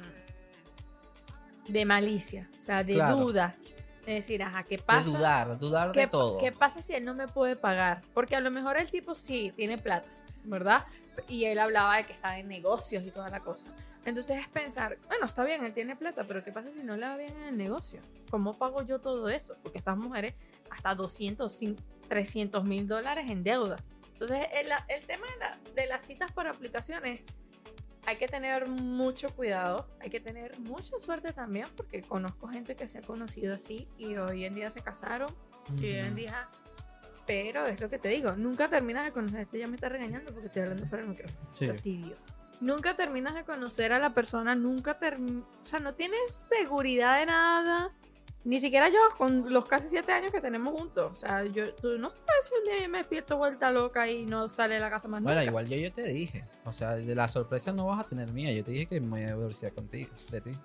de 1.67 1.85
malicia, 1.85 2.49
o 2.57 2.61
sea, 2.61 2.83
de 2.83 2.95
Claro. 2.95 3.17
duda. 3.17 3.55
Es 4.01 4.15
decir, 4.15 4.41
ajá, 4.43 4.63
¿qué 4.63 4.77
De 4.77 4.83
pasa? 4.83 5.03
dudar, 5.09 5.57
dudar 5.59 5.91
¿Qué, 5.91 6.01
de 6.01 6.07
todo. 6.07 6.37
¿Qué 6.39 6.51
pasa 6.51 6.81
si 6.81 6.93
él 6.93 7.05
no 7.05 7.13
me 7.13 7.27
puede 7.27 7.55
pagar? 7.55 8.01
Porque 8.13 8.35
a 8.35 8.39
lo 8.39 8.49
mejor 8.51 8.77
el 8.77 8.89
tipo 8.89 9.13
sí 9.15 9.53
tiene 9.55 9.77
plata, 9.77 10.07
¿verdad? 10.43 10.85
Y 11.27 11.45
él 11.45 11.59
hablaba 11.59 11.97
de 11.97 12.05
que 12.05 12.13
estaba 12.13 12.39
en 12.39 12.47
negocios 12.47 13.05
y 13.05 13.11
toda 13.11 13.29
la 13.29 13.39
cosa. 13.41 13.67
Entonces 14.03 14.39
es 14.39 14.47
pensar, 14.49 14.97
bueno, 15.07 15.27
está 15.27 15.43
bien, 15.43 15.63
él 15.63 15.73
tiene 15.75 15.95
plata, 15.95 16.23
pero 16.27 16.43
¿qué 16.43 16.51
pasa 16.51 16.71
si 16.71 16.79
no 16.83 16.97
le 16.97 17.05
va 17.05 17.17
bien 17.17 17.35
en 17.37 17.43
el 17.49 17.57
negocio? 17.57 18.01
¿Cómo 18.31 18.55
pago 18.57 18.81
yo 18.81 18.97
todo 18.99 19.29
eso? 19.29 19.55
Porque 19.61 19.77
esas 19.77 19.95
mujeres 19.95 20.33
hasta 20.71 20.95
200, 20.95 21.61
cin- 21.61 21.77
300 22.09 22.63
mil 22.63 22.87
dólares 22.87 23.29
en 23.29 23.43
deuda. 23.43 23.77
Entonces 24.13 24.47
el, 24.53 24.71
el 24.87 25.05
tema 25.05 25.27
de, 25.27 25.37
la- 25.39 25.57
de 25.75 25.85
las 25.87 26.01
citas 26.01 26.31
por 26.31 26.47
aplicaciones, 26.47 27.21
hay 28.05 28.15
que 28.17 28.27
tener 28.27 28.67
mucho 28.67 29.29
cuidado, 29.35 29.87
hay 29.99 30.09
que 30.09 30.19
tener 30.19 30.59
mucha 30.59 30.99
suerte 30.99 31.33
también, 31.33 31.67
porque 31.75 32.01
conozco 32.01 32.47
gente 32.47 32.75
que 32.75 32.87
se 32.87 32.99
ha 32.99 33.01
conocido 33.01 33.55
así 33.55 33.87
y 33.97 34.15
hoy 34.15 34.45
en 34.45 34.55
día 34.55 34.69
se 34.69 34.81
casaron 34.81 35.33
y 35.77 35.85
hoy 35.85 35.95
en 35.95 36.15
día... 36.15 36.47
Pero 37.27 37.67
es 37.67 37.79
lo 37.79 37.89
que 37.89 37.99
te 37.99 38.09
digo, 38.09 38.33
nunca 38.33 38.67
terminas 38.67 39.05
de 39.05 39.11
conocer. 39.11 39.41
Este 39.41 39.59
ya 39.59 39.67
me 39.67 39.75
está 39.75 39.87
regañando 39.87 40.31
porque 40.31 40.47
estoy 40.47 40.63
hablando 40.63 40.85
fuera 40.87 41.03
del 41.03 41.11
micrófono. 41.11 41.47
Sí. 41.51 41.67
Fastidio. 41.67 42.15
Nunca 42.59 42.95
terminas 42.95 43.35
de 43.35 43.43
conocer 43.43 43.93
a 43.93 43.99
la 43.99 44.13
persona, 44.13 44.55
nunca 44.55 44.97
terminas. 44.97 45.45
O 45.61 45.65
sea, 45.65 45.79
no 45.79 45.93
tienes 45.93 46.19
seguridad 46.49 47.19
de 47.19 47.27
nada. 47.27 47.91
Ni 48.43 48.59
siquiera 48.59 48.89
yo, 48.89 48.97
con 49.17 49.53
los 49.53 49.65
casi 49.65 49.87
siete 49.87 50.11
años 50.11 50.31
que 50.31 50.41
tenemos 50.41 50.73
juntos. 50.73 51.11
O 51.13 51.15
sea, 51.15 51.43
yo 51.45 51.75
tú 51.75 51.97
no 51.99 52.09
sabes 52.09 52.25
si 52.49 52.55
un 52.55 52.63
día 52.63 52.81
yo 52.83 52.89
me 52.89 52.97
despierto 52.99 53.37
vuelta 53.37 53.71
loca 53.71 54.09
y 54.09 54.25
no 54.25 54.49
sale 54.49 54.75
de 54.75 54.79
la 54.79 54.89
casa 54.89 55.07
más 55.07 55.21
Bueno, 55.21 55.39
nunca. 55.39 55.49
igual 55.49 55.67
yo, 55.69 55.77
yo 55.77 55.93
te 55.93 56.03
dije. 56.07 56.43
O 56.65 56.73
sea, 56.73 56.91
de 56.95 57.15
la 57.15 57.27
sorpresa 57.29 57.71
no 57.71 57.85
vas 57.85 58.03
a 58.05 58.09
tener 58.09 58.31
mía. 58.31 58.51
Yo 58.51 58.63
te 58.63 58.71
dije 58.71 58.87
que 58.87 58.99
me 58.99 59.09
voy 59.09 59.23
a 59.23 59.35
divorciar 59.35 59.73
contigo. 59.73 60.09
De 60.31 60.41
ti. 60.41 60.51
Lo 60.51 60.57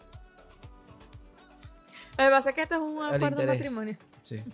que 2.25 2.31
pasa 2.31 2.51
es 2.51 2.55
que 2.57 2.63
esto 2.63 2.75
es 2.77 2.81
un 2.81 2.99
El 3.09 3.15
acuerdo 3.15 3.37
de 3.37 3.43
interés. 3.43 3.59
matrimonio. 3.73 3.97
Sí. 4.23 4.43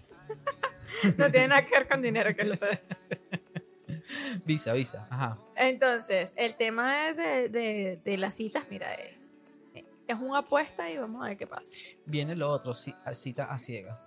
No 1.16 1.30
tiene 1.32 1.48
nada 1.48 1.64
que 1.64 1.74
ver 1.74 1.88
con 1.88 2.02
dinero, 2.02 2.36
que 2.36 2.44
lo 2.44 2.54
Visa, 4.44 4.72
visa. 4.72 5.06
Ajá. 5.10 5.38
Entonces, 5.56 6.34
el 6.36 6.56
tema 6.56 7.12
de, 7.12 7.48
de, 7.48 8.00
de- 8.04 8.18
las 8.18 8.34
citas, 8.34 8.64
mira, 8.70 8.92
es, 8.94 9.16
es 10.08 10.18
una 10.18 10.38
apuesta 10.38 10.90
y 10.90 10.98
vamos 10.98 11.22
a 11.24 11.28
ver 11.28 11.36
qué 11.36 11.46
pasa. 11.46 11.74
Viene 12.06 12.34
lo 12.36 12.50
otro, 12.50 12.72
ci- 12.72 12.94
cita 13.14 13.44
a 13.52 13.58
ciega. 13.58 13.98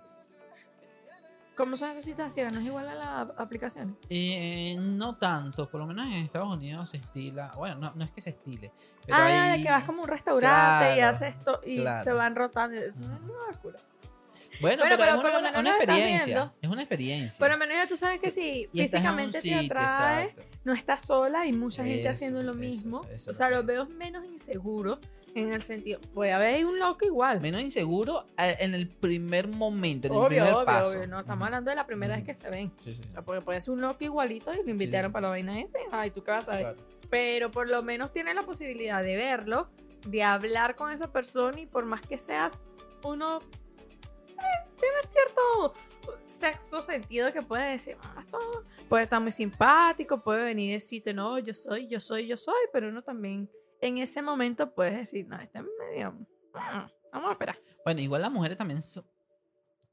¿Cómo 1.56 1.78
son 1.78 1.88
esas 1.92 2.04
citas 2.04 2.34
ciegas? 2.34 2.52
¿No 2.52 2.60
es 2.60 2.66
igual 2.66 2.86
a 2.86 2.94
las 2.94 3.28
aplicaciones? 3.38 3.96
Eh, 4.10 4.76
no 4.78 5.16
tanto, 5.16 5.70
por 5.70 5.80
lo 5.80 5.86
menos 5.86 6.04
en 6.06 6.12
Estados 6.12 6.54
Unidos 6.54 6.90
se 6.90 6.98
estila. 6.98 7.50
Bueno, 7.56 7.76
no, 7.76 7.92
no 7.94 8.04
es 8.04 8.10
que 8.10 8.20
se 8.20 8.30
estile. 8.30 8.72
Pero 9.06 9.16
ah, 9.16 9.24
hay- 9.52 9.58
de 9.58 9.64
que 9.64 9.70
vas 9.70 9.84
como 9.84 10.00
a 10.00 10.02
un 10.02 10.08
restaurante 10.08 10.96
y 10.98 11.00
haces 11.00 11.34
esto 11.34 11.60
y 11.64 11.78
claro. 11.80 12.04
se 12.04 12.12
van 12.12 12.36
rotando. 12.36 12.76
Es 12.76 12.98
una 12.98 13.16
Ujú. 13.16 13.32
locura. 13.52 13.78
Bueno, 14.60 14.82
Bueno, 14.82 14.82
pero, 14.82 14.96
pero 14.98 15.16
es 15.16 15.22
por 15.22 15.32
lo 15.32 15.38
una, 15.38 15.52
menos 15.62 15.76
experiencia. 15.76 16.52
Es 16.62 16.68
una 16.70 16.82
experiencia. 16.82 17.36
Pero 17.38 17.52
al 17.54 17.58
menos 17.58 17.76
ya 17.76 17.86
tú 17.86 17.96
sabes 17.96 18.20
que 18.20 18.30
si 18.30 18.68
Y 18.72 18.82
físicamente 18.82 19.38
te 19.38 19.42
sitio, 19.42 19.60
atrae, 19.60 20.24
exacto. 20.26 20.58
no 20.64 20.72
estás 20.72 21.02
sola, 21.02 21.40
hay 21.40 21.52
mucha 21.52 21.84
gente 21.84 22.02
Eso, 22.02 22.10
haciendo 22.10 22.42
lo 22.42 22.54
mismo. 22.54 23.02
eso 23.12 23.30
o 23.30 23.34
sea, 23.34 23.50
lo 23.50 23.56
lo 23.56 23.64
veo 23.64 23.86
menos 23.86 24.24
inseguro 24.26 25.00
en 25.34 25.52
el 25.52 25.62
sentido, 25.62 26.00
puede 26.14 26.32
haber 26.32 26.64
un 26.64 26.78
loco 26.78 27.04
igual. 27.04 27.40
Menos 27.42 27.60
inseguro 27.60 28.24
en 28.38 28.74
el 28.74 28.88
primer 28.88 29.48
momento, 29.48 30.08
en 30.08 30.14
el 30.14 30.26
primer 30.28 30.52
obvio, 30.54 30.64
paso. 30.64 30.96
obvio. 30.96 31.06
No, 31.06 31.20
estamos 31.20 31.44
hablando 31.46 31.68
de 31.70 31.76
la 31.76 31.86
primera 31.86 32.16
vez 32.16 32.24
que 32.24 32.34
se 32.34 32.48
ven. 32.48 32.72
Sí, 32.80 32.94
sí. 32.94 33.02
O 33.06 33.10
sea, 33.10 33.22
porque 33.22 33.42
puede 33.42 33.60
ser 33.60 33.74
un 33.74 33.82
loco 33.82 34.02
igualito 34.02 34.54
y 34.54 34.64
lo 34.64 34.70
invitaron 34.70 35.10
sí. 35.10 35.12
para 35.12 35.22
la 35.24 35.28
vaina 35.28 35.60
esa. 35.60 35.78
Ay, 35.92 36.10
tú 36.10 36.24
qué 36.24 36.30
vas 36.30 36.48
a 36.48 36.52
ver. 36.52 36.62
Claro. 36.62 36.78
Pero 37.10 37.50
por 37.50 37.68
lo 37.68 37.82
menos 37.82 38.12
tienes 38.14 38.34
la 38.34 38.42
posibilidad 38.42 39.02
de 39.02 39.16
verlo, 39.16 39.68
de 40.06 40.22
hablar 40.22 40.74
con 40.74 40.90
esa 40.90 41.12
persona 41.12 41.60
y 41.60 41.66
por 41.66 41.84
más 41.84 42.00
que 42.00 42.18
seas 42.18 42.58
uno, 43.04 43.40
tienes 44.78 45.08
cierto 45.12 45.74
sexto 46.28 46.80
sentido 46.80 47.32
que 47.32 47.42
puede 47.42 47.70
decir, 47.72 47.96
"Ah, 48.02 48.24
puede 48.88 49.04
estar 49.04 49.20
muy 49.20 49.30
simpático, 49.30 50.22
puede 50.22 50.44
venir 50.44 50.70
y 50.70 50.72
decirte, 50.74 51.12
no, 51.14 51.38
yo 51.38 51.54
soy, 51.54 51.88
yo 51.88 51.98
soy, 52.00 52.26
yo 52.26 52.36
soy, 52.36 52.54
pero 52.72 52.88
uno 52.88 53.02
también 53.02 53.50
en 53.80 53.98
ese 53.98 54.22
momento 54.22 54.72
puedes 54.74 54.96
decir, 54.96 55.26
no, 55.26 55.38
este 55.40 55.58
es 55.58 55.64
medio, 55.78 56.12
mm, 56.12 56.26
vamos 57.12 57.28
a 57.28 57.32
esperar. 57.32 57.58
Bueno, 57.84 58.00
igual 58.00 58.22
las 58.22 58.30
mujeres 58.32 58.56
también 58.58 58.82
so- 58.82 59.04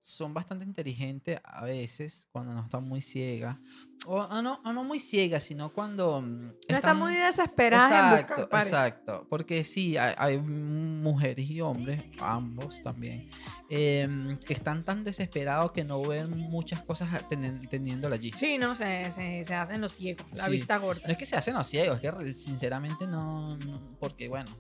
son 0.06 0.34
bastante 0.34 0.66
inteligentes 0.66 1.40
a 1.46 1.64
veces 1.64 2.28
cuando 2.34 2.54
no 2.54 2.64
están 2.66 2.84
muy 2.84 3.02
ciegas. 3.02 3.58
O, 4.06 4.16
o 4.22 4.42
no, 4.42 4.60
o 4.66 4.74
no 4.74 4.84
muy 4.84 5.00
ciegas, 5.00 5.44
sino 5.46 5.72
cuando 5.72 6.20
mm, 6.22 6.26
No 6.42 6.52
está 6.68 6.76
están- 6.80 6.98
muy 7.00 7.14
desesperada 7.16 7.88
en 7.88 8.14
Exacto, 8.16 8.34
buscar 8.34 8.50
pareja. 8.50 8.68
exacto. 8.88 9.28
Porque 9.30 9.64
sí, 9.64 9.96
hay, 9.98 10.14
hay 10.18 10.38
mujeres 10.40 11.50
y 11.50 11.62
hombres, 11.62 12.02
ambos 12.20 12.84
también, 12.84 13.30
em, 13.70 14.38
que 14.40 14.52
están 14.54 14.84
tan 14.84 15.06
desesperados 15.06 15.72
que 15.72 15.86
no 15.86 16.02
ven 16.02 16.38
muchas 16.38 16.82
cosas 16.82 17.10
tenen- 17.30 17.66
teniéndola 17.70 18.16
allí. 18.16 18.34
Sí, 18.36 18.58
no, 18.58 18.76
se, 18.76 19.10
se, 19.12 19.46
se 19.46 19.56
hacen 19.56 19.80
los 19.80 19.94
ciegos, 19.94 20.26
la 20.34 20.46
Sí. 20.48 20.52
vista 20.52 20.78
gorda. 20.80 21.02
No 21.06 21.14
es 21.14 21.18
que 21.18 21.26
se 21.26 21.38
hacen 21.38 21.54
los 21.54 21.66
ciegos, 21.66 22.04
es 22.04 22.12
que 22.14 22.34
sinceramente 22.34 23.08
no, 23.08 23.56
no- 23.60 23.98
Porque 24.02 24.28
bueno. 24.28 24.52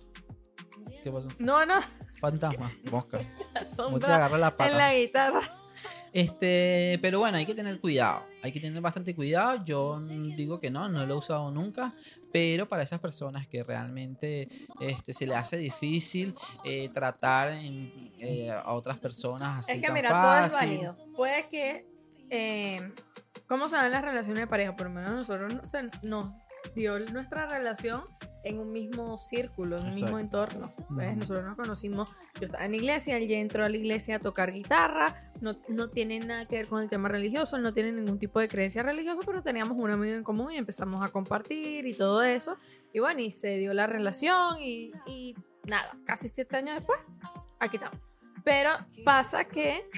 ¿Qué 1.03 1.11
pasó? 1.11 1.27
No, 1.39 1.65
no, 1.65 1.79
Fantasma, 2.31 2.71
mosca. 2.91 3.19
la 3.53 3.65
sombra 3.67 4.29
la 4.29 4.47
en 4.47 4.55
pata. 4.55 4.69
la 4.69 4.93
guitarra. 4.95 5.41
Este, 6.13 6.99
pero 7.01 7.19
bueno, 7.19 7.37
hay 7.37 7.45
que 7.45 7.55
tener 7.55 7.79
cuidado. 7.79 8.23
Hay 8.43 8.51
que 8.51 8.59
tener 8.59 8.79
bastante 8.81 9.15
cuidado. 9.15 9.63
Yo 9.65 9.93
digo 10.37 10.59
que 10.59 10.69
no, 10.69 10.87
no 10.87 11.05
lo 11.05 11.15
he 11.15 11.17
usado 11.17 11.49
nunca. 11.51 11.91
Pero 12.31 12.67
para 12.67 12.81
esas 12.83 12.99
personas 12.99 13.47
que 13.47 13.63
realmente 13.63 14.47
este, 14.79 15.13
se 15.13 15.27
le 15.27 15.35
hace 15.35 15.57
difícil 15.57 16.33
eh, 16.63 16.89
tratar 16.93 17.49
en, 17.49 18.11
eh, 18.19 18.49
a 18.51 18.73
otras 18.73 18.97
personas 18.97 19.59
así 19.59 19.71
Es 19.73 19.77
que 19.81 19.87
tan 19.87 19.93
mira, 19.93 20.09
todo 20.09 20.45
es 20.45 20.53
válido. 20.53 20.95
Puede 21.15 21.45
que. 21.47 21.85
eh, 22.29 22.91
¿Cómo 23.47 23.67
se 23.67 23.75
dan 23.75 23.91
las 23.91 24.01
relaciones 24.03 24.39
de 24.41 24.47
pareja? 24.47 24.75
Por 24.75 24.87
lo 24.87 24.93
menos 24.93 25.11
nosotros 25.13 25.53
no- 25.53 25.65
se 25.67 25.83
nos 26.01 26.31
dio 26.75 26.99
nuestra 26.99 27.45
relación 27.47 28.03
en 28.43 28.59
un 28.59 28.71
mismo 28.71 29.17
círculo, 29.17 29.77
en 29.77 29.83
un 29.83 29.89
mismo 29.89 30.19
Exacto. 30.19 30.43
entorno. 30.43 30.73
¿ves? 30.89 31.15
Nosotros 31.15 31.45
nos 31.45 31.55
conocimos, 31.55 32.09
yo 32.39 32.47
estaba 32.47 32.65
en 32.65 32.71
la 32.71 32.77
iglesia, 32.77 33.17
él 33.17 33.27
ya 33.27 33.37
entró 33.37 33.63
a 33.63 33.69
la 33.69 33.77
iglesia 33.77 34.17
a 34.17 34.19
tocar 34.19 34.51
guitarra, 34.51 35.31
no, 35.39 35.57
no 35.69 35.89
tiene 35.89 36.19
nada 36.19 36.45
que 36.45 36.57
ver 36.57 36.67
con 36.67 36.81
el 36.83 36.89
tema 36.89 37.07
religioso, 37.07 37.57
no 37.57 37.73
tiene 37.73 37.93
ningún 37.93 38.19
tipo 38.19 38.39
de 38.39 38.47
creencia 38.47 38.83
religiosa, 38.83 39.21
pero 39.25 39.41
teníamos 39.41 39.77
un 39.77 39.91
amigo 39.91 40.15
en 40.15 40.23
común 40.23 40.51
y 40.51 40.57
empezamos 40.57 41.01
a 41.03 41.07
compartir 41.07 41.85
y 41.87 41.93
todo 41.93 42.21
eso. 42.21 42.57
Y 42.91 42.99
bueno, 42.99 43.21
y 43.21 43.31
se 43.31 43.57
dio 43.57 43.73
la 43.73 43.87
relación 43.87 44.61
y, 44.61 44.91
y 45.07 45.35
nada, 45.65 45.97
casi 46.05 46.27
siete 46.27 46.57
años 46.57 46.75
después, 46.75 46.99
aquí 47.59 47.77
estamos. 47.77 47.99
Pero 48.43 48.71
pasa 49.05 49.45
que 49.45 49.89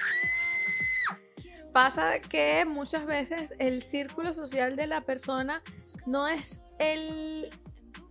pasa 1.75 2.19
que 2.19 2.63
muchas 2.63 3.05
veces 3.05 3.53
el 3.59 3.81
círculo 3.81 4.33
social 4.33 4.77
de 4.77 4.87
la 4.87 5.01
persona 5.01 5.61
no 6.05 6.25
es 6.25 6.63
el 6.79 7.49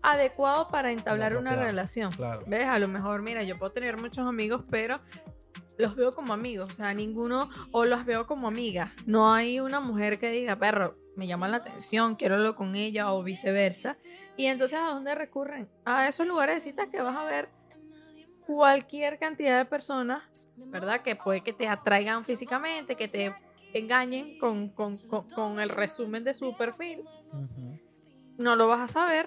adecuado 0.03 0.69
para 0.69 0.93
entablar 0.93 1.35
una 1.39 1.57
relación. 1.57 2.13
claro. 2.13 2.43
¿Ves? 2.47 2.69
A 2.69 2.79
lo 2.79 2.89
mejor, 2.89 3.23
mira, 3.23 3.43
yo 3.43 3.59
puedo 3.59 3.73
tener 3.73 3.97
muchos 3.97 4.29
amigos, 4.29 4.65
pero 4.69 4.97
los 5.79 5.97
veo 5.97 6.13
como 6.13 6.35
amigos, 6.35 6.73
o 6.73 6.75
sea, 6.75 6.93
ninguno, 6.93 7.49
o 7.73 7.87
los 7.87 8.05
veo 8.05 8.27
como 8.27 8.49
amigas. 8.49 8.91
No 9.07 9.33
hay 9.33 9.61
una 9.61 9.81
mujer 9.81 10.19
que 10.19 10.31
diga, 10.31 10.57
perro, 10.57 10.99
me 11.17 11.27
llama 11.27 11.49
la 11.49 11.57
atención, 11.57 12.17
quiero 12.17 12.35
hablar 12.35 12.57
con 12.57 12.75
ella, 12.75 13.15
o 13.15 13.23
viceversa. 13.23 13.97
Y 14.37 14.45
entonces, 14.45 14.79
¿a 14.79 14.89
dónde 14.89 15.15
recurren? 15.15 15.71
A 15.87 16.07
esos 16.07 16.27
lugares 16.27 16.57
de 16.57 16.71
citas 16.71 16.89
que 16.91 17.01
vas 17.01 17.17
a 17.17 17.25
ver 17.25 17.49
cualquier 18.47 19.19
cantidad 19.19 19.57
de 19.57 19.65
personas, 19.65 20.51
¿verdad? 20.67 21.01
Que 21.01 21.17
puede 21.17 21.41
que 21.41 21.55
te 21.55 21.67
atraigan 21.67 22.25
físicamente, 22.25 22.95
que 22.95 23.09
te 23.09 23.35
engañen 23.79 24.39
con, 24.39 24.71
con- 24.71 24.97
con- 25.09 25.29
con 25.31 25.61
el 25.61 25.69
resumen 25.69 26.25
de 26.25 26.35
su 26.35 26.57
perfil. 26.57 27.03
No 28.39 28.55
lo 28.57 28.69
vas 28.69 28.81
a 28.81 28.87
saber. 28.93 29.27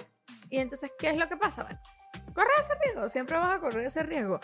Y 0.50 0.58
entonces, 0.58 0.92
¿qué 1.00 1.10
es 1.10 1.18
lo 1.18 1.28
que 1.30 1.38
pasa? 1.38 1.64
Bueno, 1.64 1.80
corre 2.34 2.50
ese 2.60 2.74
riesgo, 2.84 3.10
siempre 3.10 3.38
vas 3.38 3.58
a 3.58 3.60
correr 3.60 3.86
ese 3.88 4.04
riesgo. 4.04 4.40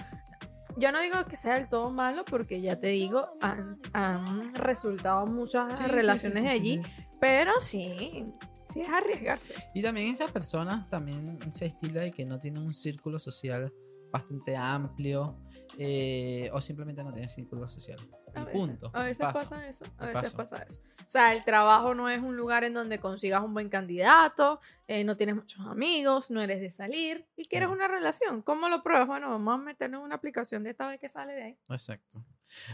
Yo 0.77 0.91
no 0.91 1.01
digo 1.01 1.23
que 1.25 1.35
sea 1.35 1.53
del 1.55 1.69
todo 1.69 1.91
malo, 1.91 2.25
porque 2.25 2.59
ya 2.59 2.79
te 2.79 2.87
digo, 2.87 3.29
han, 3.41 3.79
han 3.93 4.53
resultado 4.55 5.25
muchas 5.27 5.77
Sí, 5.77 5.83
relaciones 5.85 6.37
sí, 6.39 6.43
sí, 6.43 6.45
de 6.45 6.49
allí, 6.49 6.81
pero 7.21 7.59
sí, 7.59 8.25
sí 8.69 8.81
es 8.81 8.89
arriesgarse. 8.89 9.53
Y 9.75 9.81
también 9.83 10.07
esas 10.11 10.31
personas 10.31 10.89
también 10.89 11.37
se 11.53 11.67
estila 11.67 12.01
de 12.01 12.11
que 12.11 12.25
no 12.25 12.39
tienen 12.39 12.63
un 12.63 12.73
círculo 12.73 13.19
social 13.19 13.71
bastante 14.14 14.55
amplio 14.55 15.39
eh, 15.80 16.49
o 16.53 16.61
simplemente 16.61 17.03
no 17.03 17.11
tienen 17.11 17.28
círculo 17.28 17.68
social. 17.68 17.97
A 18.36 18.41
Y 18.41 18.45
veces, 18.45 18.53
punto. 18.61 18.91
A 18.93 19.03
veces 19.03 19.18
Pasa. 19.26 19.34
pasa 19.34 19.68
eso, 19.68 19.86
a 19.97 20.05
veces 20.05 20.34
pasa. 20.34 20.57
pasa 20.57 20.64
eso. 20.64 20.82
O 20.99 21.09
sea, 21.14 21.34
el 21.34 21.43
trabajo 21.43 21.93
no 21.95 22.09
es 22.09 22.22
un 22.22 22.38
lugar 22.38 22.64
en 22.64 22.74
donde 22.74 22.99
consigas 22.99 23.43
un 23.43 23.53
buen 23.53 23.70
candidato, 23.70 24.59
eh, 24.88 25.03
no 25.03 25.18
tienes 25.18 25.36
muchos 25.36 25.66
amigos, 25.66 26.30
no 26.32 26.41
eres 26.41 26.61
de 26.61 26.70
salir 26.72 27.28
y 27.36 27.45
quieres 27.45 27.70
una 27.70 27.88
relación. 27.88 28.41
¿Cómo 28.43 28.70
lo 28.70 28.84
pruebas? 28.84 29.07
Bueno, 29.07 29.30
vamos 29.30 29.55
a 29.55 29.57
meternos 29.57 29.99
en 29.99 30.05
una 30.05 30.16
aplicación 30.16 30.64
de 30.64 30.70
esta 30.72 30.88
vez 30.88 30.99
que 30.99 31.09
sale 31.09 31.34
de 31.34 31.43
ahí. 31.43 31.57
Exacto. 31.70 32.24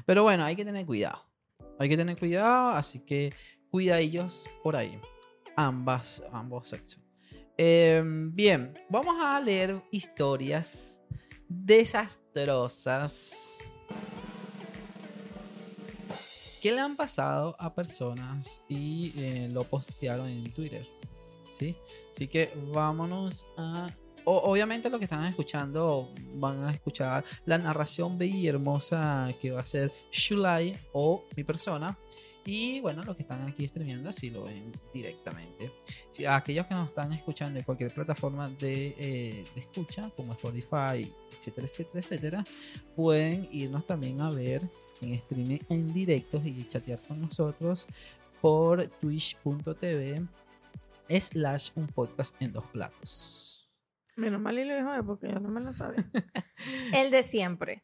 Pero 0.05 0.23
bueno, 0.23 0.43
hay 0.43 0.55
que 0.57 0.65
tener 0.65 0.85
cuidado. 0.85 1.25
Hay 1.79 1.87
que 1.87 1.95
tener 1.97 2.17
cuidado, 2.19 2.71
así 2.71 2.99
que 2.99 3.33
cuidadillos 3.71 4.45
por 4.61 4.75
ahí. 4.75 4.99
Ambas, 5.55 6.21
ambos 6.33 6.67
sexos. 6.69 7.01
Eh, 7.57 8.01
bien, 8.05 8.73
vamos 8.89 9.15
a 9.21 9.39
leer 9.41 9.81
historias 9.91 10.98
desastrosas 11.49 13.57
que 16.61 16.71
le 16.71 16.79
han 16.79 16.95
pasado 16.95 17.55
a 17.59 17.73
personas 17.73 18.61
y 18.69 19.11
eh, 19.17 19.49
lo 19.51 19.63
postearon 19.63 20.27
en 20.27 20.51
Twitter. 20.51 20.85
¿Sí? 21.51 21.75
Así 22.15 22.27
que 22.27 22.53
vámonos 22.71 23.47
a 23.57 23.87
obviamente 24.25 24.89
lo 24.89 24.99
que 24.99 25.05
están 25.05 25.25
escuchando 25.25 26.09
van 26.35 26.63
a 26.63 26.71
escuchar 26.71 27.23
la 27.45 27.57
narración 27.57 28.17
bella 28.17 28.35
y 28.35 28.47
hermosa 28.47 29.29
que 29.41 29.51
va 29.51 29.61
a 29.61 29.65
ser 29.65 29.91
Shulai 30.11 30.77
o 30.93 31.23
mi 31.35 31.43
persona. 31.43 31.97
Y 32.45 32.79
bueno, 32.79 33.03
los 33.03 33.15
que 33.15 33.23
están 33.23 33.47
aquí 33.47 33.67
streameando 33.67 34.09
así 34.09 34.29
lo 34.29 34.43
ven 34.43 34.71
directamente. 34.93 35.71
Si, 36.11 36.25
aquellos 36.25 36.65
que 36.65 36.73
nos 36.73 36.89
están 36.89 37.13
escuchando 37.13 37.59
en 37.59 37.65
cualquier 37.65 37.93
plataforma 37.93 38.49
de, 38.49 38.95
eh, 38.97 39.45
de 39.53 39.61
escucha, 39.61 40.09
como 40.15 40.33
Spotify, 40.33 41.11
etcétera, 41.37 41.67
etcétera, 41.67 41.99
etcétera, 41.99 42.45
pueden 42.95 43.47
irnos 43.51 43.85
también 43.85 44.21
a 44.21 44.31
ver 44.31 44.61
en 45.01 45.13
streaming 45.13 45.59
en 45.69 45.93
directos 45.93 46.45
y 46.45 46.67
chatear 46.67 46.99
con 47.01 47.21
nosotros 47.21 47.87
por 48.41 48.87
twitch.tv 48.87 50.27
slash 51.09 51.71
un 51.75 51.87
podcast 51.87 52.35
en 52.41 52.53
dos 52.53 52.65
platos. 52.67 53.69
Menos 54.15 54.41
mal 54.41 54.57
y 54.59 54.65
lo 54.65 54.75
dijo 54.75 55.05
porque 55.05 55.29
yo 55.31 55.39
no 55.39 55.49
me 55.49 55.61
lo 55.61 55.73
sabía. 55.73 56.09
el 56.93 57.09
de 57.09 57.23
siempre. 57.23 57.83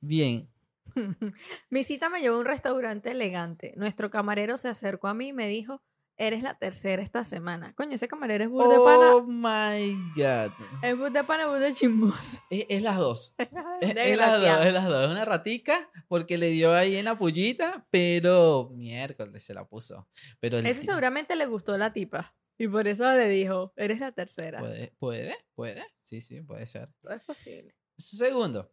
Bien, 0.00 0.48
Mi 1.70 1.84
cita 1.84 2.08
me 2.08 2.20
llevó 2.20 2.36
a 2.36 2.40
un 2.40 2.46
restaurante 2.46 3.10
elegante. 3.10 3.72
Nuestro 3.76 4.10
camarero 4.10 4.56
se 4.56 4.68
acercó 4.68 5.08
a 5.08 5.14
mí 5.14 5.28
y 5.28 5.32
me 5.32 5.48
dijo, 5.48 5.82
eres 6.16 6.42
la 6.42 6.56
tercera 6.58 7.02
esta 7.02 7.24
semana. 7.24 7.74
Coño, 7.74 7.94
ese 7.96 8.06
camarero 8.06 8.44
es 8.44 8.50
bur 8.50 8.68
de 8.68 8.76
Oh 8.78 9.26
pana. 9.26 9.76
my 9.78 9.94
god. 10.14 10.52
Es 10.82 10.96
bur 10.96 11.10
de 11.10 11.24
pana, 11.24 11.46
bur 11.48 11.58
de 11.58 11.72
chismoso. 11.72 12.40
Es, 12.50 12.66
es 12.68 12.82
las 12.82 12.96
dos. 12.98 13.34
Es, 13.80 13.90
es 13.96 14.16
las 14.16 14.40
dos, 14.40 14.66
es 14.66 14.72
las 14.72 14.84
dos. 14.86 15.04
Es 15.06 15.10
una 15.10 15.24
ratica 15.24 15.90
porque 16.08 16.38
le 16.38 16.48
dio 16.50 16.72
ahí 16.72 16.96
en 16.96 17.04
la 17.04 17.18
pullita, 17.18 17.86
pero 17.90 18.70
miércoles 18.72 19.42
se 19.44 19.52
la 19.52 19.64
puso. 19.66 20.08
Pero 20.40 20.58
Ese 20.58 20.84
seguramente 20.84 21.34
le 21.36 21.46
gustó 21.46 21.76
la 21.76 21.92
tipa. 21.92 22.34
Y 22.56 22.68
por 22.68 22.86
eso 22.86 23.04
le 23.12 23.28
dijo, 23.28 23.72
eres 23.76 23.98
la 23.98 24.12
tercera. 24.12 24.60
puede, 24.60 24.92
puede, 24.98 25.36
puede. 25.56 25.84
Sí, 26.02 26.20
sí, 26.20 26.40
puede 26.40 26.66
ser. 26.68 26.88
Todo 27.02 27.12
es 27.14 27.24
posible. 27.24 27.74
Segundo. 27.98 28.70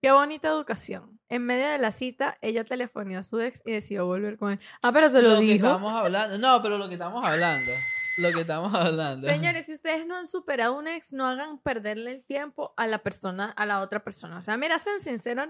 Qué 0.00 0.10
bonita 0.12 0.48
educación. 0.48 1.20
En 1.28 1.44
medio 1.44 1.68
de 1.68 1.78
la 1.78 1.90
cita, 1.90 2.38
ella 2.40 2.64
telefonó 2.64 3.18
a 3.18 3.22
su 3.22 3.38
ex 3.40 3.62
y 3.66 3.72
decidió 3.72 4.06
volver 4.06 4.38
con 4.38 4.52
él. 4.52 4.60
Ah, 4.82 4.92
pero 4.92 5.10
se 5.10 5.20
lo, 5.20 5.38
que 5.38 5.42
dijo. 5.42 5.66
estamos 5.66 5.92
hablando. 5.92 6.38
No, 6.38 6.62
pero 6.62 6.78
lo 6.78 6.88
que 6.88 6.94
estamos 6.94 7.24
hablando. 7.24 7.70
Lo 8.16 8.32
que 8.32 8.40
estamos 8.40 8.74
hablando. 8.74 9.26
Señores, 9.26 9.66
si 9.66 9.74
ustedes 9.74 10.06
no 10.06 10.16
han 10.16 10.28
superado 10.28 10.76
un 10.76 10.88
ex, 10.88 11.12
no 11.12 11.26
hagan 11.26 11.58
perderle 11.58 12.12
el 12.12 12.24
tiempo 12.24 12.72
a 12.76 12.86
la 12.86 13.02
persona, 13.02 13.50
a 13.50 13.66
la 13.66 13.80
otra 13.80 14.02
persona. 14.02 14.38
O 14.38 14.42
sea, 14.42 14.56
mira, 14.56 14.78
sean 14.78 15.00
sinceros, 15.00 15.48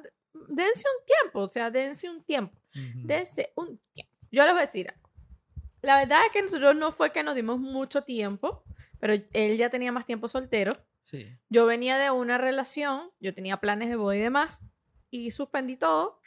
dense 0.48 0.84
un 0.98 1.06
tiempo, 1.06 1.40
o 1.40 1.48
sea, 1.48 1.70
dense 1.70 2.10
un 2.10 2.22
tiempo, 2.24 2.60
dense 3.04 3.52
un 3.56 3.80
tiempo. 3.92 4.12
Yo 4.30 4.44
les 4.44 4.52
voy 4.52 4.62
a 4.62 4.66
decir 4.66 4.90
algo. 4.90 5.10
La 5.82 5.96
verdad 5.96 6.20
es 6.26 6.32
que 6.32 6.42
nosotros 6.42 6.76
no 6.76 6.92
fue 6.92 7.12
que 7.12 7.22
nos 7.22 7.34
dimos 7.34 7.58
mucho 7.58 8.02
tiempo, 8.02 8.62
pero 8.98 9.14
él 9.32 9.56
ya 9.56 9.70
tenía 9.70 9.92
más 9.92 10.04
tiempo 10.04 10.28
soltero. 10.28 10.76
Sí. 11.10 11.36
Yo 11.48 11.66
venía 11.66 11.98
de 11.98 12.10
una 12.10 12.38
relación, 12.38 13.10
yo 13.18 13.34
tenía 13.34 13.56
planes 13.56 13.88
de 13.88 13.96
boda 13.96 14.16
y 14.16 14.20
demás, 14.20 14.66
y 15.10 15.32
suspendí 15.32 15.76
todo. 15.76 16.20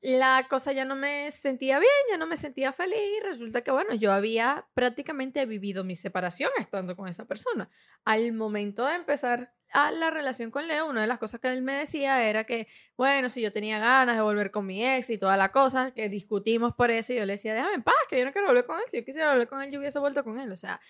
La 0.00 0.46
cosa 0.48 0.72
ya 0.72 0.86
no 0.86 0.96
me 0.96 1.30
sentía 1.30 1.78
bien, 1.78 1.92
ya 2.10 2.16
no 2.16 2.26
me 2.26 2.38
sentía 2.38 2.72
feliz. 2.72 2.96
y 3.18 3.20
Resulta 3.20 3.60
que, 3.60 3.70
bueno, 3.70 3.94
yo 3.94 4.12
había 4.12 4.66
prácticamente 4.72 5.44
vivido 5.44 5.84
mi 5.84 5.94
separación 5.94 6.50
estando 6.58 6.96
con 6.96 7.06
esa 7.06 7.26
persona. 7.26 7.68
Al 8.04 8.32
momento 8.32 8.86
de 8.86 8.94
empezar 8.94 9.52
a 9.72 9.92
la 9.92 10.10
relación 10.10 10.50
con 10.50 10.66
Leo, 10.66 10.88
una 10.88 11.02
de 11.02 11.06
las 11.06 11.18
cosas 11.18 11.38
que 11.38 11.48
él 11.48 11.60
me 11.60 11.74
decía 11.74 12.26
era 12.26 12.44
que, 12.44 12.66
bueno, 12.96 13.28
si 13.28 13.42
yo 13.42 13.52
tenía 13.52 13.78
ganas 13.78 14.16
de 14.16 14.22
volver 14.22 14.50
con 14.50 14.64
mi 14.64 14.84
ex 14.84 15.10
y 15.10 15.18
toda 15.18 15.36
la 15.36 15.52
cosa, 15.52 15.92
que 15.92 16.08
discutimos 16.08 16.74
por 16.74 16.90
eso, 16.90 17.12
y 17.12 17.16
yo 17.16 17.26
le 17.26 17.34
decía, 17.34 17.54
déjame 17.54 17.74
en 17.74 17.82
paz, 17.82 17.94
que 18.08 18.18
yo 18.18 18.24
no 18.24 18.32
quiero 18.32 18.48
volver 18.48 18.64
con 18.64 18.78
él. 18.78 18.84
Si 18.90 18.96
yo 18.96 19.04
quisiera 19.04 19.30
volver 19.32 19.48
con 19.48 19.62
él, 19.62 19.70
yo 19.70 19.78
hubiese 19.78 19.98
vuelto 19.98 20.24
con 20.24 20.40
él. 20.40 20.50
O 20.50 20.56
sea, 20.56 20.80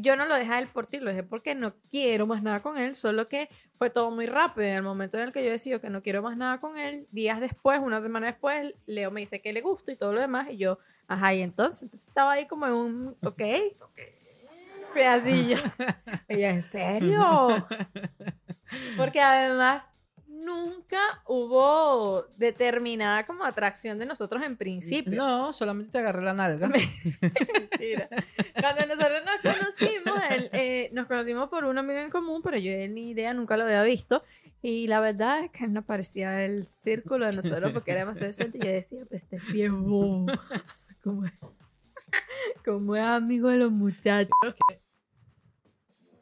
yo 0.00 0.14
no 0.16 0.26
lo 0.26 0.36
dejé 0.36 0.52
a 0.52 0.58
él 0.60 0.68
por 0.68 0.86
ti, 0.86 0.98
lo 0.98 1.10
dejé 1.10 1.22
porque 1.24 1.54
no 1.54 1.74
quiero 1.90 2.26
más 2.26 2.42
nada 2.42 2.60
con 2.60 2.78
él, 2.78 2.94
solo 2.94 3.28
que 3.28 3.48
fue 3.78 3.90
todo 3.90 4.10
muy 4.10 4.26
rápido. 4.26 4.66
En 4.68 4.76
el 4.76 4.82
momento 4.82 5.18
en 5.18 5.24
el 5.24 5.32
que 5.32 5.44
yo 5.44 5.50
decido 5.50 5.80
que 5.80 5.90
no 5.90 6.02
quiero 6.02 6.22
más 6.22 6.36
nada 6.36 6.60
con 6.60 6.78
él, 6.78 7.06
días 7.10 7.40
después, 7.40 7.80
una 7.80 8.00
semana 8.00 8.28
después, 8.28 8.74
Leo 8.86 9.10
me 9.10 9.20
dice 9.20 9.40
que 9.40 9.52
le 9.52 9.60
gusta 9.60 9.90
y 9.92 9.96
todo 9.96 10.12
lo 10.12 10.20
demás, 10.20 10.48
y 10.50 10.56
yo, 10.56 10.78
ajá, 11.08 11.34
y 11.34 11.42
entonces, 11.42 11.82
entonces 11.82 12.06
estaba 12.08 12.32
ahí 12.32 12.46
como 12.46 12.66
en 12.66 12.72
un, 12.72 13.16
ok, 13.22 13.42
yo. 14.94 15.56
Ella, 16.28 16.50
¿en 16.50 16.62
serio? 16.62 17.66
Porque 18.96 19.20
además 19.20 19.92
nunca 20.44 21.00
hubo 21.26 22.24
determinada 22.36 23.24
como 23.26 23.44
atracción 23.44 23.98
de 23.98 24.06
nosotros 24.06 24.42
en 24.42 24.56
principio. 24.56 25.14
No, 25.14 25.52
solamente 25.52 25.92
te 25.92 25.98
agarré 25.98 26.22
la 26.22 26.34
nalga. 26.34 26.68
Mentira. 26.68 28.08
Cuando 28.60 28.86
nosotros 28.86 29.22
nos 29.24 29.54
conocimos, 29.54 30.22
él, 30.30 30.50
eh, 30.52 30.90
nos 30.92 31.06
conocimos 31.06 31.48
por 31.48 31.64
un 31.64 31.78
amigo 31.78 32.00
en 32.00 32.10
común, 32.10 32.42
pero 32.42 32.56
yo 32.58 32.70
ni 32.88 33.10
idea, 33.10 33.34
nunca 33.34 33.56
lo 33.56 33.64
había 33.64 33.82
visto. 33.82 34.22
Y 34.60 34.88
la 34.88 35.00
verdad 35.00 35.44
es 35.44 35.50
que 35.50 35.66
no 35.68 35.84
parecía 35.84 36.44
el 36.44 36.64
círculo 36.64 37.26
de 37.26 37.32
nosotros 37.32 37.72
porque 37.72 37.92
era 37.92 38.00
demasiado 38.00 38.26
decente. 38.26 38.58
Y 38.58 38.60
yo 38.62 38.72
decía, 38.72 39.04
pues 39.08 39.22
este 39.22 39.40
sí 39.40 39.62
es 39.62 39.70
bobo. 39.70 40.26
Como 41.02 41.22
como 42.64 42.96
es 42.96 43.02
amigo 43.02 43.48
de 43.48 43.58
los 43.58 43.72
muchachos. 43.72 44.30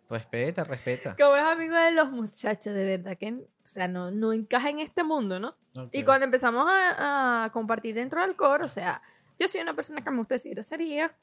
Respeta, 0.09 0.65
respeta. 0.65 1.17
Como 1.19 1.35
es 1.37 1.43
amigo 1.43 1.75
de 1.75 1.91
los 1.93 2.11
muchachos, 2.11 2.75
de 2.75 2.85
verdad 2.85 3.17
que, 3.19 3.33
o 3.33 3.67
sea, 3.67 3.89
no, 3.89 4.11
no 4.11 4.33
encaja 4.33 4.71
en 4.71 4.79
este 4.79 5.03
mundo, 5.03 5.41
¿no? 5.41 5.57
Y 5.93 6.05
cuando 6.05 6.25
empezamos 6.25 6.67
a, 6.69 7.45
a 7.45 7.53
compartir 7.53 7.95
dentro 7.95 8.23
del 8.23 8.37
coro, 8.37 8.65
o 8.65 8.69
sea, 8.69 9.03
yo 9.39 9.49
soy 9.49 9.61
una 9.61 9.75
persona 9.75 10.03
que 10.03 10.11
me 10.11 10.19
gusta 10.19 10.37
decir 10.37 10.55
grosería. 10.55 11.15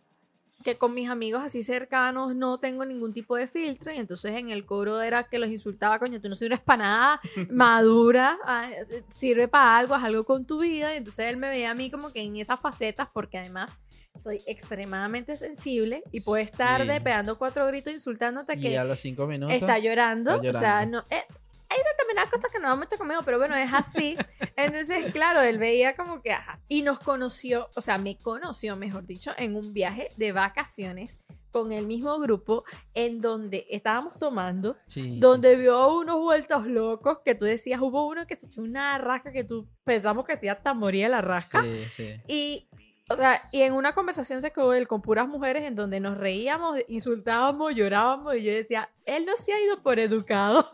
Que 0.63 0.77
con 0.77 0.93
mis 0.93 1.09
amigos 1.09 1.41
así 1.43 1.61
cercanos 1.61 2.35
no 2.35 2.57
tengo 2.57 2.85
ningún 2.85 3.13
tipo 3.13 3.35
de 3.35 3.47
filtro 3.47 3.91
y 3.93 3.97
entonces 3.97 4.35
en 4.35 4.49
el 4.49 4.65
coro 4.65 5.01
era 5.01 5.25
que 5.25 5.37
los 5.39 5.49
insultaba, 5.49 5.99
coño, 5.99 6.19
tú 6.21 6.29
no 6.29 6.35
sirves 6.35 6.59
para 6.61 6.83
nada, 6.83 7.21
madura, 7.51 8.37
ah, 8.45 8.69
sirve 9.09 9.47
para 9.47 9.77
algo, 9.77 9.93
haz 9.95 10.03
algo 10.03 10.23
con 10.23 10.45
tu 10.45 10.59
vida 10.59 10.93
y 10.93 10.97
entonces 10.97 11.27
él 11.27 11.37
me 11.37 11.49
veía 11.49 11.71
a 11.71 11.75
mí 11.75 11.91
como 11.91 12.11
que 12.11 12.21
en 12.21 12.37
esas 12.37 12.59
facetas 12.59 13.07
porque 13.13 13.37
además 13.37 13.77
soy 14.17 14.39
extremadamente 14.45 15.35
sensible 15.35 16.03
y 16.11 16.21
puedo 16.21 16.41
estar 16.43 16.81
Sí. 16.81 16.87
de 16.87 17.01
pegando 17.01 17.37
cuatro 17.37 17.65
gritos 17.67 17.93
insultándote 17.93 18.53
Y 18.57 18.61
que 18.61 18.77
a 18.77 18.83
los 18.83 18.99
cinco 18.99 19.25
minutos. 19.27 19.55
está 19.55 19.79
llorando, 19.79 20.35
está 20.35 20.49
o 20.49 20.53
sea, 20.53 20.85
no... 20.85 20.99
eh, 21.09 21.23
hay 21.69 21.79
determinadas 21.91 22.31
cosas 22.31 22.51
que 22.51 22.59
no 22.59 22.67
van 22.69 22.79
mucho 22.79 22.97
conmigo, 22.97 23.21
pero 23.23 23.39
bueno, 23.39 23.55
es 23.55 23.69
así. 23.73 24.15
Entonces, 24.55 25.11
claro, 25.11 25.41
él 25.41 25.57
veía 25.57 25.95
como 25.95 26.21
que, 26.21 26.31
ajá. 26.31 26.59
Y 26.67 26.81
nos 26.81 26.99
conoció, 26.99 27.69
o 27.75 27.81
sea, 27.81 27.97
me 27.97 28.17
conoció, 28.17 28.75
mejor 28.75 29.05
dicho, 29.05 29.31
en 29.37 29.55
un 29.55 29.73
viaje 29.73 30.09
de 30.17 30.31
vacaciones 30.31 31.19
con 31.53 31.71
el 31.71 31.85
mismo 31.85 32.19
grupo 32.19 32.65
en 32.95 33.21
donde 33.21 33.67
estábamos 33.69 34.17
tomando, 34.17 34.75
Sí, 34.87 35.19
donde 35.19 35.55
vio 35.55 35.99
unos 35.99 36.19
vueltos 36.19 36.65
locos 36.65 37.19
que 37.23 37.35
tú 37.35 37.45
decías, 37.45 37.79
hubo 37.79 38.07
uno 38.07 38.25
que 38.25 38.35
se 38.35 38.47
echó 38.47 38.61
una 38.61 38.97
rasca 38.97 39.31
que 39.31 39.43
tú 39.43 39.69
pensamos 39.83 40.25
que 40.25 40.35
sí 40.35 40.47
hasta 40.47 40.73
moría 40.73 41.07
la 41.09 41.21
rasca. 41.21 41.61
Sí, 41.63 41.85
sí. 41.91 42.15
Y, 42.27 42.67
o 43.07 43.15
sea, 43.15 43.39
y 43.51 43.61
en 43.61 43.73
una 43.73 43.93
conversación 43.93 44.41
se 44.41 44.51
quedó 44.51 44.73
él 44.73 44.87
con 44.87 45.03
puras 45.03 45.27
mujeres 45.27 45.63
en 45.63 45.75
donde 45.75 45.99
nos 45.99 46.17
reíamos, 46.17 46.79
insultábamos, 46.87 47.75
llorábamos 47.75 48.35
y 48.35 48.43
yo 48.43 48.51
decía, 48.51 48.89
él 49.05 49.25
no 49.25 49.35
se 49.35 49.53
ha 49.53 49.63
ido 49.63 49.83
por 49.83 49.99
educado. 49.99 50.67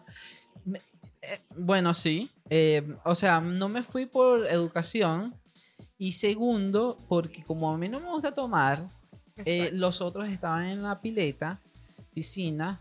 Eh, 1.22 1.40
bueno, 1.58 1.94
sí. 1.94 2.30
Eh, 2.50 2.84
o 3.04 3.16
sea, 3.16 3.40
no 3.42 3.70
me 3.70 3.84
fui 3.84 4.06
por 4.06 4.48
educación. 4.48 5.36
Y 5.98 6.14
segundo, 6.14 6.96
porque 7.10 7.44
como 7.44 7.72
a 7.74 7.78
mí 7.78 7.90
no 7.90 8.00
me 8.00 8.08
gusta 8.10 8.34
tomar, 8.34 8.86
eh, 9.44 9.70
los 9.74 10.00
otros 10.00 10.30
estaban 10.30 10.66
en 10.66 10.82
la 10.82 11.02
pileta, 11.02 11.60
piscina, 12.14 12.80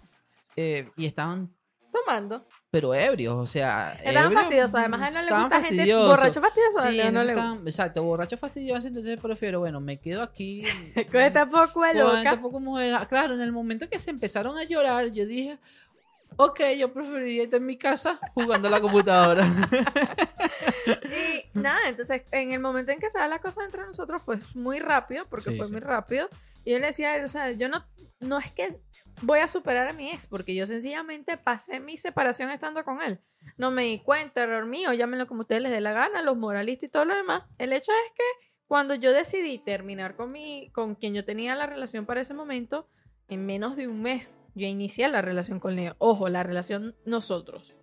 eh, 0.54 0.88
y 0.96 1.06
estaban, 1.06 1.52
Tomando. 1.92 2.46
pero 2.70 2.94
ebrios, 2.94 3.34
o 3.36 3.44
sea. 3.46 3.94
Estaban 4.04 4.32
fastidiosos. 4.32 4.74
Además, 4.76 5.00
a 5.02 5.08
él 5.08 5.14
no 5.14 5.22
le 5.22 5.40
gusta 5.40 5.62
gente 5.62 5.94
borracho 5.96 6.40
fastidioso. 6.40 6.80
Sí, 6.90 6.96
no 7.12 7.24
le 7.24 7.32
estaban- 7.32 7.58
exacto, 7.66 8.04
borracho 8.04 8.36
fastidioso, 8.38 8.86
entonces 8.86 9.18
prefiero, 9.20 9.58
bueno, 9.58 9.80
me 9.80 9.96
quedo 9.98 10.22
aquí. 10.22 10.62
gusta. 10.62 11.04
Con 11.10 11.20
esta 11.20 11.48
poco 11.48 11.82
de 11.82 11.92
Con 11.94 11.98
loca. 11.98 12.18
esta 12.18 12.40
poco 12.40 12.60
mujer. 12.60 12.96
Claro, 13.08 13.34
en 13.34 13.40
el 13.40 13.50
momento 13.50 13.88
que 13.90 13.98
se 13.98 14.10
empezaron 14.10 14.56
a 14.56 14.62
llorar, 14.62 15.10
yo 15.10 15.26
dije, 15.26 15.58
ok, 16.36 16.60
yo 16.78 16.92
preferiría 16.92 17.44
estar 17.44 17.60
en 17.60 17.66
mi 17.66 17.76
casa 17.76 18.18
jugando 18.34 18.68
a 18.68 18.70
la 18.70 18.80
computadora. 18.80 19.46
Y 20.86 21.58
nada, 21.58 21.88
entonces 21.88 22.22
en 22.32 22.52
el 22.52 22.60
momento 22.60 22.92
en 22.92 22.98
que 23.00 23.10
se 23.10 23.18
da 23.18 23.28
la 23.28 23.40
cosa 23.40 23.64
entre 23.64 23.86
nosotros 23.86 24.22
fue 24.22 24.38
muy 24.54 24.78
rápido, 24.78 25.26
porque 25.28 25.50
Sí, 25.50 25.56
fue 25.56 25.66
sí. 25.66 25.72
muy 25.72 25.80
rápido. 25.80 26.28
Y 26.64 26.72
yo 26.72 26.78
le 26.78 26.86
decía, 26.86 27.20
o 27.24 27.28
sea, 27.28 27.50
yo 27.50 27.68
no, 27.68 27.84
no 28.20 28.38
es 28.38 28.52
que 28.52 28.78
voy 29.22 29.40
a 29.40 29.48
superar 29.48 29.88
a 29.88 29.92
mi 29.92 30.10
ex, 30.10 30.26
porque 30.26 30.54
yo 30.54 30.66
sencillamente 30.66 31.36
pasé 31.36 31.80
mi 31.80 31.96
separación 31.98 32.50
estando 32.50 32.84
con 32.84 33.00
él. 33.02 33.20
No 33.56 33.70
me 33.70 33.84
di 33.84 34.00
cuenta, 34.00 34.42
error 34.42 34.66
mío, 34.66 34.92
llámenlo 34.92 35.26
como 35.26 35.42
ustedes 35.42 35.62
les 35.62 35.72
dé 35.72 35.80
la 35.80 35.92
gana, 35.92 36.22
los 36.22 36.36
moralistas 36.36 36.88
y 36.88 36.92
todo 36.92 37.04
lo 37.04 37.14
demás. 37.14 37.44
El 37.58 37.72
hecho 37.72 37.92
es 38.06 38.12
que 38.14 38.24
cuando 38.66 38.94
yo 38.94 39.12
decidí 39.12 39.58
terminar 39.58 40.14
con, 40.14 40.30
mi, 40.32 40.70
con 40.72 40.94
quien 40.94 41.14
yo 41.14 41.24
tenía 41.24 41.54
la 41.54 41.66
relación 41.66 42.04
para 42.04 42.20
ese 42.20 42.34
momento, 42.34 42.86
en 43.28 43.46
menos 43.46 43.76
de 43.76 43.88
un 43.88 44.02
mes 44.02 44.38
yo 44.54 44.66
inicié 44.66 45.08
la 45.08 45.22
relación 45.22 45.60
con 45.60 45.76
Leo. 45.76 45.94
Ojo, 45.98 46.28
la 46.28 46.42
relación 46.42 46.96
nosotros. 47.04 47.76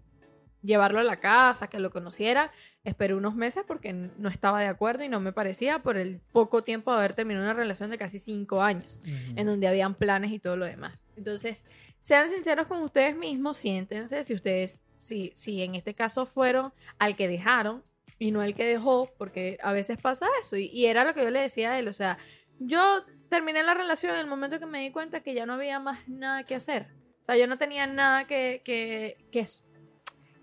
Llevarlo 0.62 1.00
a 1.00 1.04
la 1.04 1.20
casa, 1.20 1.68
que 1.68 1.80
lo 1.80 1.92
conociera. 1.92 2.52
Esperé 2.84 3.14
unos 3.14 3.36
meses 3.36 3.64
porque 3.66 3.94
no 3.94 4.30
estaba 4.30 4.60
de 4.60 4.68
acuerdo 4.68 5.04
y 5.04 5.10
no 5.10 5.20
me 5.20 5.32
parecía 5.32 5.80
por 5.80 5.96
el 5.96 6.20
poco 6.34 6.64
tiempo 6.64 6.92
de 6.92 6.98
haber 6.98 7.14
terminado 7.14 7.46
una 7.46 7.54
relación 7.54 7.92
de 7.92 7.98
casi 7.98 8.20
cinco 8.20 8.62
años, 8.62 9.00
en 9.06 9.46
donde 9.46 9.68
habían 9.68 9.96
planes 9.96 10.32
y 10.32 10.40
todo 10.40 10.58
lo 10.58 10.66
demás. 10.66 11.06
Entonces, 11.16 11.66
sean 12.00 12.30
sinceros 12.30 12.68
con 12.68 12.82
ustedes 12.82 13.16
mismos, 13.16 13.58
siéntense 13.58 14.24
si 14.24 14.34
ustedes, 14.34 14.84
si, 14.98 15.32
si 15.36 15.62
en 15.62 15.76
este 15.76 15.94
caso 15.94 16.26
fueron 16.26 16.74
al 17.00 17.16
que 17.16 17.28
dejaron 17.28 17.84
y 18.20 18.32
no 18.32 18.42
al 18.42 18.56
que 18.56 18.66
dejó, 18.66 19.10
porque 19.18 19.58
a 19.62 19.72
veces 19.72 19.98
pasa 20.02 20.28
eso. 20.42 20.58
Y, 20.58 20.66
y 20.66 20.88
era 20.88 21.06
lo 21.06 21.14
que 21.14 21.24
yo 21.24 21.30
le 21.30 21.42
decía 21.42 21.72
a 21.72 21.80
él, 21.80 21.88
o 21.88 21.94
sea, 21.94 22.18
yo 22.60 23.04
terminé 23.30 23.64
la 23.64 23.74
relación 23.74 24.14
en 24.14 24.20
el 24.22 24.28
momento 24.28 24.60
que 24.60 24.66
me 24.66 24.82
di 24.82 24.92
cuenta 24.92 25.22
que 25.22 25.34
ya 25.34 25.46
no 25.46 25.54
había 25.54 25.80
más 25.80 26.08
nada 26.08 26.44
que 26.44 26.56
hacer. 26.56 26.88
O 27.22 27.26
sea, 27.26 27.38
yo 27.38 27.48
no 27.48 27.58
tenía 27.58 27.88
nada 27.88 28.26
que, 28.28 28.62
que, 28.64 29.18
que, 29.32 29.46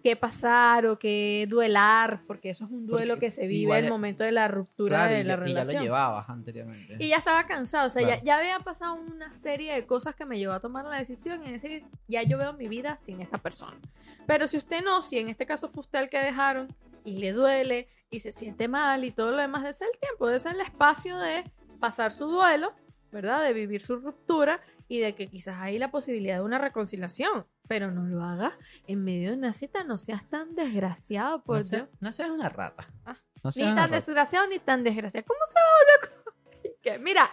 que 0.03 0.17
pasar 0.17 0.85
o 0.87 0.99
que 0.99 1.47
duelar, 1.49 2.23
porque 2.27 2.51
eso 2.51 2.65
es 2.65 2.73
un 2.73 2.89
duelo 2.89 3.15
Porque 3.15 3.27
que 3.27 3.31
se 3.31 3.47
vive 3.47 3.71
en 3.73 3.79
el 3.79 3.85
ya- 3.85 3.91
momento 3.91 4.25
de 4.25 4.33
la 4.33 4.49
ruptura 4.49 4.97
Claro, 4.97 5.15
de 5.15 5.21
y, 5.21 5.23
la 5.23 5.35
ya, 5.37 5.37
y 5.37 5.39
ya 5.39 5.45
relación. 5.45 5.77
lo 5.77 5.83
llevabas 5.85 6.29
anteriormente. 6.29 6.97
Y 6.99 7.09
ya 7.09 7.19
estaba 7.19 7.45
cansado, 7.45 7.87
o 7.87 7.91
sea, 7.91 8.03
Claro. 8.03 8.19
ya, 8.19 8.25
ya 8.25 8.39
había 8.39 8.59
pasado 8.59 8.95
una 8.95 9.33
serie 9.33 9.73
de 9.75 9.87
cosas 9.87 10.17
que 10.17 10.27
me 10.27 10.39
llevó 10.39 10.55
a 10.55 10.61
tomar 10.61 10.85
la 10.87 10.97
decisión 10.99 11.41
y 11.47 11.53
decir, 11.53 11.85
ya 12.09 12.25
yo 12.25 12.37
veo 12.37 12.53
mi 12.53 12.67
vida 12.67 12.99
sin 12.99 13.21
esta 13.21 13.39
persona. 13.39 13.79
Pero 14.27 14.49
si 14.49 14.57
usted 14.57 14.83
no, 14.83 15.03
si 15.03 15.19
en 15.21 15.29
este 15.29 15.47
caso 15.47 15.69
fue 15.69 15.83
usted 15.83 16.01
el 16.01 16.09
que 16.09 16.19
dejaron 16.19 16.75
y 17.05 17.19
le 17.19 17.33
duele 17.33 17.87
y 18.11 18.19
se 18.19 18.33
siente 18.33 18.67
mal 18.67 19.05
y 19.05 19.13
todo 19.13 19.31
lo 19.31 19.37
demás, 19.37 19.63
de 19.63 19.71
ese 19.71 19.85
el 19.85 19.99
tiempo, 20.01 20.29
ese 20.31 20.51
el 20.51 20.61
espacio 20.61 21.17
de 21.19 21.45
pasar 21.83 22.13
su 22.13 22.27
duelo, 22.27 22.73
¿verdad? 23.11 23.43
De 23.43 23.53
vivir 23.53 23.83
su 23.83 23.97
ruptura 23.97 24.59
y 24.89 25.01
de 25.01 25.15
que 25.15 25.29
quizás 25.29 25.57
hay 25.59 25.79
la 25.79 25.91
posibilidad 25.91 26.37
de 26.37 26.43
una 26.43 26.59
reconciliación, 26.59 27.45
pero 27.69 27.91
no 27.91 28.05
lo 28.05 28.23
haga 28.25 28.57
en 28.87 29.05
medio 29.05 29.31
de 29.33 29.37
una 29.37 29.53
cita, 29.53 29.85
no 29.85 29.99
seas 29.99 30.27
tan 30.29 30.55
desgraciado, 30.55 31.43
por 31.43 31.59
no, 31.59 31.65
seas, 31.65 31.83
Dios. 31.83 31.99
no 32.01 32.13
seas 32.13 32.31
una 32.31 32.49
rata. 32.49 32.89
Ah, 33.05 33.15
No 33.43 33.49
Ni 33.49 33.53
seas 33.53 33.69
tan 33.75 33.77
rata. 33.91 33.97
desgraciado 33.97 34.47
ni 34.47 34.59
tan 34.59 34.83
desgraciado. 34.85 35.27
¿Cómo 35.27 35.41
usted 35.45 35.61
va 35.61 35.67
a 35.67 35.79
volver 35.85 36.01
con.? 36.25 36.33
Que, 36.83 36.99
mira, 36.99 37.31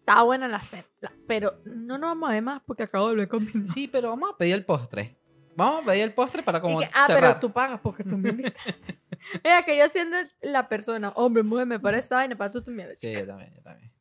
está 0.00 0.22
buena 0.22 0.46
la 0.48 0.60
cena, 0.60 0.84
pero 1.26 1.60
no 1.64 1.96
nos 1.98 2.10
vamos 2.10 2.28
a 2.30 2.32
ver 2.32 2.42
más 2.42 2.60
porque 2.66 2.82
acabo 2.82 3.06
de 3.08 3.12
volver 3.12 3.28
con 3.28 3.44
mi. 3.44 3.68
Sí, 3.68 3.88
pero 3.88 4.10
vamos 4.10 4.30
a 4.32 4.36
pedir 4.36 4.54
el 4.54 4.64
postre. 4.66 5.16
Vamos 5.60 5.82
a 5.82 5.86
pedir 5.86 6.04
el 6.04 6.14
postre 6.14 6.42
para 6.42 6.56
Y 6.58 6.60
como 6.62 6.80
que, 6.80 6.90
ah, 6.94 7.06
cerrar. 7.06 7.20
pero 7.20 7.40
tú 7.40 7.52
pagas 7.52 7.80
porque 7.80 8.02
tú 8.02 8.16
me 8.16 8.30
invitas. 8.30 8.54
Mira, 9.44 9.62
que 9.64 9.76
yo 9.76 9.86
siendo 9.88 10.16
la 10.40 10.68
persona, 10.70 11.10
hombre, 11.10 11.42
mujer, 11.42 11.66
me 11.66 11.78
parece 11.78 12.06
esa 12.06 12.14
vaina 12.16 12.34
para 12.34 12.50
tú 12.50 12.62
tu 12.62 12.70
mierda. 12.70 12.96
Sí, 12.96 13.12
yo 13.12 13.26
también, 13.26 13.52
yo 13.54 13.62
también. 13.62 13.92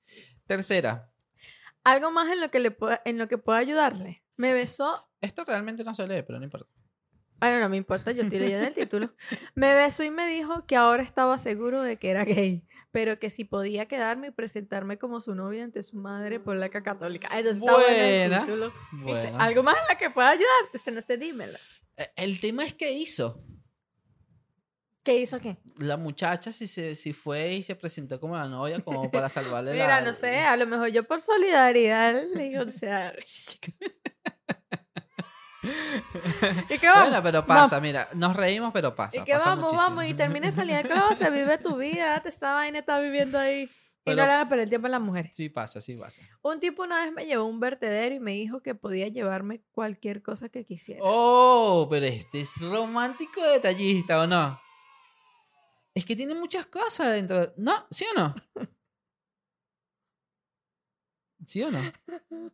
Tercera. 0.47 1.11
Algo 1.83 2.11
más 2.11 2.31
en 2.31 2.39
lo 2.39 2.49
que 2.49 2.59
le 2.59 2.71
pueda, 2.71 3.01
en 3.03 3.17
lo 3.17 3.27
que 3.27 3.37
pueda 3.37 3.59
ayudarle. 3.59 4.23
Me 4.37 4.53
besó. 4.53 5.09
Esto 5.19 5.43
realmente 5.43 5.83
no 5.83 5.93
se 5.93 6.07
lee, 6.07 6.23
pero 6.25 6.39
no 6.39 6.45
importa. 6.45 6.71
Bueno, 7.39 7.59
no 7.59 7.69
me 7.69 7.77
importa, 7.77 8.11
yo 8.11 8.23
estoy 8.23 8.39
leyendo 8.39 8.67
el 8.67 8.73
título. 8.73 9.13
Me 9.55 9.73
besó 9.73 10.03
y 10.03 10.11
me 10.11 10.27
dijo 10.27 10.65
que 10.65 10.75
ahora 10.75 11.03
estaba 11.03 11.37
seguro 11.37 11.81
de 11.81 11.97
que 11.97 12.09
era 12.09 12.25
gay, 12.25 12.65
pero 12.91 13.17
que 13.19 13.29
si 13.29 13.45
podía 13.45 13.87
quedarme 13.87 14.27
y 14.27 14.31
presentarme 14.31 14.97
como 14.97 15.19
su 15.21 15.35
novia 15.35 15.63
ante 15.63 15.81
su 15.83 15.97
madre 15.97 16.39
polaca 16.39 16.83
católica. 16.83 17.27
Entonces 17.31 17.61
está 17.61 17.73
bueno 17.73 17.87
el 17.89 18.29
Buena. 18.29 18.39
título. 18.45 18.73
Algo 19.39 19.63
más 19.63 19.75
en 19.77 19.93
lo 19.93 19.99
que 19.99 20.09
pueda 20.09 20.29
ayudarte, 20.29 20.77
se 20.83 20.91
no 20.91 21.01
sé, 21.01 21.17
dímelo. 21.17 21.57
Eh, 21.97 22.11
El 22.15 22.39
tema 22.41 22.65
es 22.65 22.73
que 22.73 22.91
hizo. 22.91 23.41
¿Qué 25.01 25.15
hizo 25.17 25.39
qué? 25.39 25.57
La 25.77 25.95
muchacha 25.95 26.51
si, 26.51 26.67
se, 26.67 26.93
si 26.93 27.13
fue 27.13 27.53
y 27.53 27.63
se 27.63 27.73
presentó 27.75 28.19
como 28.19 28.35
la 28.35 28.47
novia 28.47 28.81
como 28.81 29.09
para 29.09 29.29
salvarle 29.29 29.73
la... 29.73 29.81
Mira, 29.83 30.01
no 30.01 30.11
sé, 30.11 30.39
a 30.39 30.57
lo 30.57 30.67
mejor 30.67 30.89
yo 30.89 31.05
por 31.05 31.21
solidaridad 31.21 32.21
le 32.35 32.43
digo, 32.43 32.63
o 32.63 32.69
sea. 32.69 33.13
¿Y 36.69 36.77
qué 36.77 36.87
vamos? 36.87 37.03
Bueno, 37.03 37.23
pero 37.23 37.45
pasa, 37.45 37.79
mira, 37.81 38.07
nos 38.13 38.35
reímos, 38.35 38.71
pero 38.73 38.95
pasa. 38.95 39.19
y 39.19 39.23
que 39.23 39.33
pasa 39.33 39.49
vamos, 39.49 39.71
muchísimo. 39.71 39.89
vamos, 39.89 40.05
y 40.05 40.13
termina 40.13 40.47
de 40.47 40.53
salir 40.53 40.77
de 40.77 40.83
closet, 40.89 41.33
vive 41.33 41.57
tu 41.57 41.75
vida, 41.77 42.11
date 42.11 42.29
esta 42.29 42.53
vaina, 42.53 42.79
está 42.79 42.99
viviendo 42.99 43.37
ahí. 43.37 43.69
Y 44.05 44.11
no 44.11 44.15
le 44.15 44.21
hagas 44.23 44.47
perder 44.47 44.63
el 44.63 44.69
tiempo 44.69 44.87
a 44.87 44.89
las 44.89 45.01
mujeres. 45.01 45.31
Sí 45.35 45.49
pasa, 45.49 45.81
sí 45.81 45.95
pasa. 45.95 46.23
Un 46.41 46.59
tipo 46.59 46.83
una 46.83 47.03
vez 47.03 47.13
me 47.13 47.25
llevó 47.25 47.43
a 47.43 47.47
un 47.47 47.59
vertedero 47.59 48.15
y 48.15 48.19
me 48.19 48.31
dijo 48.31 48.61
que 48.61 48.73
podía 48.73 49.07
llevarme 49.07 49.61
cualquier 49.71 50.23
cosa 50.23 50.49
que 50.49 50.65
quisiera. 50.65 51.01
Oh, 51.03 51.85
pero 51.89 52.05
este 52.05 52.41
es 52.41 52.55
romántico 52.59 53.43
detallista, 53.43 54.21
¿o 54.21 54.27
no? 54.27 54.59
Es 55.93 56.05
que 56.05 56.15
tiene 56.15 56.33
muchas 56.33 56.65
cosas 56.67 57.11
dentro. 57.11 57.53
¿No? 57.57 57.85
¿Sí 57.91 58.05
o 58.05 58.19
no? 58.19 58.35
¿Sí 61.45 61.61
o 61.61 61.69
no? 61.69 61.79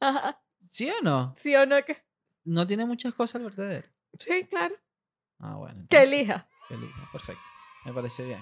Ajá. 0.00 0.40
¿Sí 0.68 0.88
o 0.90 1.02
no? 1.02 1.32
¿Sí 1.36 1.54
o 1.56 1.66
no? 1.66 1.84
que 1.84 2.02
No 2.44 2.66
tiene 2.66 2.84
muchas 2.84 3.14
cosas 3.14 3.36
el 3.36 3.44
verdadero. 3.44 3.88
Sí, 4.18 4.46
claro. 4.48 4.74
Ah, 5.38 5.56
bueno. 5.56 5.86
Que 5.88 5.96
entonces, 5.96 6.12
elija. 6.12 6.48
que 6.68 6.74
elija, 6.74 7.08
Perfecto. 7.12 7.42
Me 7.84 7.92
parece 7.92 8.24
bien. 8.24 8.40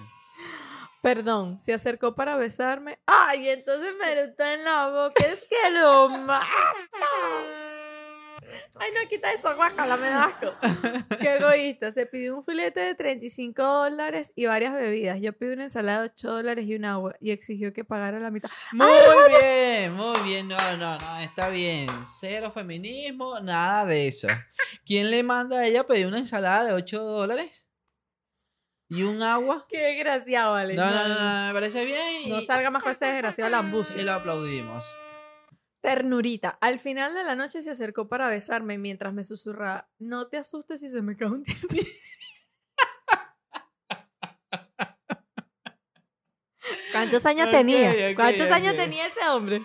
Perdón, 1.01 1.57
se 1.57 1.73
acercó 1.73 2.15
para 2.15 2.37
besarme. 2.37 2.99
Ay, 3.05 3.49
entonces 3.49 3.93
me 3.99 4.11
eructó 4.13 4.43
en 4.43 4.63
la 4.63 4.87
boca. 4.89 5.25
Es 5.25 5.41
que 5.49 5.71
lo 5.71 6.09
mato. 6.09 6.45
Ay, 8.75 8.89
no, 8.91 9.07
quita 9.07 9.31
eso, 9.31 9.55
guácala, 9.55 9.95
me 9.97 10.09
da 10.09 10.23
asco. 10.25 10.51
Qué 11.21 11.35
egoísta. 11.35 11.91
Se 11.91 12.07
pidió 12.07 12.35
un 12.35 12.43
filete 12.43 12.79
de 12.79 12.95
35 12.95 13.61
dólares 13.61 14.33
y 14.35 14.47
varias 14.47 14.73
bebidas. 14.73 15.21
Yo 15.21 15.31
pedí 15.33 15.53
una 15.53 15.65
ensalada 15.65 15.99
de 16.01 16.05
8 16.07 16.31
dólares 16.31 16.65
y 16.65 16.75
un 16.75 16.85
agua 16.85 17.15
y 17.21 17.29
exigió 17.31 17.71
que 17.71 17.83
pagara 17.85 18.19
la 18.19 18.31
mitad. 18.31 18.49
Muy 18.71 18.87
bien, 19.39 19.93
muy 19.93 20.17
bien. 20.25 20.47
No, 20.47 20.57
no, 20.77 20.97
no, 20.97 21.19
está 21.19 21.49
bien. 21.49 21.87
Cero 22.19 22.49
feminismo, 22.51 23.39
nada 23.41 23.85
de 23.85 24.07
eso. 24.07 24.27
¿Quién 24.85 25.11
le 25.11 25.21
manda 25.21 25.59
a 25.59 25.65
ella 25.67 25.81
a 25.81 25.85
pedir 25.85 26.07
una 26.07 26.17
ensalada 26.17 26.63
de 26.65 26.73
8 26.73 27.03
dólares? 27.03 27.69
¿Y 28.89 29.03
un 29.03 29.21
agua? 29.21 29.65
Qué 29.69 29.77
desgraciado, 29.79 30.53
vale. 30.53 30.73
No, 30.75 30.85
no, 30.89 31.07
no, 31.07 31.19
no, 31.19 31.47
me 31.47 31.53
parece 31.53 31.85
bien. 31.85 32.23
y- 32.25 32.29
No 32.29 32.41
salga 32.41 32.69
más 32.71 32.81
con 32.83 32.91
ese 32.91 33.05
desgraciado 33.05 33.49
y 33.49 33.51
lambucio. 33.51 34.01
lo 34.03 34.13
aplaudimos. 34.13 34.91
Ternurita. 35.83 36.57
Al 36.61 36.79
final 36.79 37.13
de 37.13 37.25
la 37.25 37.35
noche 37.35 37.61
se 37.61 37.69
acercó 37.69 38.07
para 38.07 38.29
besarme 38.29 38.77
mientras 38.77 39.13
me 39.13 39.25
susurraba, 39.25 39.89
no 39.99 40.29
te 40.29 40.37
asustes 40.37 40.79
si 40.79 40.87
se 40.87 41.01
me 41.01 41.17
cae 41.17 41.27
un 41.27 41.43
diente. 41.43 41.85
¿Cuántos 46.93 47.25
años 47.25 47.51
tenía? 47.51 48.15
¿Cuántos 48.15 48.49
años 48.49 48.77
tenía 48.77 49.07
ese 49.07 49.27
hombre? 49.27 49.61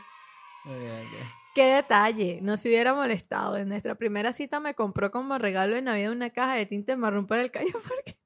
Qué 1.54 1.62
detalle, 1.62 2.40
no 2.42 2.56
se 2.56 2.68
hubiera 2.68 2.94
molestado. 2.94 3.56
En 3.56 3.68
nuestra 3.68 3.94
primera 3.94 4.32
cita 4.32 4.58
me 4.58 4.74
compró 4.74 5.12
como 5.12 5.38
regalo 5.38 5.76
de 5.76 5.82
Navidad 5.82 6.10
una 6.10 6.30
caja 6.30 6.54
de 6.54 6.66
tinte 6.66 6.96
marrón 6.96 7.28
para 7.28 7.42
el 7.42 7.50
cabello 7.52 7.80
porque 7.80 8.17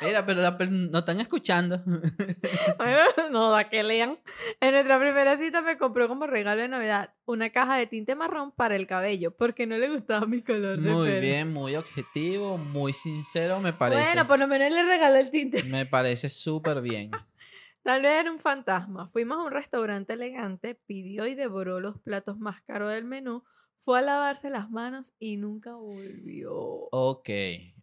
Mira, 0.00 0.26
pero 0.26 0.42
la 0.42 0.50
no 0.70 0.98
están 0.98 1.20
escuchando. 1.20 1.82
Bueno, 2.78 2.98
no 3.30 3.50
da 3.50 3.68
que 3.68 3.82
lean. 3.82 4.18
En 4.60 4.72
nuestra 4.72 4.98
primera 4.98 5.36
cita 5.36 5.62
me 5.62 5.78
compró 5.78 6.08
como 6.08 6.26
regalo 6.26 6.60
de 6.62 6.68
Navidad 6.68 7.14
una 7.24 7.50
caja 7.50 7.76
de 7.76 7.86
tinte 7.86 8.14
marrón 8.14 8.52
para 8.52 8.76
el 8.76 8.86
cabello 8.86 9.34
porque 9.36 9.66
no 9.66 9.76
le 9.76 9.88
gustaba 9.88 10.26
mi 10.26 10.42
color 10.42 10.78
de 10.78 10.90
Muy 10.90 11.08
pelo. 11.08 11.20
bien, 11.20 11.52
muy 11.52 11.76
objetivo, 11.76 12.58
muy 12.58 12.92
sincero, 12.92 13.60
me 13.60 13.72
parece. 13.72 14.02
Bueno, 14.02 14.26
por 14.26 14.38
lo 14.38 14.46
menos 14.46 14.70
le 14.70 14.82
regaló 14.82 15.16
el 15.16 15.30
tinte. 15.30 15.62
Me 15.64 15.86
parece 15.86 16.28
súper 16.28 16.80
bien. 16.80 17.10
Tal 17.82 18.02
vez 18.02 18.20
era 18.20 18.32
un 18.32 18.38
fantasma. 18.38 19.08
Fuimos 19.08 19.38
a 19.38 19.42
un 19.42 19.52
restaurante 19.52 20.14
elegante, 20.14 20.74
pidió 20.74 21.26
y 21.26 21.34
devoró 21.34 21.80
los 21.80 21.98
platos 22.00 22.38
más 22.38 22.62
caros 22.62 22.90
del 22.92 23.04
menú, 23.04 23.44
fue 23.80 23.98
a 23.98 24.02
lavarse 24.02 24.48
las 24.50 24.70
manos 24.70 25.12
y 25.18 25.36
nunca 25.36 25.74
volvió. 25.74 26.54
Ok, 26.90 27.28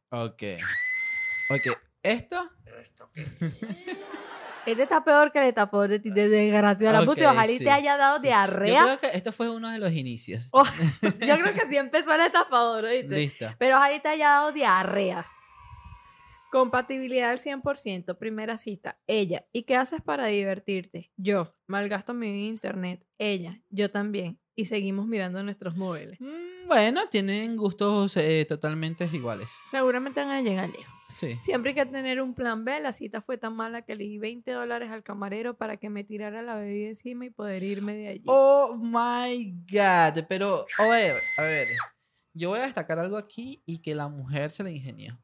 ok. 0.10 0.44
Ok, 1.50 1.78
esto. 2.04 2.50
Este 4.64 4.84
está 4.84 5.04
peor 5.04 5.32
que 5.32 5.40
el 5.40 5.46
estafador 5.46 5.90
de 5.90 6.00
tinte 6.00 6.30
desgraciado. 6.30 6.94
La 6.94 7.00
Ok, 7.02 7.06
puse, 7.08 7.26
ojalá 7.26 7.52
y 7.52 7.58
sí, 7.58 7.64
te 7.64 7.72
haya 7.72 7.98
dado 7.98 8.18
sí. 8.20 8.28
diarrea. 8.28 8.80
Yo 8.80 8.86
creo 8.86 9.00
que 9.12 9.18
esto 9.18 9.32
fue 9.32 9.50
uno 9.50 9.70
de 9.72 9.80
los 9.80 9.92
inicios. 9.92 10.50
Oh, 10.54 10.64
Yo 11.02 11.36
creo 11.40 11.54
que 11.56 11.66
sí 11.68 11.78
empezó 11.78 12.14
el 12.14 12.22
estafador, 12.22 12.86
¿oíste? 12.86 13.16
Listo. 13.16 13.48
Pero 13.58 13.78
ojalá 13.78 13.96
y 13.96 14.00
te 14.02 14.10
haya 14.10 14.30
dado 14.30 14.52
diarrea. 14.52 15.26
Compatibilidad 16.52 17.32
al 17.32 17.40
100%, 17.40 18.18
primera 18.20 18.58
cita. 18.58 19.00
Ella, 19.08 19.46
¿y 19.52 19.64
qué 19.64 19.78
haces 19.78 20.02
para 20.04 20.26
divertirte? 20.28 21.12
Yo, 21.18 21.56
malgasto 21.66 22.14
mi 22.14 22.48
internet. 22.48 23.04
Ella, 23.18 23.60
yo 23.70 23.90
también. 23.90 24.40
Y 24.54 24.66
seguimos 24.68 25.08
mirando 25.08 25.42
nuestros 25.44 25.76
móviles. 25.76 26.20
Mm, 26.22 26.68
Bueno, 26.68 27.08
tienen 27.10 27.56
gustos 27.56 28.16
eh, 28.18 28.46
totalmente 28.48 29.10
iguales. 29.12 29.50
Seguramente 29.66 30.20
van 30.20 30.30
a 30.30 30.42
llegar 30.42 30.70
lejos. 30.70 30.94
Sí. 31.14 31.38
Siempre 31.40 31.70
hay 31.70 31.76
que 31.76 31.86
tener 31.86 32.22
un 32.22 32.34
plan 32.34 32.66
B. 32.66 32.80
La 32.80 32.94
cita 32.94 33.22
fue 33.22 33.38
tan 33.38 33.56
mala 33.56 33.82
que 33.84 33.96
le 33.96 34.04
di 34.04 34.18
20 34.18 34.52
dólares 34.52 34.90
al 34.92 35.04
camarero 35.04 35.58
para 35.58 35.78
que 35.78 35.90
me 35.90 36.04
tirara 36.04 36.42
la 36.42 36.56
bebida 36.56 36.90
encima 36.90 37.26
y 37.26 37.30
poder 37.30 37.64
irme 37.64 37.96
de 37.96 38.08
allí. 38.08 38.24
Oh 38.28 38.78
my 38.78 39.54
god. 39.72 40.24
Pero, 40.28 40.66
a 40.78 40.88
ver, 40.88 41.16
a 41.38 41.42
ver. 41.42 41.68
Yo 42.34 42.50
voy 42.50 42.60
a 42.60 42.64
destacar 42.64 42.98
algo 43.00 43.18
aquí 43.18 43.62
y 43.66 43.82
que 43.82 43.94
la 43.94 44.08
mujer 44.08 44.52
se 44.52 44.64
la 44.64 44.72
ingenió. 44.72 45.20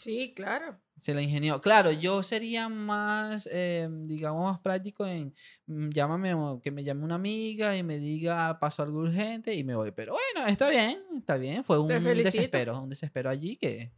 Sí, 0.00 0.32
claro. 0.34 0.80
Se 0.96 1.12
la 1.12 1.20
ingenió. 1.20 1.60
Claro, 1.60 1.92
yo 1.92 2.22
sería 2.22 2.70
más, 2.70 3.46
eh, 3.52 3.86
digamos, 3.90 4.50
más 4.50 4.60
práctico 4.60 5.06
en 5.06 5.34
mm, 5.66 5.90
llámame 5.90 6.34
que 6.62 6.70
me 6.70 6.84
llame 6.84 7.04
una 7.04 7.16
amiga 7.16 7.76
y 7.76 7.82
me 7.82 7.98
diga 7.98 8.58
pasó 8.58 8.82
algo 8.82 9.00
urgente 9.00 9.52
y 9.52 9.62
me 9.62 9.74
voy. 9.74 9.92
Pero 9.92 10.14
bueno, 10.14 10.48
está 10.48 10.70
bien, 10.70 11.02
está 11.16 11.36
bien. 11.36 11.64
Fue 11.64 11.78
un 11.78 11.88
desespero, 11.88 12.80
un 12.80 12.88
desespero 12.88 13.28
allí 13.28 13.56
que. 13.56 13.92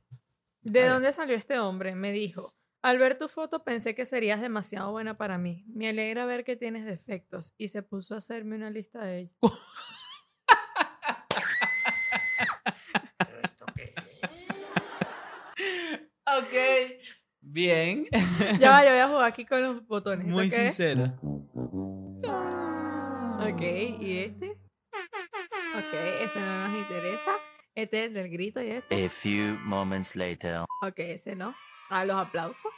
¿De 0.63 0.87
dónde 0.87 1.13
salió 1.13 1.37
este 1.37 1.59
hombre? 1.59 1.95
Me 1.95 2.13
dijo. 2.13 2.55
Al 2.83 2.99
ver 2.99 3.17
tu 3.17 3.29
foto 3.29 3.63
pensé 3.63 3.95
que 3.95 4.05
serías 4.05 4.41
demasiado 4.41 4.91
buena 4.91 5.17
para 5.17 5.39
mí. 5.39 5.65
Me 5.69 5.89
alegra 5.89 6.25
ver 6.27 6.45
que 6.45 6.57
tienes 6.57 6.85
defectos. 6.85 7.55
Y 7.57 7.69
se 7.69 7.83
puso 7.83 8.15
a 8.15 8.19
hacerme 8.19 8.57
una 8.57 8.71
lista 8.71 9.05
de 9.05 9.19
ellos. 9.19 9.37
Ok. 16.35 16.55
Bien. 17.41 18.07
Ya 18.59 18.71
va, 18.71 18.83
yo 18.85 18.91
voy 18.91 18.99
a 18.99 19.09
jugar 19.09 19.25
aquí 19.27 19.45
con 19.45 19.63
los 19.63 19.87
botones. 19.87 20.27
¿Esto 20.27 20.35
Muy 20.35 20.51
sincero. 20.51 21.13
Ok, 23.39 23.61
¿y 24.01 24.19
este? 24.19 24.51
Ok, 25.75 25.95
ese 26.23 26.41
no 26.41 26.69
nos 26.69 26.79
interesa. 26.79 27.33
Este 27.75 28.01
es 28.01 28.07
el 28.09 28.15
del 28.15 28.29
grito 28.31 28.63
y 28.63 28.69
este. 28.69 29.05
A 29.07 29.09
few 29.11 29.57
moments 29.65 30.15
later. 30.17 30.61
Ok, 30.83 30.99
ese 30.99 31.35
no. 31.37 31.55
A 31.91 32.05
los 32.05 32.17
aplausos. 32.17 32.71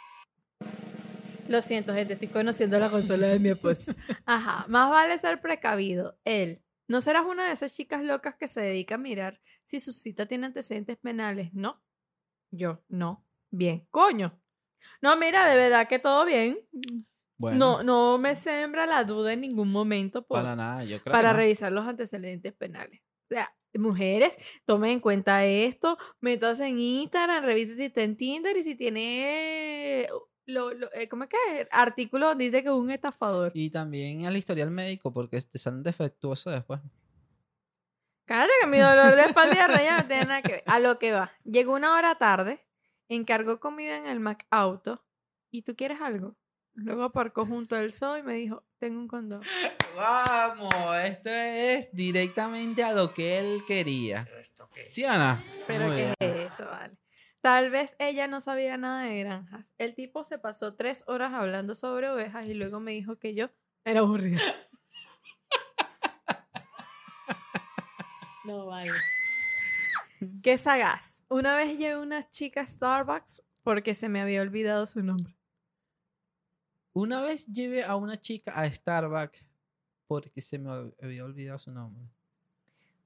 Lo 1.49 1.61
siento, 1.61 1.93
gente, 1.93 2.15
estoy 2.15 2.29
conociendo 2.29 2.79
la 2.79 2.89
consola 2.89 3.27
de 3.27 3.39
mi 3.39 3.51
esposo. 3.51 3.93
Ajá, 4.27 4.65
más 4.69 4.91
vale 4.91 5.19
ser 5.19 5.41
precavido. 5.41 6.19
Él. 6.25 6.63
¿No 6.89 7.01
serás 7.01 7.25
una 7.27 7.47
de 7.47 7.53
esas 7.53 7.75
chicas 7.75 8.03
locas 8.03 8.35
que 8.37 8.47
se 8.49 8.61
dedica 8.61 8.95
a 8.95 8.99
mirar 8.99 9.41
si 9.65 9.81
su 9.81 9.93
cita 9.93 10.27
tiene 10.27 10.47
antecedentes 10.47 10.97
penales? 10.99 11.53
No. 11.53 11.83
Yo, 12.51 12.83
no. 12.89 13.27
Bien. 13.51 13.87
Coño. 13.91 14.41
No, 15.03 15.17
mira, 15.17 15.49
de 15.49 15.57
verdad 15.57 15.89
que 15.89 15.99
todo 15.99 16.25
bien. 16.25 16.59
Bueno, 17.39 17.59
No, 17.59 17.83
no 17.83 18.19
me 18.19 18.37
sembra 18.37 18.87
la 18.87 19.05
duda 19.05 19.33
en 19.33 19.41
ningún 19.41 19.71
momento 19.73 20.27
por, 20.27 20.39
para 20.43 20.55
nada, 20.57 20.85
yo 20.85 21.01
creo 21.03 21.13
para 21.13 21.31
que 21.31 21.33
no. 21.35 21.39
revisar 21.41 21.73
los 21.73 21.87
antecedentes 21.87 22.53
penales. 22.55 23.01
O 23.25 23.35
sea, 23.35 23.55
mujeres, 23.79 24.37
tomen 24.65 24.91
en 24.93 25.01
cuenta 25.01 25.45
esto, 25.45 25.97
métanse 26.21 26.67
en 26.67 26.79
Instagram, 26.79 27.45
revisen 27.45 27.77
si 27.77 27.85
está 27.85 28.03
en 28.03 28.17
Tinder 28.17 28.57
y 28.57 28.63
si 28.63 28.75
tiene, 28.75 30.09
lo, 30.47 30.73
lo- 30.73 30.93
eh, 30.93 31.09
¿cómo 31.09 31.25
es 31.25 31.31
que? 31.31 31.69
Artículo 31.71 32.27
donde 32.29 32.45
dice 32.45 32.63
que 32.63 32.69
es 32.69 32.75
un 32.75 32.91
estafador. 32.91 33.53
Y 33.55 33.71
también 33.71 34.27
al 34.27 34.37
historial 34.37 34.71
médico, 34.71 35.13
porque 35.13 35.41
te 35.41 35.59
salen 35.59 35.83
defectuosos 35.83 36.53
después. 36.53 36.81
Cállate 38.27 38.53
que 38.63 38.67
mi 38.67 38.79
dolor 38.79 39.15
de 39.17 39.23
espalda 39.25 39.55
y 39.55 39.59
arreya 39.59 39.99
no 39.99 40.07
tiene 40.07 40.25
nada 40.25 40.43
que 40.43 40.53
ver. 40.53 40.63
A 40.67 40.79
lo 40.79 40.99
que 40.99 41.13
va. 41.13 41.31
Llegó 41.45 41.75
una 41.75 41.95
hora 41.95 42.15
tarde, 42.15 42.67
encargó 43.09 43.61
comida 43.61 43.99
en 43.99 44.07
el 44.07 44.19
Mac 44.21 44.47
Auto 44.51 45.05
y 45.51 45.63
¿tú 45.63 45.77
quieres 45.77 46.01
algo? 46.01 46.35
Luego 46.75 47.05
aparcó 47.05 47.47
junto 47.47 47.77
al 47.77 47.93
sol 47.93 48.19
y 48.19 48.23
me 48.23 48.35
dijo, 48.35 48.65
tengo 48.79 48.99
un 49.01 49.09
condón. 49.09 49.43
Vamos, 49.97 50.75
esto 51.05 51.31
es 51.31 51.95
directamente 51.95 52.83
a 52.83 52.93
lo 52.93 53.15
que 53.15 53.39
él 53.39 53.63
quería. 53.67 54.29
¿Sí 54.89 55.05
o 55.05 55.13
no? 55.17 55.41
Pero 55.67 55.87
Muy 55.87 55.97
¿qué 55.97 56.15
bien. 56.19 56.37
es 56.37 56.53
eso, 56.55 56.67
vale? 56.67 56.97
Tal 57.41 57.71
vez 57.71 57.95
ella 57.99 58.27
no 58.27 58.41
sabía 58.41 58.77
nada 58.77 59.03
de 59.05 59.21
granjas. 59.21 59.67
El 59.79 59.95
tipo 59.95 60.25
se 60.25 60.39
pasó 60.39 60.75
tres 60.75 61.05
horas 61.07 61.33
hablando 61.33 61.75
sobre 61.75 62.09
ovejas 62.09 62.49
y 62.49 62.55
luego 62.55 62.81
me 62.81 62.93
dijo 62.93 63.19
que 63.19 63.35
yo 63.35 63.51
era 63.85 64.01
aburrida. 64.01 64.41
no 68.45 68.67
vale. 68.67 68.91
Qué 70.43 70.57
sagaz. 70.59 71.25
Una 71.29 71.55
vez 71.57 71.79
llevé 71.79 71.97
una 71.99 72.29
chica 72.31 72.63
a 72.63 72.67
Starbucks 72.67 73.43
porque 73.63 73.95
se 73.95 74.09
me 74.09 74.21
había 74.21 74.43
olvidado 74.43 74.87
su 74.87 75.03
nombre. 75.03 75.35
Una 76.95 77.23
vez 77.23 77.47
llevé 77.47 77.83
a 77.83 77.97
una 77.97 78.17
chica 78.17 78.53
a 78.53 78.71
Starbucks 78.73 79.45
porque 80.07 80.41
se 80.41 80.59
me 80.59 80.71
había 81.03 81.25
olvidado 81.25 81.59
su 81.59 81.73
nombre. 81.73 82.05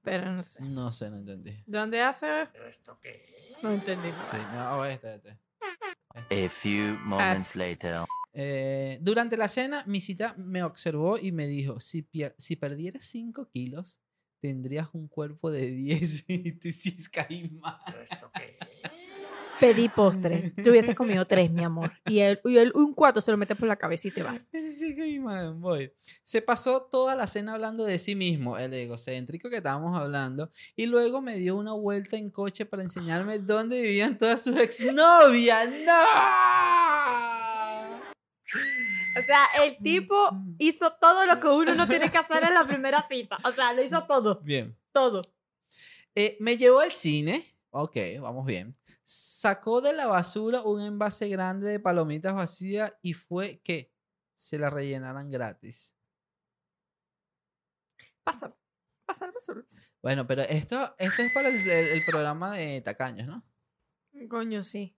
Pero 0.03 0.31
no 0.31 0.43
sé. 0.43 0.61
No 0.61 0.91
sé, 0.91 1.09
no 1.09 1.17
entendí. 1.17 1.63
¿Dónde 1.65 1.99
hace? 2.01 2.27
No 3.63 3.71
entendí. 3.71 4.09
Sí, 4.29 4.37
no, 4.53 4.77
oh, 4.77 4.85
este, 4.85 5.15
este. 5.15 5.37
A 6.13 6.49
few 6.49 6.97
moments 7.03 7.55
later. 7.55 8.05
Eh, 8.33 8.99
durante 9.01 9.35
la 9.37 9.47
cena, 9.47 9.83
mi 9.87 9.99
cita 9.99 10.35
me 10.37 10.63
observó 10.63 11.17
y 11.17 11.31
me 11.31 11.47
dijo, 11.47 11.79
si, 11.79 12.03
pier- 12.03 12.35
si 12.37 12.55
perdieras 12.55 13.05
5 13.05 13.49
kilos, 13.49 13.99
tendrías 14.39 14.87
un 14.93 15.07
cuerpo 15.07 15.49
de 15.49 15.71
10 15.71 16.25
y 16.29 16.51
te 16.53 16.69
hiciste 16.69 17.09
caer 17.09 17.51
mal. 17.53 17.79
Pedí 19.59 19.89
postre. 19.89 20.51
Te 20.51 20.69
hubieses 20.69 20.95
comido 20.95 21.25
tres, 21.25 21.51
mi 21.51 21.63
amor. 21.63 21.91
Y 22.05 22.19
él, 22.19 22.39
y 22.45 22.57
un 22.73 22.93
cuarto 22.93 23.19
se 23.19 23.31
lo 23.31 23.37
mete 23.37 23.55
por 23.55 23.67
la 23.67 23.75
cabeza 23.75 24.07
y 24.07 24.11
te 24.11 24.23
vas. 24.23 24.49
Sí, 24.79 25.19
voy. 25.55 25.91
Se 26.23 26.41
pasó 26.41 26.83
toda 26.83 27.15
la 27.15 27.27
cena 27.27 27.53
hablando 27.53 27.85
de 27.85 27.99
sí 27.99 28.15
mismo, 28.15 28.57
el 28.57 28.73
egocéntrico 28.73 29.49
que 29.49 29.57
estábamos 29.57 29.97
hablando, 29.97 30.51
y 30.75 30.85
luego 30.85 31.21
me 31.21 31.37
dio 31.37 31.57
una 31.57 31.73
vuelta 31.73 32.17
en 32.17 32.29
coche 32.29 32.65
para 32.65 32.83
enseñarme 32.83 33.39
dónde 33.39 33.81
vivían 33.81 34.17
todas 34.17 34.43
sus 34.43 34.57
exnovias. 34.57 35.69
¡No! 35.85 35.93
O 39.17 39.21
sea, 39.21 39.45
el 39.63 39.77
tipo 39.77 40.15
hizo 40.57 40.93
todo 41.01 41.25
lo 41.25 41.39
que 41.39 41.47
uno 41.49 41.75
no 41.75 41.87
tiene 41.87 42.09
que 42.09 42.17
hacer 42.17 42.43
en 42.43 42.53
la 42.53 42.65
primera 42.65 43.05
cita. 43.09 43.37
O 43.43 43.51
sea, 43.51 43.73
lo 43.73 43.83
hizo 43.83 44.03
todo. 44.05 44.39
Bien. 44.41 44.77
Todo. 44.91 45.21
Eh, 46.15 46.37
me 46.39 46.57
llevó 46.57 46.79
al 46.79 46.91
cine. 46.91 47.45
Ok, 47.71 47.97
vamos 48.21 48.45
bien. 48.45 48.78
Sacó 49.11 49.81
de 49.81 49.93
la 49.93 50.05
basura 50.07 50.61
un 50.61 50.81
envase 50.81 51.27
grande 51.29 51.67
de 51.69 51.79
palomitas 51.79 52.33
vacías 52.35 52.93
y 53.01 53.13
fue 53.13 53.59
que 53.63 53.91
se 54.35 54.59
la 54.59 54.69
rellenaran 54.69 55.31
gratis. 55.31 55.95
Pásame. 58.23 58.53
Pásame, 59.05 59.33
pásame. 59.33 59.63
Bueno, 60.01 60.27
pero 60.27 60.43
esto, 60.43 60.95
esto 60.97 61.21
es 61.23 61.33
para 61.33 61.49
el, 61.49 61.55
el- 61.69 61.87
el 61.97 62.05
programa 62.05 62.55
de 62.55 62.81
Tacaños, 62.81 63.27
¿no? 63.27 63.43
Coño, 64.29 64.63
sí. 64.63 64.97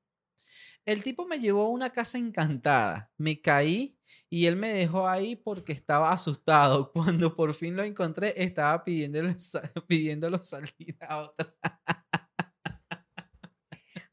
El 0.85 1.03
tipo 1.03 1.27
me 1.27 1.39
llevó 1.39 1.65
a 1.65 1.69
una 1.71 1.91
casa 1.91 2.17
encantada. 2.19 3.11
Me 3.17 3.41
caí 3.41 3.99
y 4.29 4.47
él 4.47 4.55
me 4.57 4.73
dejó 4.73 5.07
ahí 5.09 5.35
porque 5.35 5.73
estaba 5.73 6.11
asustado. 6.11 6.91
Cuando 6.93 7.35
por 7.35 7.53
fin 7.55 7.75
lo 7.77 7.83
encontré, 7.83 8.33
estaba 8.43 8.83
pidiéndole, 8.85 9.39
sa- 9.39 9.63
pidiéndolo 9.87 10.41
salir 10.43 10.97
a 11.01 11.19
otra. 11.19 11.55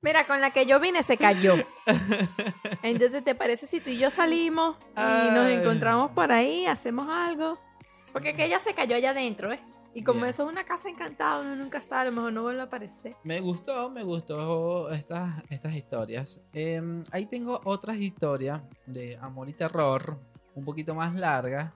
Mira, 0.00 0.26
con 0.26 0.40
la 0.40 0.52
que 0.52 0.64
yo 0.64 0.78
vine 0.78 1.02
se 1.02 1.16
cayó. 1.16 1.54
Entonces, 2.82 3.24
¿te 3.24 3.34
parece 3.34 3.66
si 3.66 3.80
tú 3.80 3.90
y 3.90 3.98
yo 3.98 4.10
salimos 4.10 4.76
y 4.96 5.34
nos 5.34 5.48
encontramos 5.48 6.12
por 6.12 6.30
ahí, 6.30 6.66
hacemos 6.66 7.08
algo? 7.08 7.58
Porque 8.12 8.32
que 8.32 8.44
ella 8.44 8.60
se 8.60 8.74
cayó 8.74 8.94
allá 8.94 9.10
adentro, 9.10 9.52
¿eh? 9.52 9.60
Y 9.94 10.04
como 10.04 10.24
eso 10.26 10.44
es 10.44 10.52
una 10.52 10.64
casa 10.64 10.88
encantada, 10.88 11.40
uno 11.40 11.56
nunca 11.56 11.80
sabe, 11.80 12.02
a 12.02 12.04
lo 12.04 12.12
mejor 12.12 12.32
no 12.32 12.42
vuelve 12.42 12.60
a 12.60 12.64
aparecer. 12.64 13.16
Me 13.24 13.40
gustó, 13.40 13.90
me 13.90 14.04
gustó 14.04 14.90
estas, 14.90 15.42
estas 15.50 15.74
historias. 15.74 16.40
Em, 16.52 17.02
ahí 17.10 17.26
tengo 17.26 17.60
otras 17.64 17.96
historias 17.96 18.62
de 18.86 19.16
amor 19.16 19.48
y 19.48 19.54
terror, 19.54 20.20
un 20.54 20.64
poquito 20.64 20.94
más 20.94 21.14
largas, 21.16 21.72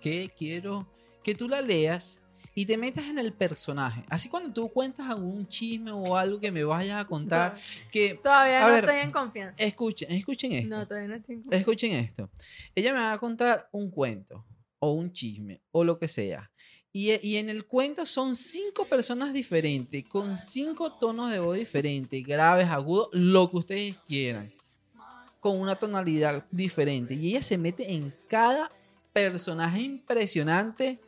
que 0.00 0.30
quiero 0.36 0.86
que 1.22 1.34
tú 1.34 1.48
la 1.48 1.62
leas 1.62 2.20
y 2.58 2.64
te 2.64 2.78
metas 2.78 3.04
en 3.04 3.18
el 3.18 3.34
personaje. 3.34 4.02
Así 4.08 4.30
cuando 4.30 4.50
tú 4.50 4.70
cuentas 4.70 5.10
algún 5.10 5.46
chisme 5.46 5.92
o 5.92 6.16
algo 6.16 6.40
que 6.40 6.50
me 6.50 6.64
vayas 6.64 6.98
a 6.98 7.04
contar, 7.04 7.58
que 7.92 8.14
Todavía 8.14 8.60
no 8.62 8.68
ver, 8.68 8.84
estoy 8.84 9.00
en 9.00 9.10
confianza. 9.10 9.62
escuchen, 9.62 10.10
escuchen 10.10 10.52
esto. 10.52 10.68
No, 10.70 10.88
todavía 10.88 11.08
no 11.08 11.14
estoy 11.16 11.34
en 11.34 11.42
confianza. 11.42 11.60
Escuchen 11.60 11.92
esto. 11.92 12.30
Ella 12.74 12.94
me 12.94 13.00
va 13.00 13.12
a 13.12 13.18
contar 13.18 13.68
un 13.72 13.90
cuento 13.90 14.42
o 14.78 14.92
un 14.92 15.12
chisme 15.12 15.60
o 15.70 15.84
lo 15.84 15.98
que 15.98 16.08
sea. 16.08 16.50
Y, 16.90 17.12
y 17.20 17.36
en 17.36 17.50
el 17.50 17.66
cuento 17.66 18.06
son 18.06 18.34
cinco 18.34 18.86
personas 18.86 19.34
diferentes, 19.34 20.02
con 20.04 20.38
cinco 20.38 20.94
tonos 20.94 21.30
de 21.30 21.38
voz 21.38 21.58
diferentes, 21.58 22.24
graves, 22.26 22.68
agudos, 22.70 23.10
lo 23.12 23.50
que 23.50 23.56
ustedes 23.58 23.96
quieran, 24.08 24.50
con 25.40 25.60
una 25.60 25.76
tonalidad 25.76 26.42
diferente. 26.50 27.12
Y 27.12 27.32
ella 27.32 27.42
se 27.42 27.58
mete 27.58 27.92
en 27.92 28.14
cada 28.28 28.70
personaje 29.12 29.82
impresionante, 29.82 30.98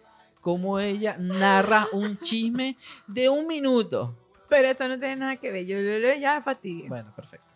como 0.40 0.80
ella 0.80 1.16
narra 1.18 1.88
un 1.92 2.18
chisme 2.18 2.76
de 3.06 3.28
un 3.28 3.46
minuto. 3.46 4.14
Pero 4.48 4.68
esto 4.68 4.88
no 4.88 4.98
tiene 4.98 5.16
nada 5.16 5.36
que 5.36 5.50
ver. 5.50 5.66
Yo 5.66 5.76
lo 5.76 5.98
leo 5.98 6.18
ya 6.18 6.40
fastidio. 6.40 6.88
Bueno, 6.88 7.12
perfecto. 7.14 7.46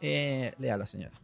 Eh, 0.00 0.52
lea 0.58 0.76
la 0.76 0.86
señora. 0.86 1.14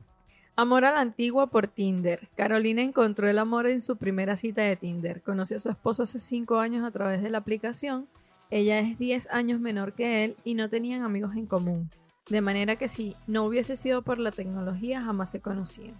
Amor 0.55 0.85
a 0.85 0.93
la 0.93 1.01
antigua 1.01 1.47
por 1.47 1.67
Tinder. 1.67 2.29
Carolina 2.37 2.83
encontró 2.83 3.29
el 3.29 3.39
amor 3.39 3.67
en 3.67 3.81
su 3.81 3.97
primera 3.97 4.37
cita 4.37 4.63
de 4.63 4.77
Tinder. 4.77 5.23
Conoció 5.23 5.57
a 5.57 5.61
su 5.61 5.71
esposo 5.71 6.03
hace 6.03 6.21
5 6.21 6.59
años 6.59 6.85
a 6.85 6.91
través 6.91 7.23
de 7.23 7.31
la 7.31 7.39
aplicación. 7.39 8.07
Ella 8.51 8.79
es 8.79 8.99
10 8.99 9.29
años 9.31 9.61
menor 9.61 9.95
que 9.95 10.25
él 10.25 10.37
y 10.45 10.55
no 10.55 10.69
tenían 10.69 11.03
amigos 11.03 11.37
en 11.37 11.47
común. 11.47 11.91
De 12.29 12.43
manera 12.43 12.77
que 12.77 12.87
si 12.87 13.17
no 13.27 13.45
hubiese 13.45 13.77
sido 13.77 14.03
por 14.03 14.19
la 14.19 14.31
tecnología, 14.31 15.03
jamás 15.03 15.31
se 15.31 15.41
conocían. 15.41 15.97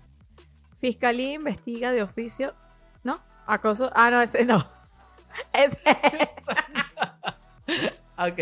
Fiscalía 0.79 1.33
investiga 1.33 1.91
de 1.93 2.03
oficio. 2.03 2.55
¿No? 3.05 3.21
Acoso. 3.47 3.91
Ah, 3.95 4.11
no, 4.11 4.21
ese 4.21 4.45
no. 4.45 4.82
Es. 5.53 5.79
Ok. 8.19 8.39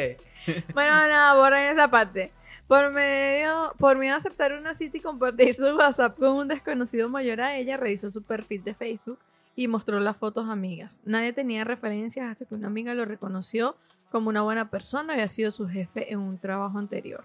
Bueno, 0.74 0.90
nada, 0.90 1.34
borren 1.34 1.72
esa 1.72 1.88
parte. 1.88 2.32
Por 2.66 2.90
medio, 2.90 3.74
por 3.78 3.96
miedo 3.98 4.14
a 4.14 4.18
aceptar 4.18 4.52
una 4.52 4.74
cita 4.74 4.98
y 4.98 5.00
compartir 5.00 5.54
su 5.54 5.64
WhatsApp 5.76 6.18
con 6.18 6.30
un 6.30 6.48
desconocido 6.48 7.08
mayor 7.08 7.40
a 7.40 7.56
ella, 7.56 7.76
revisó 7.76 8.10
su 8.10 8.22
perfil 8.22 8.62
de 8.62 8.74
Facebook 8.74 9.18
y 9.56 9.68
mostró 9.68 9.98
las 10.00 10.16
fotos 10.16 10.48
a 10.48 10.52
amigas. 10.52 11.02
Nadie 11.04 11.32
tenía 11.32 11.64
referencias 11.64 12.30
hasta 12.30 12.44
que 12.44 12.54
una 12.54 12.66
amiga 12.66 12.94
lo 12.94 13.04
reconoció 13.04 13.76
como 14.10 14.28
una 14.28 14.42
buena 14.42 14.70
persona 14.70 15.12
y 15.12 15.16
había 15.16 15.28
sido 15.28 15.50
su 15.50 15.68
jefe 15.68 16.12
en 16.12 16.18
un 16.18 16.38
trabajo 16.38 16.78
anterior. 16.78 17.24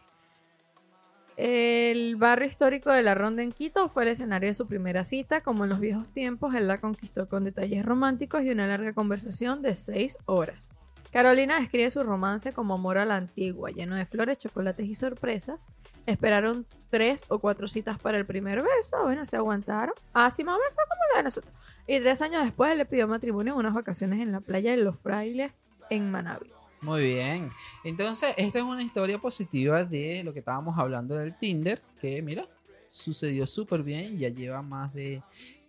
El 1.37 2.15
barrio 2.15 2.47
histórico 2.47 2.91
de 2.91 3.03
La 3.03 3.13
Ronda 3.13 3.43
en 3.43 3.51
Quito 3.51 3.89
fue 3.89 4.03
el 4.03 4.09
escenario 4.09 4.47
de 4.47 4.53
su 4.53 4.67
primera 4.67 5.03
cita. 5.03 5.41
Como 5.41 5.65
en 5.65 5.69
los 5.69 5.79
viejos 5.79 6.07
tiempos, 6.13 6.55
él 6.55 6.67
la 6.67 6.77
conquistó 6.77 7.27
con 7.27 7.43
detalles 7.43 7.85
románticos 7.85 8.43
y 8.43 8.51
una 8.51 8.67
larga 8.67 8.93
conversación 8.93 9.61
de 9.61 9.75
seis 9.75 10.17
horas. 10.25 10.73
Carolina 11.11 11.59
describe 11.59 11.91
su 11.91 12.03
romance 12.03 12.51
como 12.51 12.73
amor 12.73 12.97
a 12.97 13.05
la 13.05 13.15
antigua, 13.15 13.69
lleno 13.69 13.95
de 13.95 14.05
flores, 14.05 14.37
chocolates 14.37 14.85
y 14.85 14.95
sorpresas. 14.95 15.71
Esperaron 16.05 16.65
tres 16.89 17.23
o 17.29 17.39
cuatro 17.39 17.67
citas 17.67 17.97
para 17.99 18.17
el 18.17 18.25
primer 18.25 18.61
beso. 18.61 19.01
Bueno, 19.03 19.25
se 19.25 19.37
aguantaron. 19.37 19.95
Así 20.13 20.43
más 20.43 20.55
o 20.55 20.59
menos 20.59 20.73
como 20.73 21.01
la 21.13 21.17
de 21.17 21.23
nosotros. 21.23 21.53
Y 21.87 21.99
tres 21.99 22.21
años 22.21 22.43
después 22.43 22.71
él 22.71 22.79
le 22.79 22.85
pidió 22.85 23.07
matrimonio 23.07 23.53
en 23.53 23.59
unas 23.59 23.73
vacaciones 23.73 24.19
en 24.19 24.31
la 24.31 24.41
playa 24.41 24.71
de 24.71 24.77
Los 24.77 24.97
Frailes 24.99 25.59
en 25.89 26.11
Manabí. 26.11 26.51
Muy 26.85 27.03
bien. 27.03 27.49
Entonces, 27.83 28.33
esta 28.37 28.59
es 28.59 28.63
una 28.63 28.81
historia 28.83 29.17
positiva 29.19 29.83
de 29.83 30.23
lo 30.23 30.31
que 30.33 30.39
estábamos 30.39 30.77
hablando 30.77 31.15
del 31.15 31.37
Tinder, 31.37 31.81
que 31.99 32.21
mira, 32.21 32.47
sucedió 32.89 33.45
súper 33.45 33.83
bien, 33.83 34.17
ya 34.17 34.29
lleva 34.29 34.61
más 34.61 34.93
de 34.93 35.21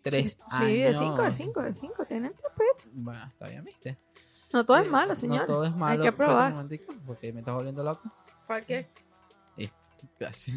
tres 0.03 0.33
sí, 0.33 0.39
años. 0.51 0.69
Sí, 0.69 0.77
de 0.83 0.95
cinco, 0.95 1.23
de 1.23 1.35
cinco, 1.35 1.63
de 1.63 1.75
cinco. 1.75 2.05
Tienen 2.07 2.33
tiempo. 2.33 2.63
Bueno, 2.93 3.25
está 3.27 3.49
bien, 3.49 3.65
¿viste? 3.65 3.97
No 4.53 4.65
todo 4.65 4.77
es 4.79 4.87
Eh, 4.87 4.91
malo, 4.91 5.09
no 5.09 5.15
señor. 5.17 5.47
todo 5.47 5.65
es 5.65 5.75
malo. 5.75 6.03
que 6.03 6.09
Espérate 6.09 6.35
un 6.35 6.69
probar. 6.69 7.05
porque 7.07 7.33
me 7.33 7.41
estás 7.41 7.55
volviendo 7.55 7.83
loco. 7.83 8.11
Cualquier- 8.47 8.87
Gracias. 10.21 10.57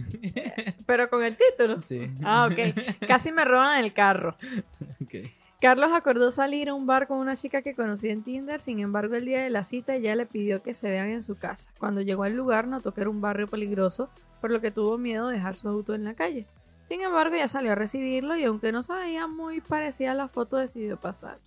Pero 0.86 1.10
con 1.10 1.24
el 1.24 1.36
título. 1.36 1.82
sí. 1.82 2.12
Ah, 2.24 2.48
ok. 2.52 3.08
Casi 3.08 3.32
me 3.32 3.44
roban 3.46 3.84
el 3.84 3.94
carro. 3.94 4.36
Ok. 5.02 5.16
Carlos 5.62 5.90
acordó 5.94 6.32
salir 6.32 6.70
a 6.70 6.74
un 6.74 6.86
bar 6.86 7.08
con 7.08 7.18
una 7.18 7.36
chica 7.36 7.62
que 7.62 7.76
conoció 7.76 8.12
en 8.12 8.24
Tinder, 8.24 8.62
sin 8.62 8.80
embargo 8.80 9.16
el 9.16 9.26
día 9.26 9.44
de 9.44 9.50
la 9.50 9.66
cita 9.66 9.96
ella 9.96 10.16
le 10.16 10.26
pidió 10.26 10.64
que 10.64 10.74
se 10.74 10.90
vean 10.90 11.10
en 11.10 11.22
su 11.22 11.38
casa. 11.38 11.70
Cuando 11.78 12.00
llegó 12.00 12.24
al 12.24 12.34
lugar 12.34 12.66
notó 12.68 12.94
que 12.94 13.02
era 13.02 13.10
un 13.10 13.20
barrio 13.20 13.48
peligroso, 13.50 14.10
por 14.40 14.52
lo 14.52 14.62
que 14.62 14.72
tuvo 14.72 14.98
miedo 14.98 15.28
de 15.28 15.36
dejar 15.36 15.58
su 15.58 15.68
auto 15.68 15.94
en 15.94 16.06
la 16.06 16.14
calle. 16.14 16.48
Sin 16.88 17.02
embargo 17.02 17.36
ella 17.36 17.50
salió 17.50 17.74
a 17.74 17.76
recibirlo 17.76 18.38
y 18.38 18.46
aunque 18.46 18.72
no 18.72 18.82
se 18.82 18.94
veía 18.94 19.28
muy 19.28 19.60
parecida 19.60 20.12
a 20.12 20.16
la 20.16 20.30
foto 20.30 20.56
decidió 20.56 20.98
pasar. 20.98 21.38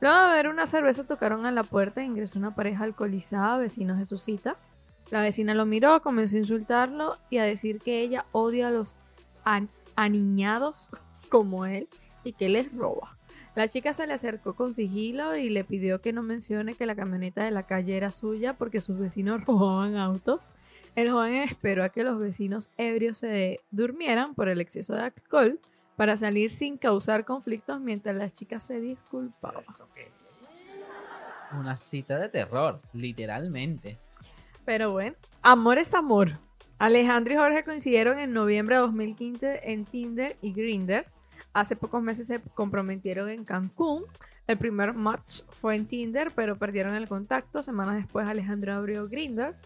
Luego 0.00 0.16
de 0.22 0.26
beber 0.30 0.48
una 0.48 0.66
cerveza 0.66 1.04
tocaron 1.04 1.46
a 1.46 1.52
la 1.52 1.62
puerta 1.62 2.00
e 2.00 2.04
ingresó 2.04 2.40
una 2.40 2.54
pareja 2.54 2.82
alcoholizada, 2.82 3.58
vecinos 3.58 3.98
de 3.98 4.06
su 4.06 4.18
cita. 4.18 4.56
La 5.10 5.20
vecina 5.20 5.54
lo 5.54 5.66
miró, 5.66 6.02
comenzó 6.02 6.36
a 6.36 6.40
insultarlo 6.40 7.16
y 7.30 7.38
a 7.38 7.44
decir 7.44 7.78
que 7.80 8.00
ella 8.00 8.24
odia 8.32 8.68
a 8.68 8.70
los 8.72 8.96
an- 9.44 9.70
aniñados 9.94 10.90
como 11.30 11.64
él 11.64 11.88
y 12.24 12.32
que 12.32 12.48
les 12.48 12.74
roba. 12.76 13.15
La 13.56 13.66
chica 13.68 13.94
se 13.94 14.06
le 14.06 14.12
acercó 14.12 14.54
con 14.54 14.74
sigilo 14.74 15.34
y 15.34 15.48
le 15.48 15.64
pidió 15.64 16.02
que 16.02 16.12
no 16.12 16.22
mencione 16.22 16.74
que 16.74 16.84
la 16.84 16.94
camioneta 16.94 17.42
de 17.42 17.50
la 17.50 17.62
calle 17.62 17.96
era 17.96 18.10
suya 18.10 18.52
porque 18.52 18.82
sus 18.82 18.98
vecinos 18.98 19.44
robaban 19.46 19.96
autos. 19.96 20.52
El 20.94 21.10
joven 21.10 21.36
esperó 21.36 21.82
a 21.82 21.88
que 21.88 22.04
los 22.04 22.18
vecinos 22.18 22.68
ebrios 22.76 23.16
se 23.16 23.60
durmieran 23.70 24.34
por 24.34 24.50
el 24.50 24.60
exceso 24.60 24.94
de 24.94 25.04
alcohol 25.04 25.58
para 25.96 26.18
salir 26.18 26.50
sin 26.50 26.76
causar 26.76 27.24
conflictos 27.24 27.80
mientras 27.80 28.14
la 28.14 28.28
chica 28.28 28.58
se 28.58 28.78
disculpaba. 28.78 29.64
Una 31.58 31.78
cita 31.78 32.18
de 32.18 32.28
terror, 32.28 32.82
literalmente. 32.92 33.96
Pero 34.66 34.92
bueno, 34.92 35.16
amor 35.40 35.78
es 35.78 35.94
amor. 35.94 36.32
Alejandro 36.78 37.32
y 37.32 37.36
Jorge 37.38 37.64
coincidieron 37.64 38.18
en 38.18 38.34
noviembre 38.34 38.74
de 38.74 38.82
2015 38.82 39.72
en 39.72 39.86
Tinder 39.86 40.36
y 40.42 40.52
Grindr. 40.52 41.06
Hace 41.56 41.74
pocos 41.74 42.02
meses 42.02 42.26
se 42.26 42.38
comprometieron 42.52 43.30
en 43.30 43.46
Cancún. 43.46 44.04
El 44.46 44.58
primer 44.58 44.92
match 44.92 45.40
fue 45.48 45.74
en 45.74 45.86
Tinder, 45.86 46.30
pero 46.36 46.58
perdieron 46.58 46.94
el 46.94 47.08
contacto. 47.08 47.62
Semanas 47.62 47.96
después 47.96 48.26
Alejandro 48.26 48.74
abrió 48.74 49.08
Grindr 49.08 49.56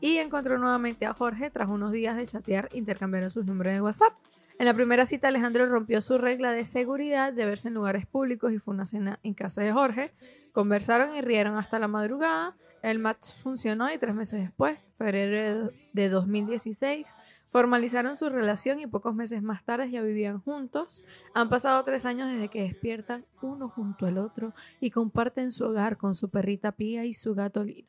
y 0.00 0.16
encontró 0.16 0.58
nuevamente 0.58 1.06
a 1.06 1.14
Jorge. 1.14 1.48
Tras 1.50 1.68
unos 1.68 1.92
días 1.92 2.16
de 2.16 2.26
chatear, 2.26 2.68
intercambiaron 2.72 3.30
sus 3.30 3.46
números 3.46 3.74
de 3.74 3.80
WhatsApp. 3.80 4.12
En 4.58 4.66
la 4.66 4.74
primera 4.74 5.06
cita, 5.06 5.28
Alejandro 5.28 5.66
rompió 5.66 6.00
su 6.00 6.18
regla 6.18 6.50
de 6.50 6.64
seguridad 6.64 7.32
de 7.32 7.44
verse 7.44 7.68
en 7.68 7.74
lugares 7.74 8.06
públicos 8.06 8.52
y 8.52 8.58
fue 8.58 8.74
una 8.74 8.84
cena 8.84 9.20
en 9.22 9.34
casa 9.34 9.62
de 9.62 9.70
Jorge. 9.70 10.12
Conversaron 10.50 11.14
y 11.14 11.20
rieron 11.20 11.56
hasta 11.58 11.78
la 11.78 11.86
madrugada. 11.86 12.56
El 12.82 12.98
match 12.98 13.34
funcionó 13.36 13.92
y 13.92 13.98
tres 13.98 14.16
meses 14.16 14.40
después, 14.40 14.88
febrero 14.98 15.70
de 15.92 16.08
2016, 16.08 17.06
formalizaron 17.50 18.16
su 18.16 18.28
relación 18.28 18.80
y 18.80 18.86
pocos 18.86 19.14
meses 19.14 19.42
más 19.42 19.64
tarde 19.64 19.90
ya 19.90 20.02
vivían 20.02 20.40
juntos. 20.40 21.04
Han 21.34 21.48
pasado 21.48 21.82
tres 21.84 22.04
años 22.06 22.28
desde 22.30 22.48
que 22.48 22.62
despiertan 22.62 23.24
uno 23.42 23.68
junto 23.68 24.06
al 24.06 24.18
otro 24.18 24.52
y 24.80 24.90
comparten 24.90 25.52
su 25.52 25.64
hogar 25.64 25.96
con 25.96 26.14
su 26.14 26.30
perrita 26.30 26.72
Pía 26.72 27.04
y 27.04 27.12
su 27.12 27.34
gato 27.34 27.64
Lino. 27.64 27.88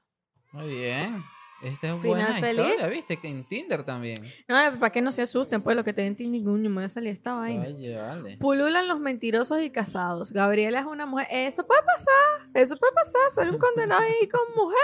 Muy 0.52 0.68
bien. 0.68 1.24
Esta 1.62 1.88
es 1.88 2.02
Final 2.02 2.08
buena 2.08 2.36
feliz. 2.36 2.66
historia, 2.66 2.88
¿viste? 2.88 3.18
Que 3.20 3.30
en 3.30 3.44
Tinder 3.44 3.84
también. 3.84 4.24
No, 4.48 4.56
para 4.80 4.92
que 4.92 5.02
no 5.02 5.12
se 5.12 5.24
asusten, 5.24 5.64
pues 5.64 5.76
lo 5.76 5.84
que 5.84 5.92
te 5.92 6.04
den 6.04 6.16
ningún 6.32 6.62
me 6.62 6.70
voy 6.70 6.84
a 6.84 6.90
salir 6.90 7.10
esta 7.10 7.36
vaina. 7.36 7.66
Oye, 7.66 7.98
vale. 7.98 8.38
Pululan 8.38 8.88
los 8.88 9.00
mentirosos 9.00 9.64
y 9.64 9.72
casados. 9.72 10.32
Gabriela 10.32 10.82
es 10.82 10.86
una 10.86 11.08
mujer. 11.08 11.26
Eso 11.32 11.66
puede 11.66 11.82
pasar. 11.82 12.50
Eso 12.54 12.78
puede 12.78 12.94
pasar. 12.94 13.22
Soy 13.34 13.50
un 13.50 13.58
condenado 13.58 14.04
ahí 14.04 14.30
con 14.30 14.42
mujer. 14.56 14.78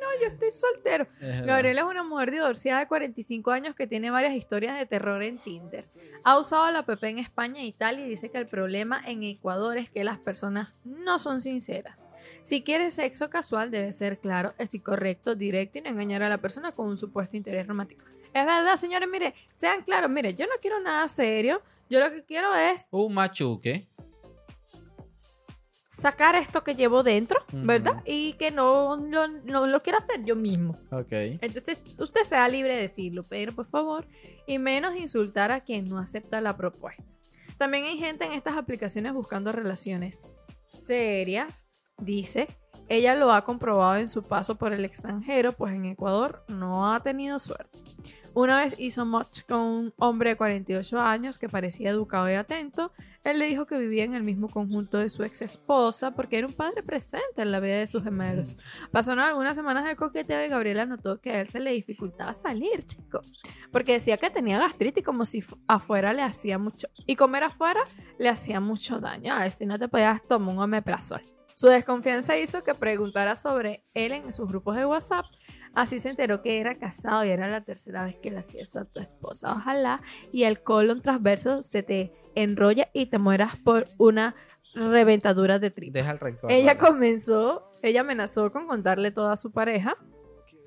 No, 0.00 0.06
yo 0.20 0.26
estoy 0.28 0.50
soltero. 0.52 1.06
Es. 1.20 1.42
Gabriela 1.42 1.82
es 1.82 1.86
una 1.86 2.02
mujer 2.02 2.30
divorciada 2.30 2.80
de 2.80 2.88
45 2.88 3.50
años 3.50 3.74
que 3.74 3.86
tiene 3.86 4.10
varias 4.10 4.34
historias 4.34 4.78
de 4.78 4.86
terror 4.86 5.22
en 5.22 5.38
Tinder. 5.38 5.88
Ha 6.24 6.38
usado 6.38 6.70
la 6.70 6.80
app 6.80 7.04
en 7.04 7.18
España 7.18 7.60
e 7.60 7.66
Italia 7.66 8.06
y 8.06 8.08
dice 8.08 8.30
que 8.30 8.38
el 8.38 8.46
problema 8.46 9.02
en 9.06 9.22
Ecuador 9.22 9.76
es 9.76 9.90
que 9.90 10.04
las 10.04 10.18
personas 10.18 10.78
no 10.84 11.18
son 11.18 11.40
sinceras. 11.40 12.08
Si 12.42 12.62
quieres 12.62 12.94
sexo 12.94 13.30
casual 13.30 13.70
debe 13.70 13.92
ser 13.92 14.18
claro, 14.18 14.54
estoy 14.58 14.80
correcto, 14.80 15.34
directo 15.34 15.78
y 15.78 15.82
no 15.82 15.90
engañar 15.90 16.22
a 16.22 16.28
la 16.28 16.38
persona 16.38 16.72
con 16.72 16.88
un 16.88 16.96
supuesto 16.96 17.36
interés 17.36 17.66
romántico. 17.66 18.04
Es 18.32 18.46
verdad, 18.46 18.76
señores, 18.76 19.08
mire, 19.08 19.34
sean 19.58 19.82
claros, 19.82 20.10
mire, 20.10 20.34
yo 20.34 20.46
no 20.46 20.52
quiero 20.60 20.80
nada 20.80 21.06
serio. 21.08 21.62
Yo 21.88 21.98
lo 21.98 22.10
que 22.12 22.22
quiero 22.22 22.54
es 22.54 22.86
Un 22.92 23.12
machuque. 23.14 23.88
Sacar 26.00 26.34
esto 26.34 26.64
que 26.64 26.74
llevo 26.74 27.02
dentro. 27.02 27.40
¿verdad? 27.52 28.02
Y 28.06 28.32
que 28.34 28.50
no, 28.50 28.96
lo- 28.96 29.28
no 29.44 29.66
lo 29.66 29.82
quiero 29.82 29.98
hacer 29.98 30.24
yo 30.24 30.34
mismo. 30.36 30.72
Ok. 30.90 31.08
Entonces, 31.40 31.82
usted 31.98 32.22
sea 32.24 32.48
libre 32.48 32.74
de 32.76 32.82
decirlo, 32.82 33.22
pero 33.28 33.54
por 33.54 33.66
favor, 33.66 34.06
y 34.46 34.58
menos 34.58 34.96
insultar 34.96 35.52
a 35.52 35.60
quien 35.60 35.88
no 35.88 35.98
acepta 35.98 36.40
la 36.40 36.56
propuesta. 36.56 37.04
También 37.58 37.84
hay 37.84 37.98
gente 37.98 38.24
en 38.24 38.32
estas 38.32 38.56
aplicaciones 38.56 39.12
buscando 39.12 39.52
relaciones 39.52 40.20
serias, 40.66 41.64
dice. 41.98 42.48
Ella 42.88 43.14
lo 43.14 43.32
ha 43.32 43.44
comprobado 43.44 43.96
en 43.96 44.08
su 44.08 44.22
paso 44.22 44.56
por 44.56 44.72
el 44.72 44.84
extranjero, 44.84 45.52
pues 45.52 45.74
en 45.76 45.84
Ecuador 45.84 46.44
no 46.48 46.92
ha 46.92 47.00
tenido 47.02 47.38
suerte. 47.38 47.78
Una 48.42 48.56
vez 48.56 48.74
hizo 48.78 49.04
match 49.04 49.42
con 49.46 49.60
un 49.60 49.94
hombre 49.98 50.30
de 50.30 50.36
48 50.36 50.98
años 50.98 51.38
que 51.38 51.48
parecía 51.50 51.90
educado 51.90 52.30
y 52.30 52.34
atento. 52.34 52.90
Él 53.22 53.38
le 53.38 53.44
dijo 53.44 53.66
que 53.66 53.78
vivía 53.78 54.04
en 54.04 54.14
el 54.14 54.24
mismo 54.24 54.48
conjunto 54.48 54.96
de 54.96 55.10
su 55.10 55.22
ex 55.24 55.42
esposa 55.42 56.12
porque 56.12 56.38
era 56.38 56.46
un 56.46 56.54
padre 56.54 56.82
presente 56.82 57.20
en 57.42 57.52
la 57.52 57.60
vida 57.60 57.76
de 57.76 57.86
sus 57.86 58.02
gemelos. 58.02 58.56
Pasaron 58.92 59.22
algunas 59.22 59.54
semanas 59.56 59.84
de 59.84 59.94
coqueteo 59.94 60.42
y 60.42 60.48
Gabriela 60.48 60.86
notó 60.86 61.20
que 61.20 61.32
a 61.32 61.40
él 61.42 61.48
se 61.48 61.60
le 61.60 61.72
dificultaba 61.72 62.32
salir, 62.32 62.82
chico. 62.86 63.20
Porque 63.70 63.92
decía 63.92 64.16
que 64.16 64.30
tenía 64.30 64.58
gastritis 64.58 65.04
como 65.04 65.26
si 65.26 65.42
fu- 65.42 65.58
afuera 65.68 66.14
le 66.14 66.22
hacía 66.22 66.56
mucho. 66.56 66.88
Y 67.06 67.16
comer 67.16 67.42
afuera 67.44 67.80
le 68.18 68.30
hacía 68.30 68.58
mucho 68.58 69.00
daño. 69.00 69.34
A 69.34 69.40
ver 69.40 69.50
si 69.50 69.66
no 69.66 69.78
te 69.78 69.86
podías 69.88 70.22
tomar 70.22 70.54
un 70.54 70.62
omeprazol. 70.62 71.20
Su 71.56 71.66
desconfianza 71.66 72.38
hizo 72.38 72.64
que 72.64 72.74
preguntara 72.74 73.36
sobre 73.36 73.84
él 73.92 74.12
en 74.12 74.32
sus 74.32 74.48
grupos 74.48 74.76
de 74.76 74.86
WhatsApp. 74.86 75.26
Así 75.74 76.00
se 76.00 76.10
enteró 76.10 76.42
que 76.42 76.60
era 76.60 76.74
casado 76.74 77.24
y 77.24 77.28
era 77.28 77.48
la 77.48 77.62
tercera 77.62 78.04
vez 78.04 78.16
que 78.16 78.30
le 78.30 78.38
hacía 78.38 78.62
eso 78.62 78.80
a 78.80 78.84
tu 78.84 79.00
esposa. 79.00 79.52
Ojalá 79.52 80.02
y 80.32 80.44
el 80.44 80.62
colon 80.62 81.00
transverso 81.00 81.62
se 81.62 81.82
te 81.82 82.12
enrolla 82.34 82.88
y 82.92 83.06
te 83.06 83.18
mueras 83.18 83.56
por 83.56 83.86
una 83.96 84.34
reventadura 84.74 85.58
de 85.58 85.70
tripa. 85.70 85.98
Deja 85.98 86.10
el 86.12 86.20
rencor. 86.20 86.50
Ella 86.50 86.74
¿verdad? 86.74 86.88
comenzó, 86.88 87.70
ella 87.82 88.00
amenazó 88.00 88.50
con 88.52 88.66
contarle 88.66 89.10
todo 89.10 89.30
a 89.30 89.36
su 89.36 89.52
pareja 89.52 89.94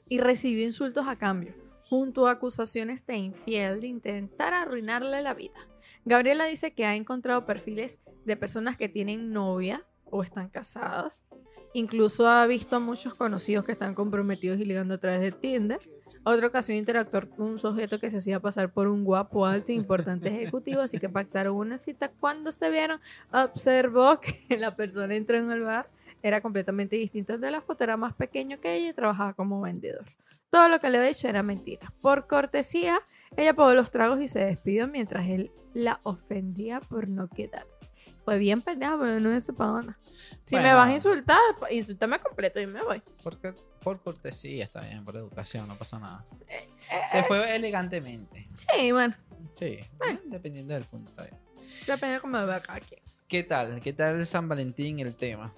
y 0.09 0.19
recibió 0.19 0.65
insultos 0.65 1.07
a 1.07 1.17
cambio, 1.17 1.53
junto 1.89 2.27
a 2.27 2.31
acusaciones 2.31 3.05
de 3.05 3.17
infiel 3.17 3.81
de 3.81 3.87
intentar 3.87 4.53
arruinarle 4.53 5.21
la 5.21 5.33
vida. 5.33 5.67
Gabriela 6.05 6.45
dice 6.45 6.73
que 6.73 6.85
ha 6.85 6.95
encontrado 6.95 7.45
perfiles 7.45 8.01
de 8.25 8.35
personas 8.35 8.77
que 8.77 8.89
tienen 8.89 9.31
novia 9.31 9.85
o 10.05 10.23
están 10.23 10.49
casadas. 10.49 11.25
Incluso 11.73 12.27
ha 12.27 12.45
visto 12.45 12.75
a 12.75 12.79
muchos 12.79 13.15
conocidos 13.15 13.65
que 13.65 13.71
están 13.71 13.95
comprometidos 13.95 14.59
y 14.59 14.65
ligando 14.65 14.93
a 14.93 14.97
través 14.99 15.21
de 15.21 15.31
Tinder. 15.31 15.79
Otra 16.25 16.47
ocasión 16.47 16.77
interactuar 16.77 17.27
con 17.27 17.47
un 17.47 17.59
sujeto 17.59 17.99
que 17.99 18.09
se 18.09 18.17
hacía 18.17 18.39
pasar 18.39 18.71
por 18.71 18.87
un 18.87 19.03
guapo, 19.03 19.45
alto 19.45 19.71
e 19.71 19.75
importante 19.75 20.29
ejecutivo, 20.29 20.81
así 20.81 20.97
que 20.97 21.09
pactaron 21.09 21.55
una 21.55 21.77
cita. 21.77 22.11
Cuando 22.19 22.51
se 22.51 22.69
vieron, 22.69 23.01
observó 23.31 24.19
que 24.21 24.57
la 24.57 24.75
persona 24.75 25.15
entró 25.15 25.37
en 25.37 25.51
el 25.51 25.61
bar, 25.61 25.89
era 26.21 26.39
completamente 26.39 26.95
distinto 26.95 27.37
de 27.37 27.51
la 27.51 27.59
foto, 27.59 27.83
era 27.83 27.97
más 27.97 28.13
pequeño 28.13 28.61
que 28.61 28.75
ella 28.75 28.89
y 28.91 28.93
trabajaba 28.93 29.33
como 29.33 29.59
vendedor. 29.59 30.05
Todo 30.49 30.69
lo 30.69 30.79
que 30.79 30.89
le 30.89 30.99
había 30.99 31.09
dicho 31.09 31.27
era 31.27 31.43
mentira. 31.43 31.91
Por 31.99 32.27
cortesía, 32.27 32.99
ella 33.35 33.53
pagó 33.53 33.73
los 33.73 33.91
tragos 33.91 34.21
y 34.21 34.29
se 34.29 34.39
despidió 34.39 34.87
mientras 34.87 35.27
él 35.27 35.51
la 35.73 35.99
ofendía 36.03 36.79
por 36.79 37.09
no 37.09 37.27
quedarse. 37.27 37.82
Fue 38.25 38.37
bien 38.37 38.61
pendeja, 38.61 38.97
pero 38.99 39.19
no 39.19 39.39
se 39.41 39.51
pagó 39.53 39.81
nada. 39.81 39.97
Si 40.45 40.55
me 40.55 40.73
vas 40.73 40.87
a 40.87 40.93
insultar, 40.93 41.39
insúltame 41.69 42.19
completo 42.19 42.59
y 42.61 42.67
me 42.67 42.81
voy. 42.81 43.01
Porque, 43.21 43.53
por 43.81 44.01
cortesía 44.01 44.63
está 44.65 44.81
bien, 44.81 45.03
por 45.03 45.15
educación, 45.15 45.67
no 45.67 45.75
pasa 45.77 45.99
nada. 45.99 46.25
Eh, 46.47 46.67
Se 47.11 47.23
fue 47.23 47.55
elegantemente. 47.55 48.47
Sí, 48.55 48.91
bueno, 48.91 49.13
Sí, 49.55 49.79
bueno, 49.97 50.19
dependiendo 50.25 50.73
del 50.73 50.83
punto. 50.85 51.09
está 51.09 51.23
bien. 51.23 51.37
depende 51.85 52.15
de 52.15 52.19
cómo 52.21 52.37
me 52.39 52.45
vea 52.45 52.61
cada 52.61 52.79
quien. 52.79 53.01
¿Qué 53.27 53.43
tal? 53.43 53.81
¿Qué 53.81 53.93
tal 53.93 54.25
San 54.25 54.47
Valentín 54.47 54.99
el 54.99 55.15
tema? 55.15 55.53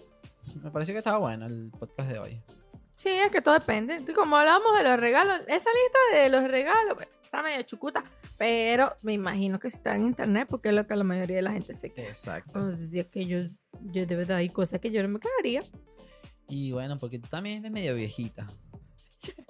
Me 0.64 0.72
pareció 0.72 0.94
que 0.94 1.00
estaba 1.00 1.18
bueno 1.18 1.46
el 1.46 1.72
podcast 1.78 2.10
de 2.10 2.20
hoy. 2.20 2.42
Sí, 2.96 3.10
es 3.10 3.32
que 3.32 3.42
todo 3.42 3.54
depende. 3.56 3.98
Como 4.14 4.38
hablamos 4.38 4.78
de 4.78 4.84
los 4.84 5.00
regalos, 5.00 5.42
esa 5.48 5.70
lista 5.70 6.18
de 6.18 6.30
los 6.30 6.50
regalos 6.50 6.96
bueno, 6.96 7.12
está 7.24 7.42
medio 7.42 7.62
chucuta, 7.64 8.04
pero 8.38 8.94
me 9.04 9.14
imagino 9.14 9.60
que 9.60 9.70
si 9.70 9.78
está 9.78 9.96
en 9.96 10.08
internet, 10.08 10.48
porque 10.50 10.70
es 10.70 10.76
lo 10.76 10.88
que 10.88 10.96
la 10.96 11.04
mayoría 11.04 11.38
de 11.38 11.42
la 11.42 11.52
gente 11.52 11.74
se 11.74 11.92
queda. 11.92 12.08
Exacto. 12.08 12.60
Entonces, 12.60 12.90
si 12.90 13.00
es 13.00 13.08
que 13.08 13.26
yo, 13.26 13.40
yo 13.92 14.06
de 14.06 14.16
verdad 14.16 14.38
hay 14.38 14.50
cosas 14.50 14.80
que 14.80 14.92
yo 14.92 15.04
no 15.04 15.10
me 15.10 15.20
quedaría. 15.20 15.64
Y 16.48 16.72
bueno, 16.72 16.98
porque 16.98 17.20
tú 17.20 17.28
también 17.28 17.60
eres 17.60 17.72
medio 17.72 17.96
viejita. 17.96 18.46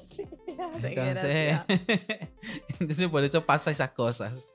Sí, 0.08 0.24
Entonces, 0.84 1.60
entonces 2.80 3.08
por 3.10 3.24
eso 3.24 3.45
pasa 3.45 3.72
esas 3.72 3.91
cosas. 3.91 4.49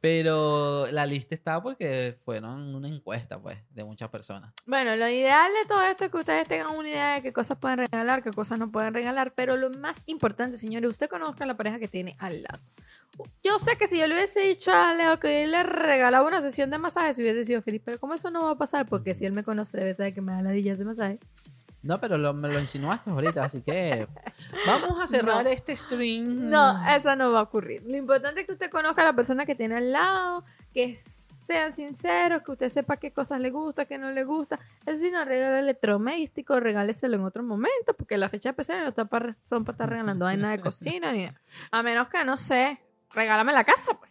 Pero 0.00 0.86
la 0.92 1.06
lista 1.06 1.34
está 1.34 1.60
porque 1.60 2.18
fueron 2.24 2.74
una 2.74 2.88
encuesta, 2.88 3.40
pues, 3.40 3.58
de 3.70 3.82
muchas 3.82 4.08
personas. 4.10 4.52
Bueno, 4.64 4.94
lo 4.94 5.08
ideal 5.08 5.50
de 5.60 5.68
todo 5.68 5.82
esto 5.82 6.04
es 6.04 6.10
que 6.10 6.16
ustedes 6.18 6.46
tengan 6.46 6.76
una 6.76 6.88
idea 6.88 7.14
de 7.14 7.22
qué 7.22 7.32
cosas 7.32 7.58
pueden 7.58 7.78
regalar, 7.78 8.22
qué 8.22 8.30
cosas 8.30 8.60
no 8.60 8.70
pueden 8.70 8.94
regalar, 8.94 9.32
pero 9.34 9.56
lo 9.56 9.70
más 9.70 10.02
importante, 10.06 10.56
señores, 10.56 10.90
usted 10.90 11.08
conozca 11.08 11.42
a 11.44 11.46
la 11.48 11.56
pareja 11.56 11.80
que 11.80 11.88
tiene 11.88 12.16
al 12.20 12.42
lado. 12.44 12.60
Yo 13.42 13.58
sé 13.58 13.76
que 13.76 13.88
si 13.88 13.98
yo 13.98 14.06
le 14.06 14.14
hubiese 14.14 14.40
dicho 14.40 14.72
a 14.72 14.94
Leo 14.94 15.18
que 15.18 15.42
yo 15.42 15.48
le 15.48 15.64
regalaba 15.64 16.26
una 16.26 16.40
sesión 16.40 16.70
de 16.70 16.78
masajes, 16.78 17.18
hubiese 17.18 17.42
sido 17.44 17.60
feliz, 17.62 17.82
pero 17.84 17.98
como 17.98 18.14
eso 18.14 18.30
no 18.30 18.44
va 18.44 18.52
a 18.52 18.58
pasar, 18.58 18.86
porque 18.86 19.14
si 19.14 19.26
él 19.26 19.32
me 19.32 19.42
conoce, 19.42 19.76
debe 19.76 19.94
saber 19.94 20.14
que 20.14 20.20
me 20.20 20.32
da 20.32 20.42
ladillas 20.42 20.78
de 20.78 20.84
masaje. 20.84 21.18
No, 21.82 22.00
pero 22.00 22.18
lo- 22.18 22.34
me 22.34 22.48
lo 22.48 22.58
insinuaste 22.58 23.10
ahorita, 23.10 23.44
así 23.44 23.62
que 23.62 24.08
vamos 24.66 25.00
a 25.02 25.06
cerrar 25.06 25.44
No. 25.44 25.50
este 25.50 25.76
stream. 25.76 26.50
No, 26.50 26.86
eso 26.94 27.14
no 27.16 27.30
va 27.32 27.40
a 27.40 27.42
ocurrir. 27.42 27.82
Lo 27.86 27.96
importante 27.96 28.40
es 28.40 28.46
que 28.46 28.52
usted 28.52 28.70
conozca 28.70 29.02
a 29.02 29.04
la 29.06 29.12
persona 29.12 29.46
que 29.46 29.54
tiene 29.54 29.76
al 29.76 29.92
lado, 29.92 30.44
que 30.74 30.98
sean 30.98 31.72
sinceros, 31.72 32.42
que 32.42 32.50
usted 32.52 32.68
sepa 32.68 32.96
qué 32.98 33.10
cosas 33.12 33.40
le 33.40 33.50
gusta, 33.50 33.86
qué 33.86 33.96
no 33.96 34.10
le 34.10 34.24
gusta. 34.24 34.58
Es 34.86 35.00
si 35.00 35.10
no 35.10 35.24
regala 35.24 35.60
electrodoméstico, 35.60 36.58
regáleselo 36.60 37.16
en 37.16 37.24
otro 37.24 37.42
momento, 37.42 37.94
porque 37.96 38.18
la 38.18 38.28
fecha 38.28 38.50
especial 38.50 38.80
no 38.82 38.88
está 38.88 39.04
para, 39.06 39.36
son 39.44 39.64
para 39.64 39.74
estar 39.76 39.88
regalando 39.88 40.24
vaina 40.26 40.50
de 40.50 40.60
cocina, 40.60 41.12
ni 41.12 41.30
a 41.70 41.82
menos 41.82 42.08
que, 42.08 42.24
no 42.24 42.36
sé, 42.36 42.78
regálame 43.14 43.52
la 43.52 43.64
casa, 43.64 43.94
pues. 43.94 44.07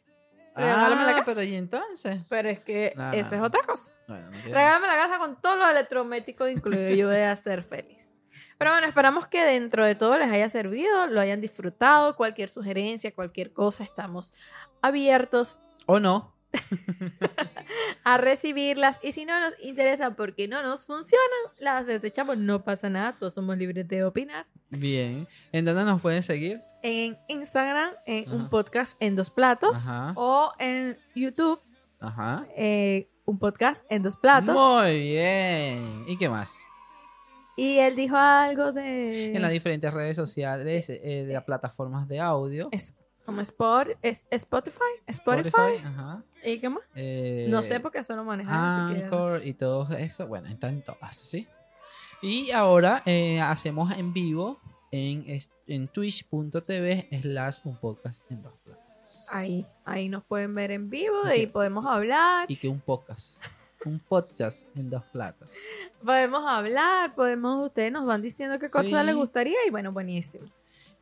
Regálame 0.58 1.06
la 1.06 1.12
casa. 1.14 1.24
pero 1.26 1.44
¿y 1.44 1.56
entonces? 1.56 2.20
Pero 2.30 2.50
es 2.50 2.60
que 2.60 2.94
No, 2.96 3.14
esa 3.14 3.38
no, 3.38 3.44
es 3.44 3.48
otra 3.48 3.62
cosa. 3.66 3.92
Bueno, 4.08 4.30
no 4.32 4.44
Regálame 4.44 4.88
la 4.88 4.96
casa 4.96 5.18
con 5.18 5.42
todos 5.42 5.58
los 5.58 5.70
electrodomésticos 5.70 6.50
incluidos. 6.52 6.98
Yo 6.98 7.08
voy 7.08 7.18
a 7.18 7.36
ser 7.36 7.64
feliz. 7.64 8.16
Pero 8.58 8.72
bueno, 8.72 8.88
esperamos 8.88 9.28
que 9.28 9.44
dentro 9.44 9.86
de 9.86 9.96
todo 9.96 10.18
les 10.18 10.32
haya 10.32 10.50
servido, 10.50 11.08
lo 11.08 11.22
hayan 11.22 11.42
disfrutado. 11.42 12.16
Cualquier 12.16 12.50
sugerencia, 12.50 13.14
cualquier 13.14 13.54
cosa, 13.54 13.84
estamos 13.84 14.34
abiertos 14.82 15.60
¿O 15.90 16.00
no? 16.00 16.37
a 18.04 18.18
recibirlas. 18.18 19.00
Y 19.02 19.12
si 19.12 19.26
no 19.26 19.40
nos 19.40 19.54
interesa 19.62 20.16
porque 20.16 20.48
no 20.48 20.62
nos 20.64 20.86
funcionan, 20.86 21.28
las 21.60 21.86
desechamos. 21.86 22.38
No 22.38 22.64
pasa 22.64 22.90
nada, 22.90 23.16
todos 23.18 23.34
somos 23.34 23.58
libres 23.58 23.88
de 23.88 24.04
opinar. 24.04 24.46
Bien. 24.70 25.28
¿En 25.52 25.66
dónde 25.66 25.84
nos 25.84 26.02
pueden 26.02 26.24
seguir? 26.24 26.62
En 26.84 27.18
Instagram, 27.28 27.92
en 28.06 28.32
un 28.32 28.50
podcast 28.50 28.98
en 29.00 29.16
dos 29.16 29.30
platos. 29.30 29.88
Ajá. 29.88 30.14
O 30.16 30.52
en 30.60 30.98
YouTube, 31.16 31.60
Ajá. 32.00 32.46
eh, 32.56 33.10
un 33.26 33.40
podcast 33.40 33.86
en 33.90 34.04
dos 34.04 34.18
platos. 34.18 34.56
Muy 34.56 35.00
bien. 35.00 36.06
¿Y 36.08 36.18
qué 36.18 36.30
más? 36.30 36.54
Y 37.60 37.80
él 37.80 37.96
dijo 37.96 38.16
algo 38.16 38.72
de... 38.72 39.34
En 39.34 39.42
las 39.42 39.50
diferentes 39.50 39.92
redes 39.92 40.16
sociales, 40.16 40.90
eh, 40.90 41.26
de 41.28 41.34
las 41.34 41.44
plataformas 41.44 42.08
de 42.08 42.20
audio. 42.20 42.70
Es 42.72 42.94
como 43.28 43.42
Spot, 43.42 43.90
es, 44.02 44.26
Spotify, 44.32 44.80
Spotify. 45.06 45.84
Ajá. 45.84 46.24
¿Y 46.46 46.60
qué 46.60 46.70
más? 46.70 46.82
Eh, 46.96 47.46
no 47.50 47.62
sé 47.62 47.82
porque 47.82 48.00
eso 48.00 48.16
lo 48.16 48.24
manejan. 48.24 48.56
Anchor 48.56 49.46
y 49.46 49.54
todo 49.54 49.86
eso. 49.98 50.26
Bueno, 50.28 50.48
están 50.48 50.82
todas, 50.82 51.16
¿sí? 51.16 51.46
Y 52.22 52.52
ahora 52.52 53.04
eh, 53.06 53.42
hacemos 53.42 53.92
en 53.92 54.14
vivo 54.14 54.60
en, 54.92 55.26
en 55.68 55.88
twitch.tv 55.90 57.10
slash 57.22 57.58
un 57.66 57.76
podcast 57.76 58.24
en 58.32 58.42
dos 58.42 58.54
platos. 58.64 59.28
Ahí, 59.34 59.66
ahí 59.84 60.08
nos 60.08 60.24
pueden 60.24 60.56
ver 60.56 60.72
en 60.72 60.90
vivo 60.90 61.20
Ok. 61.26 61.36
y 61.38 61.48
podemos 61.48 61.86
hablar. 61.86 62.50
Y 62.50 62.56
que 62.56 62.70
un 62.70 62.80
podcast. 62.80 63.42
Un 63.86 64.00
podcast 64.00 64.68
en 64.78 64.90
dos 64.90 65.04
platos. 65.12 65.54
Podemos 66.04 66.44
hablar, 66.50 67.14
podemos, 67.14 67.66
ustedes 67.66 67.92
nos 67.92 68.06
van 68.06 68.22
diciendo 68.22 68.58
qué 68.58 68.70
cosas 68.70 68.88
Sí. 69.02 69.06
les 69.06 69.16
gustaría 69.16 69.58
y 69.68 69.70
bueno, 69.70 69.92
buenísimo. 69.92 70.46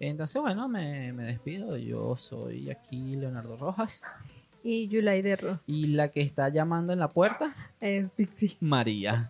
Entonces, 0.10 0.42
bueno, 0.42 0.68
me, 0.68 1.12
me 1.14 1.24
despido. 1.24 1.78
Yo 1.78 2.16
soy 2.18 2.70
aquí 2.70 3.16
Leonardo 3.16 3.58
Rojas. 3.58 4.20
Y 4.64 4.88
Yulai 4.88 5.22
de 5.22 5.36
Ro 5.36 5.60
Y 5.68 5.94
la 5.94 6.10
que 6.10 6.22
está 6.22 6.50
llamando 6.50 6.92
en 6.92 7.00
la 7.00 7.10
puerta, 7.10 7.56
es 7.80 8.10
Pixie. 8.12 8.58
María. 8.62 9.28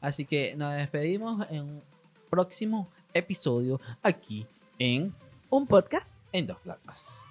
Así 0.00 0.24
que 0.24 0.54
nos 0.54 0.74
despedimos 0.74 1.46
en 1.50 1.62
un 1.62 1.82
próximo 2.30 2.88
episodio 3.12 3.80
aquí 4.02 4.46
en 4.78 5.12
Un 5.50 5.66
podcast 5.66 6.16
En 6.32 6.46
Dos 6.46 6.58
Platas. 6.58 7.27